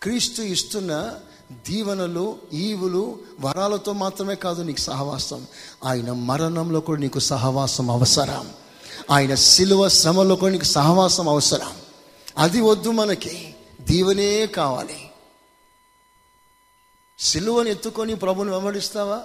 క్రీస్తు 0.03 0.43
ఇస్తున్న 0.43 1.15
దీవెనలు 1.53 2.39
ఈవులు 2.53 3.19
వరాలతో 3.41 3.93
మాత్రమే 3.93 4.35
కాదు 4.35 4.63
నీకు 4.63 4.79
సహవాసం. 4.79 5.47
ఆయన 5.85 6.13
మరణంలో 6.13 6.81
కూడా 6.81 7.01
నీకు 7.01 7.19
సహవాసం 7.19 7.91
అవసరం. 7.91 8.53
ఆయన 9.11 9.35
శిలువ 9.35 9.89
శ్రమలో 9.89 10.37
కూడా 10.37 10.53
నీకు 10.53 10.65
సహవాసం 10.65 11.29
అవసరం. 11.29 11.73
అది 12.39 12.61
వద్దు 12.61 12.91
మనకి. 12.91 13.55
దీవెనే 13.81 14.47
కావాలి. 14.47 15.11
సిలువని 17.19 17.71
ఎత్తుకొని 17.71 18.15
ప్రభుని 18.15 18.51
వెంబడిస్తావా? 18.51 19.23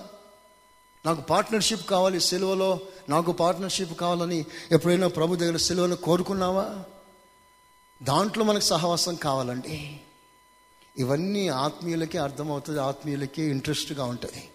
నాకు 1.06 1.22
పార్ట్నర్షిప్ 1.22 1.90
కావాలి 1.90 2.22
సిలువలో 2.22 2.80
నాకు 3.10 3.32
పార్ట్నర్షిప్ 3.32 4.00
కావాలని 4.00 4.46
ఎప్పుడైనా 4.72 5.08
ప్రభు 5.08 5.36
దగ్గర 5.36 5.58
సిలువను 5.58 5.96
కోరుకున్నావా? 5.96 6.84
దాంట్లో 8.04 8.46
మనకు 8.46 8.64
సహవాసం 8.64 9.16
కావాలండి. 9.16 10.00
ఇవన్నీ 10.98 11.48
ఆత్మీయులకే 11.48 12.18
అర్థమవుతుంది 12.18 12.80
ఆత్మీయులకే 12.80 13.50
ఇంట్రెస్ట్గా 13.50 14.04
ఉంటుంది. 14.04 14.50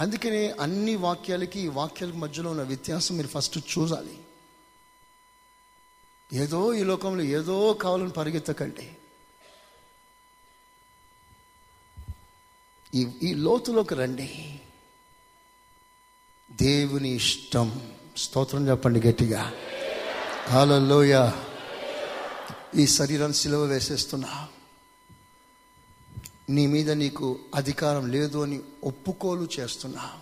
అందుకనే 0.00 0.50
అన్ని 0.50 0.96
వాక్యాలకి 0.96 1.60
ఈ 1.60 1.68
వాక్యాల 1.68 2.12
మధ్యలో 2.12 2.50
ఉన్న 2.50 2.62
వ్యత్యాసం 2.62 3.16
మీరు 3.16 3.28
ఫస్ట్ 3.28 3.58
చూడాలి. 3.58 4.18
ఏదో 6.32 6.74
ఈ 6.74 6.82
లోకంలో 6.82 7.22
ఏదో 7.22 7.72
కావాలని 7.72 8.10
పరిగెత్తకండి. 8.10 8.96
ఈ 12.94 13.08
ఈ 13.22 13.34
లోతులోకి 13.34 13.94
రండి. 13.94 14.60
దేవుని 16.62 17.08
ఇష్టం. 17.08 17.92
స్తోత్రం 18.16 18.68
చెప్పండి 18.68 19.00
గట్టిగా. 19.00 19.52
హాలలోయ 20.48 21.30
ఈ 22.76 22.86
శరీరాన్ని 22.86 23.36
సిలువ 23.36 23.62
వేసేస్తున్నా. 23.62 24.48
నీ 26.50 26.66
మీద 26.66 26.90
నీకు 26.90 27.38
అధికారం 27.54 28.10
లేదు 28.10 28.42
అని 28.42 28.60
ఒప్పుకోలు 28.84 29.48
చేస్తున్నా. 29.60 30.12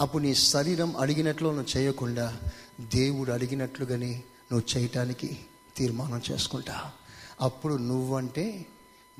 అప్పుడు 0.00 0.22
నీ 0.22 0.34
శరీరం 0.34 0.96
అడిగినట్లు 0.96 1.48
నువ్వు 1.48 1.78
చేయకుండా 1.78 2.40
దేవుడు 2.80 3.32
అడిగినట్లుగానే 3.32 4.22
నువ్వు 4.52 4.78
చేయటానికి 4.78 5.38
తీర్మానం 5.76 6.22
చేసుకుంటా. 6.30 6.92
అప్పుడు 7.40 7.74
నువ్వంటే 7.74 8.66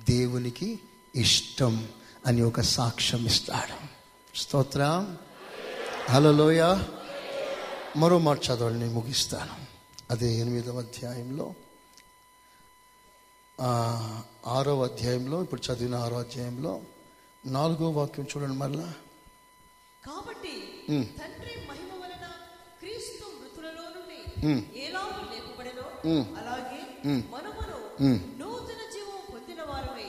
దేవునికి 0.08 0.78
ఇష్టం. 1.16 1.88
అని 2.24 2.42
ఒక 2.42 2.60
సాక్ష్యం 2.70 3.26
ఇస్తాడు 3.26 3.76
స్తోత్రం 4.34 5.04
హలోయ 6.08 6.62
మరో 7.96 8.18
మాట 8.18 8.38
చదవండి 8.46 8.78
నేను 8.78 8.94
ముగిస్తాను 8.94 9.54
అదే 10.10 10.34
ఎనిమిదవ 10.34 10.78
అధ్యాయంలో 10.78 11.46
ఆ, 13.58 13.70
ఆరో 14.48 14.82
అధ్యాయంలో 14.82 15.42
ఇప్పుడు 15.42 15.62
చదివిన 15.66 15.94
ఆరో 15.96 16.16
అధ్యాయంలో 16.16 16.72
నాలుగో 17.44 17.90
వాక్యం 17.90 18.26
చూడండి 18.26 18.56
మరలా 18.56 18.88
కాబట్టి 20.02 20.52
తండ్రి 21.18 21.54
మహిమ 21.68 21.90
వలన 22.02 22.26
క్రీస్తు 22.80 23.24
మృతులలో 23.34 23.84
నుండి. 23.90 24.18
ఎలాగూ 24.80 25.20
లేపబడెనో. 25.32 25.84
అలాగే. 26.40 26.80
మనమును. 27.32 27.78
నూతన 28.38 28.82
జీవం 28.92 29.20
పొందిన 29.30 29.62
వారమై. 29.62 30.06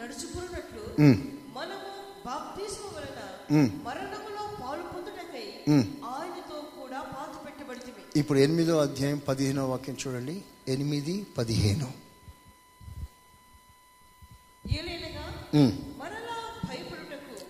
నడుచుకున్నట్లు 0.00 0.84
మ్. 1.02 1.16
మనము 1.56 1.90
బాప్తిస్మ 2.26 2.84
వలన 2.94 3.20
మ్. 3.24 3.41
మరణములో 3.60 4.56
పాలు 4.62 4.82
పొందుటకై 4.82 5.74
మ్. 5.74 5.82
ఆయనతో 6.04 6.62
కూడా 6.80 7.00
పాత 7.00 7.46
పెట్టబడితిమి 7.46 8.18
ఇప్పుడు 8.20 8.38
ఎనిమిదో 8.38 8.78
అధ్యాయం 8.78 9.20
పదిహేనో 9.28 9.68
వాక్యం 9.68 9.96
చూడండి. 10.06 10.42
ఎనిమిది 10.68 11.26
పదిహేను. 11.38 12.02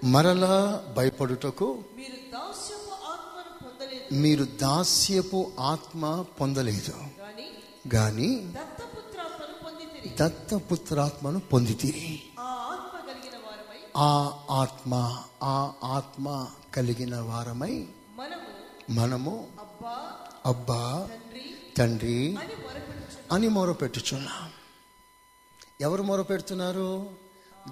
మరలా 0.04 0.84
భయపడుటకు 0.96 1.84
మీరు 4.12 4.44
దాస్యపు 4.44 5.52
ఆత్మ 5.58 6.24
పొందలేదు. 6.40 6.92
కానీ 6.92 7.50
గాని 7.94 8.52
దత్తపుత్రాత్మను 10.20 11.40
పొందితిరి. 11.40 12.22
ఆ 13.96 14.44
ఆత్మ 14.50 15.22
ఆ 15.42 15.72
ఆత్మ 15.84 16.50
కలిగిన 16.74 17.20
వారమై 17.20 17.88
మనము 18.90 19.48
అబ్బా 20.46 21.10
తండ్రి 21.76 22.38
అని 23.32 23.48
మొరపెట్టుచున్నాం. 23.48 24.50
ఎవరు 25.80 26.02
మొరపెడుతున్నారు? 26.02 27.10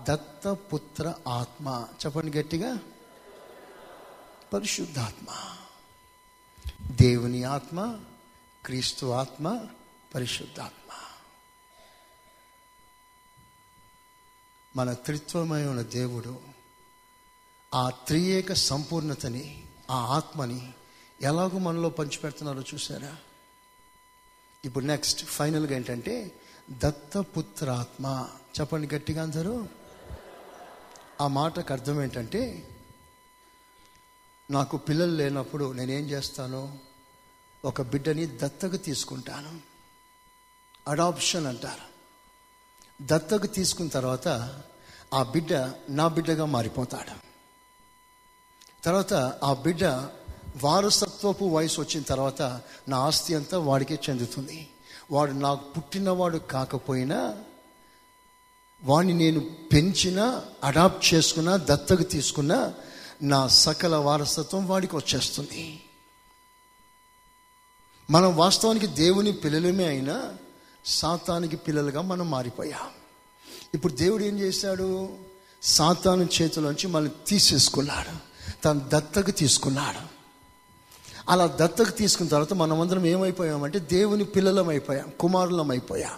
దత్తపుత్ర 0.08 1.14
ఆత్మ. 1.28 1.86
చెప్పండి 2.06 2.38
గట్టిగా. 2.38 2.78
పరిశుద్ధాత్మ. 4.52 5.26
దేవుని 6.90 7.44
ఆత్మ 7.44 8.00
క్రీస్తు 8.66 9.06
ఆత్మ 9.06 9.60
పరిశుద్ధాత్మ. 10.14 10.89
మన 14.76 14.92
త్రిత్వమై 14.92 15.64
ఉన్న 15.64 15.82
దేవుడు 15.82 16.40
ఆ 17.74 17.90
త్రియేక 17.90 18.52
సంపూర్ణతని 18.52 19.64
ఆ 19.90 19.94
ఆత్మని 19.94 20.72
ఎలాగో 21.22 21.58
మనలో 21.58 21.88
పంచిపెడుతున్నారో 21.90 22.62
చూసారా 22.74 23.16
ఇప్పుడు 24.64 24.84
నెక్స్ట్ 24.84 25.24
ఫైనల్గా 25.24 25.76
ఏంటంటే 25.76 26.32
దత్తపుత్రాత్మ. 26.70 28.28
చెప్పండి 28.60 28.94
గట్టిగా 28.94 29.22
అందరూ. 29.22 29.68
ఆ 31.20 31.26
మాటకు 31.28 31.72
అర్థం 31.72 32.02
ఏంటంటే 32.02 32.68
నాకు 34.50 34.76
పిల్లలు 34.76 35.16
లేనప్పుడు 35.16 35.72
నేనేం 35.72 36.10
చేస్తాను? 36.10 36.78
ఒక 37.64 37.82
బిడ్డని 37.82 38.38
దత్తకు 38.38 38.76
తీసుకుంటాను. 38.76 39.60
అడాప్షన్ 40.88 41.46
అంటారు. 41.46 41.89
దత్తకు 43.01 43.46
తీసుకున్న 43.46 43.90
తర్వాత 43.90 44.28
ఆ 45.14 45.22
బిడ్డ 45.22 45.55
నా 45.88 46.09
బిడ్డగా 46.09 46.44
మారిపోతాడు. 46.44 47.30
తర్వాత 48.84 49.14
ఆ 49.44 49.53
బిడ్డ 49.53 49.84
వారసత్వపు 50.62 51.44
వయసు 51.44 51.80
వచ్చిన 51.80 52.03
తర్వాత 52.03 52.61
నా 52.88 52.98
ఆస్తి 52.98 53.34
అంతా 53.34 53.59
వాడికే 53.59 53.98
చెందుతుంది. 54.11 54.68
వాడు 55.11 55.32
నాకు 55.32 55.72
పుట్టినవాడు 55.72 56.38
కాకపోయినా 56.38 57.36
వాడిని 58.84 59.14
నేను 59.14 59.40
పెంచిన 59.72 60.42
అడాప్ట్ 60.64 61.14
చేసుకున్న 61.14 61.57
దత్తకు 61.57 62.03
తీసుకున్న 62.03 62.74
నా 63.22 63.48
సకల 63.48 63.96
వారసత్వం 63.96 64.68
వాడికి 64.68 64.96
వచ్చేస్తుంది. 64.96 65.82
మనం 68.11 68.36
వాస్తవానికి 68.36 68.86
దేవుని 68.86 69.32
పిల్లలమే 69.32 69.84
అయినా 69.84 70.36
సాతానికి 70.84 71.56
పిల్లలుగా 71.56 72.02
మనం 72.02 72.30
మారిపోయాం. 72.30 72.88
ఇప్పుడు 73.74 73.92
దేవుడు 73.92 74.22
ఏం 74.22 74.38
చేశాడు? 74.38 75.08
సాతాను 75.62 76.28
చేతిలోంచి 76.42 76.86
మనం 76.86 77.10
తీసేసుకున్నాడు. 77.26 78.16
తను 78.64 78.80
దత్తకు 78.88 79.30
తీసుకున్నాడు. 79.30 80.20
అలా 81.28 81.46
దత్తకు 81.46 81.90
తీసుకున్న 81.90 82.30
తర్వాత 82.30 82.52
మనమందరం 82.52 83.06
ఏమైపోయామంటే 83.06 83.78
దేవుని 83.78 84.24
పిల్లలం 84.24 84.68
అయిపోయాం 84.68 85.06
కుమారులం 85.20 85.70
అయిపోయాం 85.70 86.10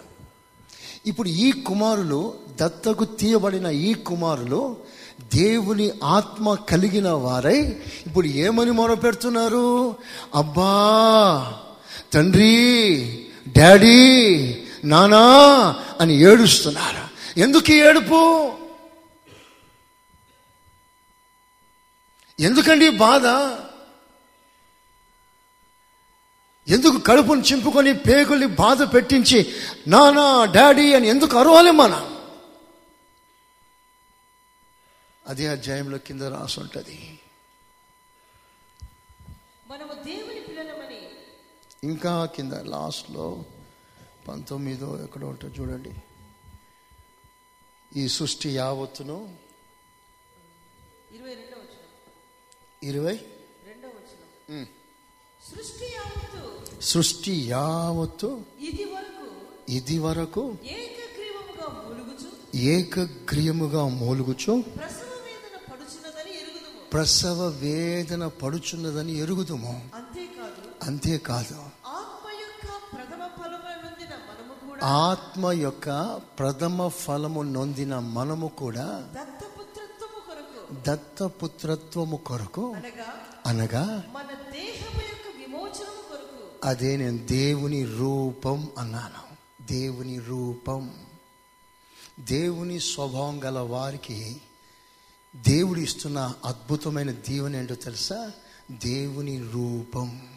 ఇప్పుడు 1.05 1.27
ఈ 1.27 1.51
కుమారులు 1.51 2.33
దత్తకు 2.61 3.05
తీయబడిన 3.05 3.65
ఈ 3.65 3.93
కుమారులు 3.93 4.77
దేవుని 5.33 5.91
ఆత్మ 6.03 6.53
కలిగిన 6.53 7.09
వారై 7.09 7.81
ఇప్పుడు 8.07 8.27
ఏమని 8.27 8.71
మొరపెడుతున్నారు? 8.71 9.95
అబ్బా 10.35 11.53
తండ్రి 12.13 13.22
డాడీ 13.47 13.97
నానా 14.85 15.23
అని 16.01 16.13
ఏడుస్తున్నారు. 16.13 17.03
ఎందుకు 17.39 17.71
ఈ 17.71 17.75
ఏడుపు? 17.75 18.21
ఎందుకండి 22.39 22.89
బాధ? 22.89 23.25
ఎందుకు 26.67 26.97
కడుపును 26.97 27.41
చింపుకొని 27.41 27.93
పేగుల్ని 27.93 28.47
బాధ 28.47 28.81
పెట్టించి 28.93 29.55
నానా 29.87 30.45
డాడీ 30.45 30.93
అని 30.93 31.07
ఎందుకు 31.07 31.37
అరవాలి 31.37 31.71
మనం? 31.71 32.13
అదే 35.27 35.47
అధ్యాయంలో 35.47 35.97
కింద 35.97 36.21
రాసి 36.21 36.59
ఉంటుంది 36.59 37.19
మనము 39.67 39.93
దేవుని 40.03 40.32
ఇంకా 41.83 42.25
కింద 42.25 42.53
లాస్ట్లో 42.53 43.45
పంతొమ్మిదో 44.27 45.03
ఎక్కడ 45.03 45.23
ఉంటుంది 45.23 45.59
చూడండి. 45.59 45.91
ఈ 47.95 48.07
సృష్టి 48.07 48.49
యావత్తును 48.49 49.35
ఇరవై. 52.83 53.19
సృష్టి 56.81 57.31
యావత్తు. 57.31 58.41
ఇది 59.69 59.99
వరకు 59.99 60.57
ఏకగ్రీయముగా 62.55 63.87
మూలుగుచు. 63.87 64.61
ప్రసవ 64.61 64.97
వేదన 64.97 65.71
పడుచున్నదని 65.71 66.37
ఎరుగుదుము. 66.37 66.89
ప్రసవ 66.89 67.47
వేదన 67.47 68.27
పడుచున్నదని 68.27 69.13
ఎరుగుదుము. 69.13 69.89
అంతేకాదు. 70.83 71.72
ఆత్మ 74.83 75.51
యొక్క 75.51 76.17
ప్రథమ 76.39 76.87
ఫలము 76.87 77.41
నొందిన 77.41 77.99
మనము 77.99 78.47
కూడా 78.47 79.13
దత్తపుత్రత్వము 80.87 82.17
కొరకు. 82.17 82.75
అనగా 83.45 84.03
అదే 86.63 86.97
నేను 86.97 87.17
దేవుని 87.17 87.85
రూపం 87.85 88.69
అన్నాను. 88.77 89.23
దేవుని 89.73 90.19
రూపం. 90.19 91.05
దేవుని 92.19 92.79
స్వభావం 92.79 93.43
గల 93.43 93.59
వారికి 93.59 94.41
దేవుడు 95.35 95.79
ఇస్తున్న 95.79 96.33
అద్భుతమైన 96.45 97.11
దీవెన 97.11 97.55
ఏంటో 97.55 97.75
తెలుసా? 97.75 98.31
దేవుని 98.71 99.51
రూపం. 99.51 100.27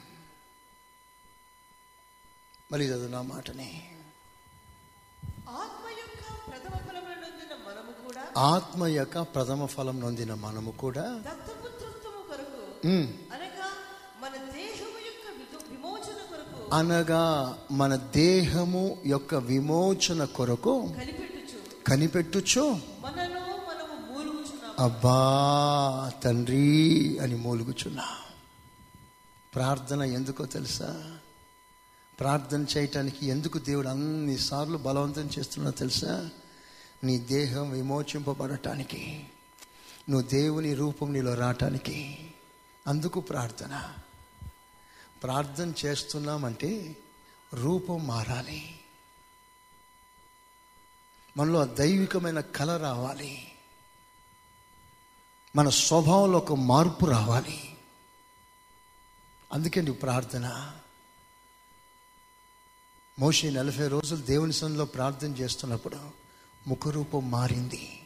మరి 2.72 2.84
చదువు 2.84 3.08
నా 3.08 3.22
మాటని. 3.22 3.95
ఆత్మ 8.36 8.86
యొక్క 8.86 9.20
ప్రథమ 9.20 9.66
ఫలం 9.66 10.00
నొందిన 10.00 10.34
మనము 10.34 10.70
కూడా 10.70 11.20
అనగా 16.72 17.58
మన 17.70 17.96
దేహము 17.96 18.98
యొక్క 19.06 19.34
విమోచన 19.34 20.24
కొరకు 20.24 20.94
కనిపెట్టుచు. 21.86 22.78
అబ్బా 24.78 26.12
తండ్రి 26.24 27.18
అని 27.18 27.34
మూలుగుచున్నా. 27.34 28.04
ప్రార్థన 29.54 30.02
ఎందుకో 30.02 30.44
తెలుసా? 30.44 31.18
ప్రార్థన 32.20 32.64
చేయటానికి 32.76 33.26
ఎందుకు 33.26 33.58
దేవుడు 33.58 33.88
అన్నిసార్లు 33.88 34.78
బలవంతం 34.78 35.30
చేస్తున్నా 35.38 35.70
తెలుసా? 35.70 36.30
నీ 37.04 37.18
దేహం 37.18 37.70
విమోచింపబడటానికి 37.70 39.28
నువ్వు 40.10 40.28
దేవుని 40.28 40.74
రూపం 40.74 41.12
నీలో 41.12 41.34
రావటానికి 41.34 42.30
అందుకు 42.86 43.20
ప్రార్థన. 43.20 43.94
ప్రార్థన 45.22 45.72
చేస్తున్నామంటే 45.84 46.96
రూపం 47.54 48.06
మారాలి. 48.06 48.80
మనలో 51.36 51.64
దైవికమైన 51.64 52.40
కళ 52.40 52.76
రావాలి. 52.76 53.52
మన 55.56 55.68
స్వభావంలో 55.68 56.38
ఒక 56.38 56.52
మార్పు 56.52 57.06
రావాలి. 57.06 57.78
అందుకే 59.52 59.80
నువ్వు 59.80 60.00
ప్రార్థన. 60.00 60.76
మోషి 63.18 63.50
నలభై 63.50 63.88
రోజులు 63.88 64.20
దేవుని 64.20 64.52
సన్నిలో 64.52 64.84
ప్రార్థన 64.84 65.28
చేస్తున్నప్పుడు 65.28 66.25
ముఖరూపం 66.66 67.30
మారింది. 67.30 68.02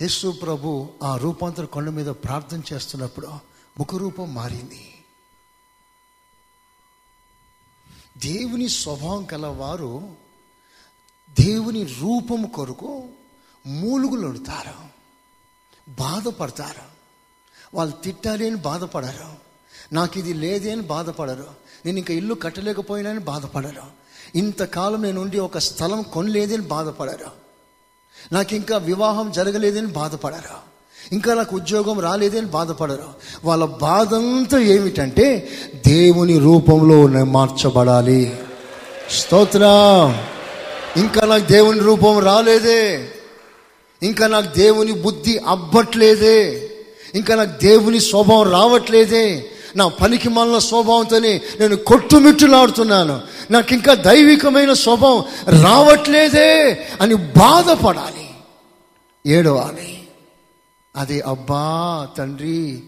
యేసు 0.00 0.30
ప్రభు 0.30 0.90
ఆ 1.02 1.16
రూపాంతర 1.16 1.64
కొండ 1.64 1.90
మీద 1.90 2.06
ప్రార్థన 2.06 2.62
చేస్తున్నప్పుడు 2.72 3.26
ముఖరూపం 3.78 4.34
మారింది. 4.34 5.04
దేవుని 8.16 8.68
స్వభావం 8.68 9.24
కల 9.24 9.46
వారు 9.46 10.16
దేవుని 11.40 11.84
రూపం 11.84 12.46
కొరకు 12.46 13.08
మూలుగులుడతారు 13.66 14.98
బాధపడతారు. 15.90 16.98
వాళ్ళు 17.74 17.96
తిట్టాలి 17.96 18.46
అని 18.46 18.56
బాధపడరు. 18.56 19.36
నాకు 19.94 20.18
ఇది 20.18 20.32
లేదే 20.32 20.72
అని 20.72 20.82
బాధపడరు. 20.82 21.54
నేను 21.86 21.98
ఇంకా 21.98 22.14
ఇల్లు 22.14 22.34
కట్టలేకపోయినా 22.34 23.10
అని 23.10 23.18
బాధపడరు. 23.18 23.97
ఇంతకాలం 24.36 25.02
నేను 25.02 25.20
ఉండి 25.20 25.38
ఒక 25.38 25.58
స్థలం 25.58 26.02
కొనలేదని 26.02 26.62
బాధపడారా? 26.62 27.30
నాకు 28.32 28.54
ఇంకా 28.54 28.76
వివాహం 28.76 29.30
జరగలేదని 29.30 29.86
బాధపడారా? 29.86 30.56
ఇంకా 31.12 31.34
నాకు 31.34 31.56
ఉద్యోగం 31.56 32.00
రాలేదని 32.00 32.46
బాధపడరు? 32.46 33.04
వాళ్ళ 33.44 33.64
బాధంతా 33.64 34.58
ఏమిటంటే 34.58 35.48
దేవుని 35.86 36.38
రూపంలో 36.38 37.24
మార్చబడాలి. 37.24 38.38
స్తోత్ర. 39.10 39.60
ఇంకా 40.96 41.26
నాకు 41.26 41.44
దేవుని 41.44 41.80
రూపం 41.80 42.18
రాలేదే. 42.18 43.08
ఇంకా 44.02 44.26
నాకు 44.26 44.54
దేవుని 44.54 44.92
బుద్ధి 44.92 45.38
అబ్బట్లేదే. 45.38 46.70
ఇంకా 47.14 47.34
నాకు 47.34 47.60
దేవుని 47.62 48.00
స్వభావం 48.00 48.52
రావట్లేదే. 48.52 49.50
నా 49.76 49.88
పనికి 49.88 50.28
మళ్ళ 50.28 50.58
స్వభావంతోనే 50.58 51.42
నేను 51.60 51.76
కొట్టుమిట్టులాడుతున్నాను. 51.76 53.22
నాకు 53.50 53.74
ఇంకా 53.74 53.94
దైవికమైన 53.94 54.72
స్వభావం 54.72 55.24
రావట్లేదే 55.62 56.72
అని 57.00 57.14
బాధపడాలి. 57.14 58.30
ఏడవాలి. 59.26 60.08
అది 60.96 61.20
అబ్బా 61.20 62.08
తండ్రి 62.18 62.82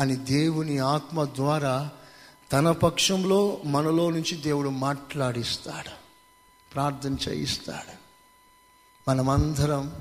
అని 0.00 0.16
దేవుని 0.16 0.78
ఆత్మ 0.78 1.24
ద్వారా 1.24 1.90
తన 2.52 2.70
పక్షంలో 2.70 3.58
మనలో 3.64 4.10
నుంచి 4.10 4.36
దేవుడు 4.36 4.68
మాట్లాడిస్తాడు. 4.68 5.90
ప్రార్థన 6.74 7.16
చేయిస్తాడు. 7.28 8.06
మనమందరం 9.10 9.92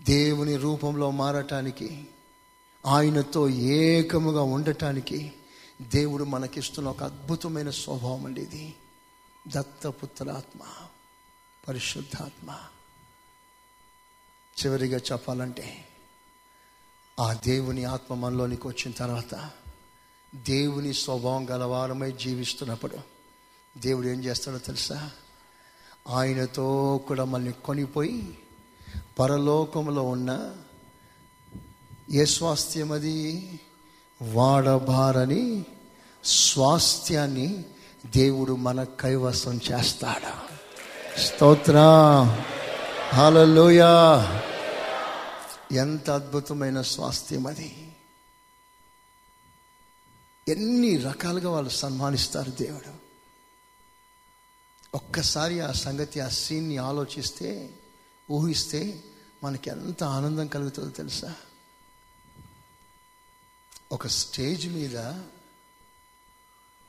దేవుని 0.00 0.56
రూపంలో 0.56 1.10
మారటానికి 1.10 2.06
ఆయనతో 2.86 3.48
ఏకముగా 3.48 4.42
ఉండటానికి 4.42 5.32
దేవుడు 5.82 6.24
మనకిస్తున్న 6.24 6.88
ఒక 6.88 7.02
అద్భుతమైన 7.02 7.70
స్వభావం 7.70 8.26
అండి 8.26 8.40
ఇది. 8.40 8.74
దత్తపుత్రాత్మ 9.48 10.60
పరిశుద్ధాత్మ. 11.68 12.54
చివరిగా 14.56 14.98
చెప్పాలంటే 15.12 15.88
ఆ 17.20 17.32
దేవుని 17.32 17.84
ఆత్మ 17.84 18.14
మనలోనికి 18.14 18.68
వచ్చిన 18.68 18.90
తర్వాత 18.90 19.50
దేవుని 20.34 20.94
స్వభావం 20.94 21.50
గలవారమై 21.50 22.12
జీవిస్తున్నప్పుడు 22.12 22.98
దేవుడు 23.78 24.06
ఏం 24.06 24.24
చేస్తాడో 24.24 24.58
తెలుసా? 24.58 25.10
ఆయనతో 26.08 27.00
కూడా 27.08 27.24
మళ్ళీ 27.24 27.52
కొనిపోయి 27.52 28.38
పరలోకంలో 29.18 30.02
ఉన్న 30.02 30.56
ఏ 32.10 32.24
స్వాస్థ్యం 32.24 32.92
అది 32.92 33.60
వాడబారని 34.22 35.64
స్వాస్థ్యాన్ని 36.24 37.64
దేవుడు 38.06 38.52
మన 38.52 38.84
కైవసం 38.84 39.60
చేస్తాడు? 39.72 40.56
స్తోత్ర. 41.20 41.78
హల్లెలూయ. 43.12 43.82
ఎంత 45.72 46.10
అద్భుతమైన 46.10 46.82
స్వాస్థ్యం 46.82 47.46
అది 47.46 47.92
ఎన్ని 50.48 50.96
రకాలుగా 50.96 51.50
వాళ్ళు 51.50 51.70
సన్మానిస్తారు 51.70 52.50
దేవుడు. 52.50 53.06
ఒక్కసారి 54.94 55.60
ఆ 55.60 55.72
సంగతి 55.72 56.20
ఆ 56.20 56.28
సీన్ని 56.28 56.76
ఆలోచిస్తే 56.76 57.70
ఊహిస్తే 58.30 59.00
మనకి 59.44 59.70
ఎంత 59.70 60.04
ఆనందం 60.04 60.46
కలుగుతుందో 60.46 60.90
తెలుసా? 60.90 61.34
ఒక 63.92 64.06
స్టేజ్ 64.06 64.68
మీద 64.68 65.22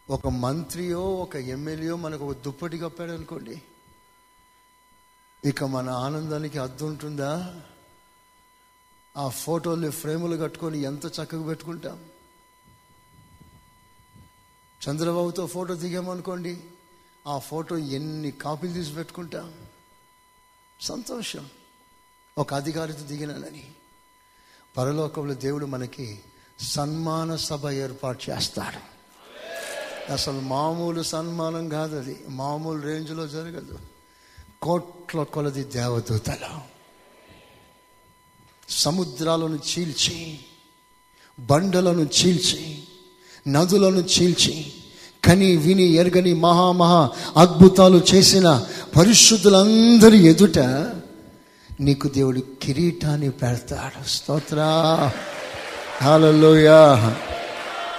ఒక 0.09 0.27
మంత్రియో 0.27 1.15
ఒక 1.15 1.35
ఎమ్మెల్యేయో 1.35 1.95
మనకు 1.95 2.29
ఒక 2.29 2.37
దుప్పటి 2.37 2.77
కప్పాడు 2.77 3.11
అనుకోండి. 3.11 3.61
ఇక 5.45 5.63
మన 5.63 5.89
ఆనందానికి 5.89 6.59
అద్దు 6.59 6.85
ఉంటుందా? 6.85 7.61
ఆ 9.17 9.29
ఫోటోల్ని 9.29 9.89
ఫ్రేములు 9.89 10.37
కట్టుకొని 10.37 10.79
ఎంత 10.79 11.05
చక్కగా 11.05 11.47
పెట్టుకుంటాం? 11.47 12.05
చంద్రబాబుతో 14.89 15.47
ఫోటో 15.47 15.75
దిగామనుకోండి. 15.75 16.63
ఆ 17.27 17.39
ఫోటో 17.39 17.77
ఎన్ని 17.77 18.31
కాపీలు 18.31 18.73
తీసి 18.73 18.93
పెట్టుకుంటాం? 18.93 19.53
సంతోషం. 20.81 21.49
ఒక 22.37 22.53
అధికారితో 22.53 23.03
దిగినానని. 23.03 23.75
పరలోకంలో 24.77 25.33
దేవుడు 25.33 25.65
మనకి 25.65 26.23
సన్మాన 26.59 27.35
సభ 27.35 27.69
ఏర్పాటు 27.69 28.31
చేస్తాడు 28.31 28.97
అసలు 30.11 30.39
మామూలు 30.39 31.03
సన్మానం 31.03 31.69
కాదు 31.69 31.99
అది. 31.99 32.17
మామూలు 32.29 32.81
రేంజ్లో 32.81 33.27
జరగదు. 33.27 33.79
కోట్ల 34.61 35.23
కొలది 35.23 35.63
దేవదూతలు 35.63 36.77
సముద్రాలను 38.69 39.55
చీల్చి 39.55 40.39
బండలను 41.39 42.01
చీల్చి 42.01 42.77
నదులను 43.47 43.97
చీల్చి 43.97 44.73
కని 45.25 45.55
విని 45.55 45.83
ఎరగని 45.83 46.33
మహామహా 46.33 47.11
అద్భుతాలు 47.37 48.01
చేసిన 48.15 48.65
పరిశుద్ధులందరి 48.97 50.17
ఎదుట 50.17 50.59
నీకు 51.79 52.07
దేవుడు 52.07 52.39
కిరీటాన్ని 52.61 53.31
పెడతాడు. 53.31 54.07
స్తోత్రా. 54.07 55.11
హలోయా 56.01 56.95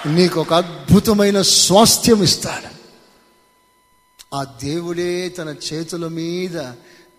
నీకు 0.06 0.40
ఒక 0.40 0.52
అద్భుతమైన 0.52 1.42
స్వాస్థ్యం 1.42 2.22
ఇస్తాడు. 2.22 2.78
ఆ 4.34 4.44
దేవుడే 4.44 5.28
తన 5.28 5.48
చేతుల 5.48 6.08
మీద 6.08 6.58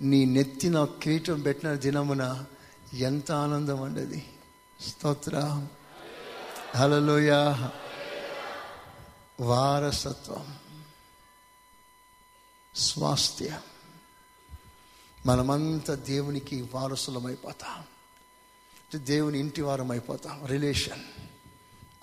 నీ 0.02 0.26
నెత్తిన 0.26 0.84
కిరీటం 0.84 1.42
పెట్టిన 1.42 1.74
దినమున 1.74 2.46
ఎంత 2.94 3.32
ఆనందం 3.32 3.84
అండది. 3.84 4.26
స్తోత్ర. 4.88 5.66
హల్లెలూయా. 6.76 7.72
వారసత్వం. 9.40 10.56
స్వాస్థ్యం. 12.76 13.60
మనమంతా 15.26 15.94
దేవునికి 15.96 16.70
వారసులమైపోతాం. 16.74 17.99
దేవుని 18.98 19.40
ఇంటి 19.40 19.62
వారం 19.62 19.92
అయిపోతాం. 19.92 20.46
రిలేషన్. 20.46 21.00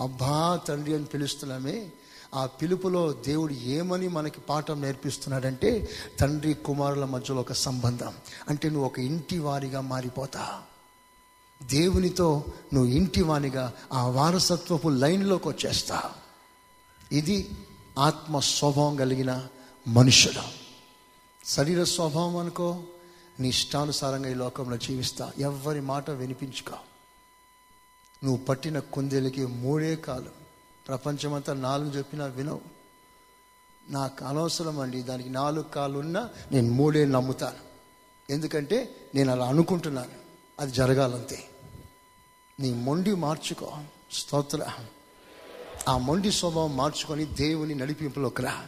అబ్బా 0.01 0.61
తండ్రి 0.69 0.95
అని 0.95 1.05
పిలుస్తున్నామే. 1.05 1.91
ఆ 2.35 2.47
పిలుపులో 2.47 3.13
దేవుడు 3.13 3.53
ఏమని 3.53 4.09
మనకి 4.09 4.41
పాఠం 4.41 4.83
నేర్పిస్తున్నాడంటే 4.83 5.89
తండ్రి 6.21 6.55
కుమారుల 6.55 7.05
మధ్యలో 7.05 7.41
ఒక 7.41 7.53
సంబంధం. 7.53 8.15
అంటే 8.49 8.71
నువ్వు 8.71 8.87
ఒక 8.87 8.99
ఇంటి 8.99 9.39
వారిగా 9.39 9.81
మారిపోతా. 9.81 10.63
దేవునితో 11.63 12.45
నువ్వు 12.75 12.91
ఇంటి 12.91 13.23
వానిగా 13.23 13.73
ఆ 13.93 14.07
వారసత్వపు 14.07 14.89
లైన్లోకి 14.89 15.49
వచ్చేస్తా. 15.49 16.03
ఇది 17.13 17.51
ఆత్మ 17.99 18.39
స్వభావం 18.39 18.97
కలిగిన 18.97 19.47
మనుషుడు 19.89 20.43
శరీర 21.47 21.85
స్వభావం 21.85 22.37
అనుకో 22.37 22.83
నీ 23.41 23.49
ఇష్టానుసారంగా 23.49 24.29
ఈ 24.29 24.35
లోకంలో 24.35 24.77
జీవిస్తా. 24.77 25.33
ఎవరి 25.39 25.81
మాట 25.81 26.11
వినిపించుకో. 26.11 26.77
నువ్వు 28.25 28.45
పట్టిన 28.45 28.79
కుందేలకి 28.79 29.47
మూడే 29.47 29.97
కాలు. 29.97 30.31
ప్రపంచమంతా 30.89 31.55
నాలుగు 31.55 31.91
చెప్పినా 31.91 32.25
వినవు. 32.25 32.61
నాకు 33.89 34.25
అనవసరం 34.25 34.81
అండి 34.81 35.03
దానికి 35.03 35.29
నాలుగు 35.29 35.63
కాళ్ళు 35.63 35.99
ఉన్నా 35.99 36.31
నేను 36.53 36.71
మూడే 36.71 37.05
నమ్ముతాను. 37.05 37.59
ఎందుకంటే 38.33 38.97
నేను 39.15 39.33
అలా 39.33 39.47
అనుకుంటున్నాను. 39.47 40.13
అది 40.61 40.73
జరగాలంతే. 40.73 41.45
నీ 42.61 42.75
మొండి 42.75 43.15
మార్చుకో. 43.15 43.73
స్తోత్ర. 44.13 44.71
ఆ 45.89 45.99
మొండి 45.99 46.33
స్వభావం 46.33 46.77
మార్చుకొని 46.77 47.25
దేవుని 47.25 47.75
నడిపింపులోకి 47.75 48.43
రా. 48.43 48.67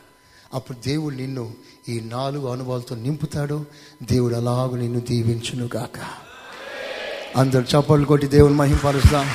అప్పుడు 0.55 0.89
దేవుడు 0.89 1.15
నిన్ను 1.15 1.53
ఈ 1.89 2.01
నాలుగు 2.01 2.49
అనుభవాలతో 2.49 2.97
నింపుతాడు. 2.97 3.67
దేవుడు 4.03 4.35
అలాగ 4.35 4.77
నిన్ను 4.77 5.01
దీవించును 5.01 5.69
గాక. 5.77 5.99
అందరు 7.37 7.63
చప్పట్లు 7.63 8.07
కొట్టి 8.07 8.27
దేవుని 8.27 8.55
మహింపరుస్తాం. 8.55 9.27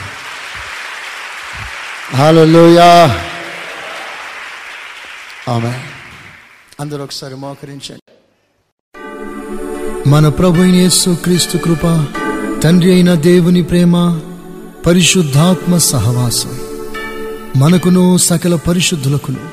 హలోయా 2.18 3.20
ఆమె 5.50 5.80
అందరూ 6.80 7.04
ఒకసారి 7.04 7.36
మోకరించండి. 7.36 8.00
మన 10.10 10.30
ప్రభు 10.30 10.64
యేసు 10.64 11.18
క్రీస్తు 11.24 11.58
కృప 11.58 12.08
తండ్రి 12.64 12.94
అయిన 12.94 13.14
దేవుని 13.14 13.64
ప్రేమ 13.64 14.20
పరిశుద్ధాత్మ 14.86 15.78
సహవాసం. 15.78 16.62
మనకును 17.58 18.18
సకల 18.18 18.56
పరిశుద్ధులకును 18.56 19.53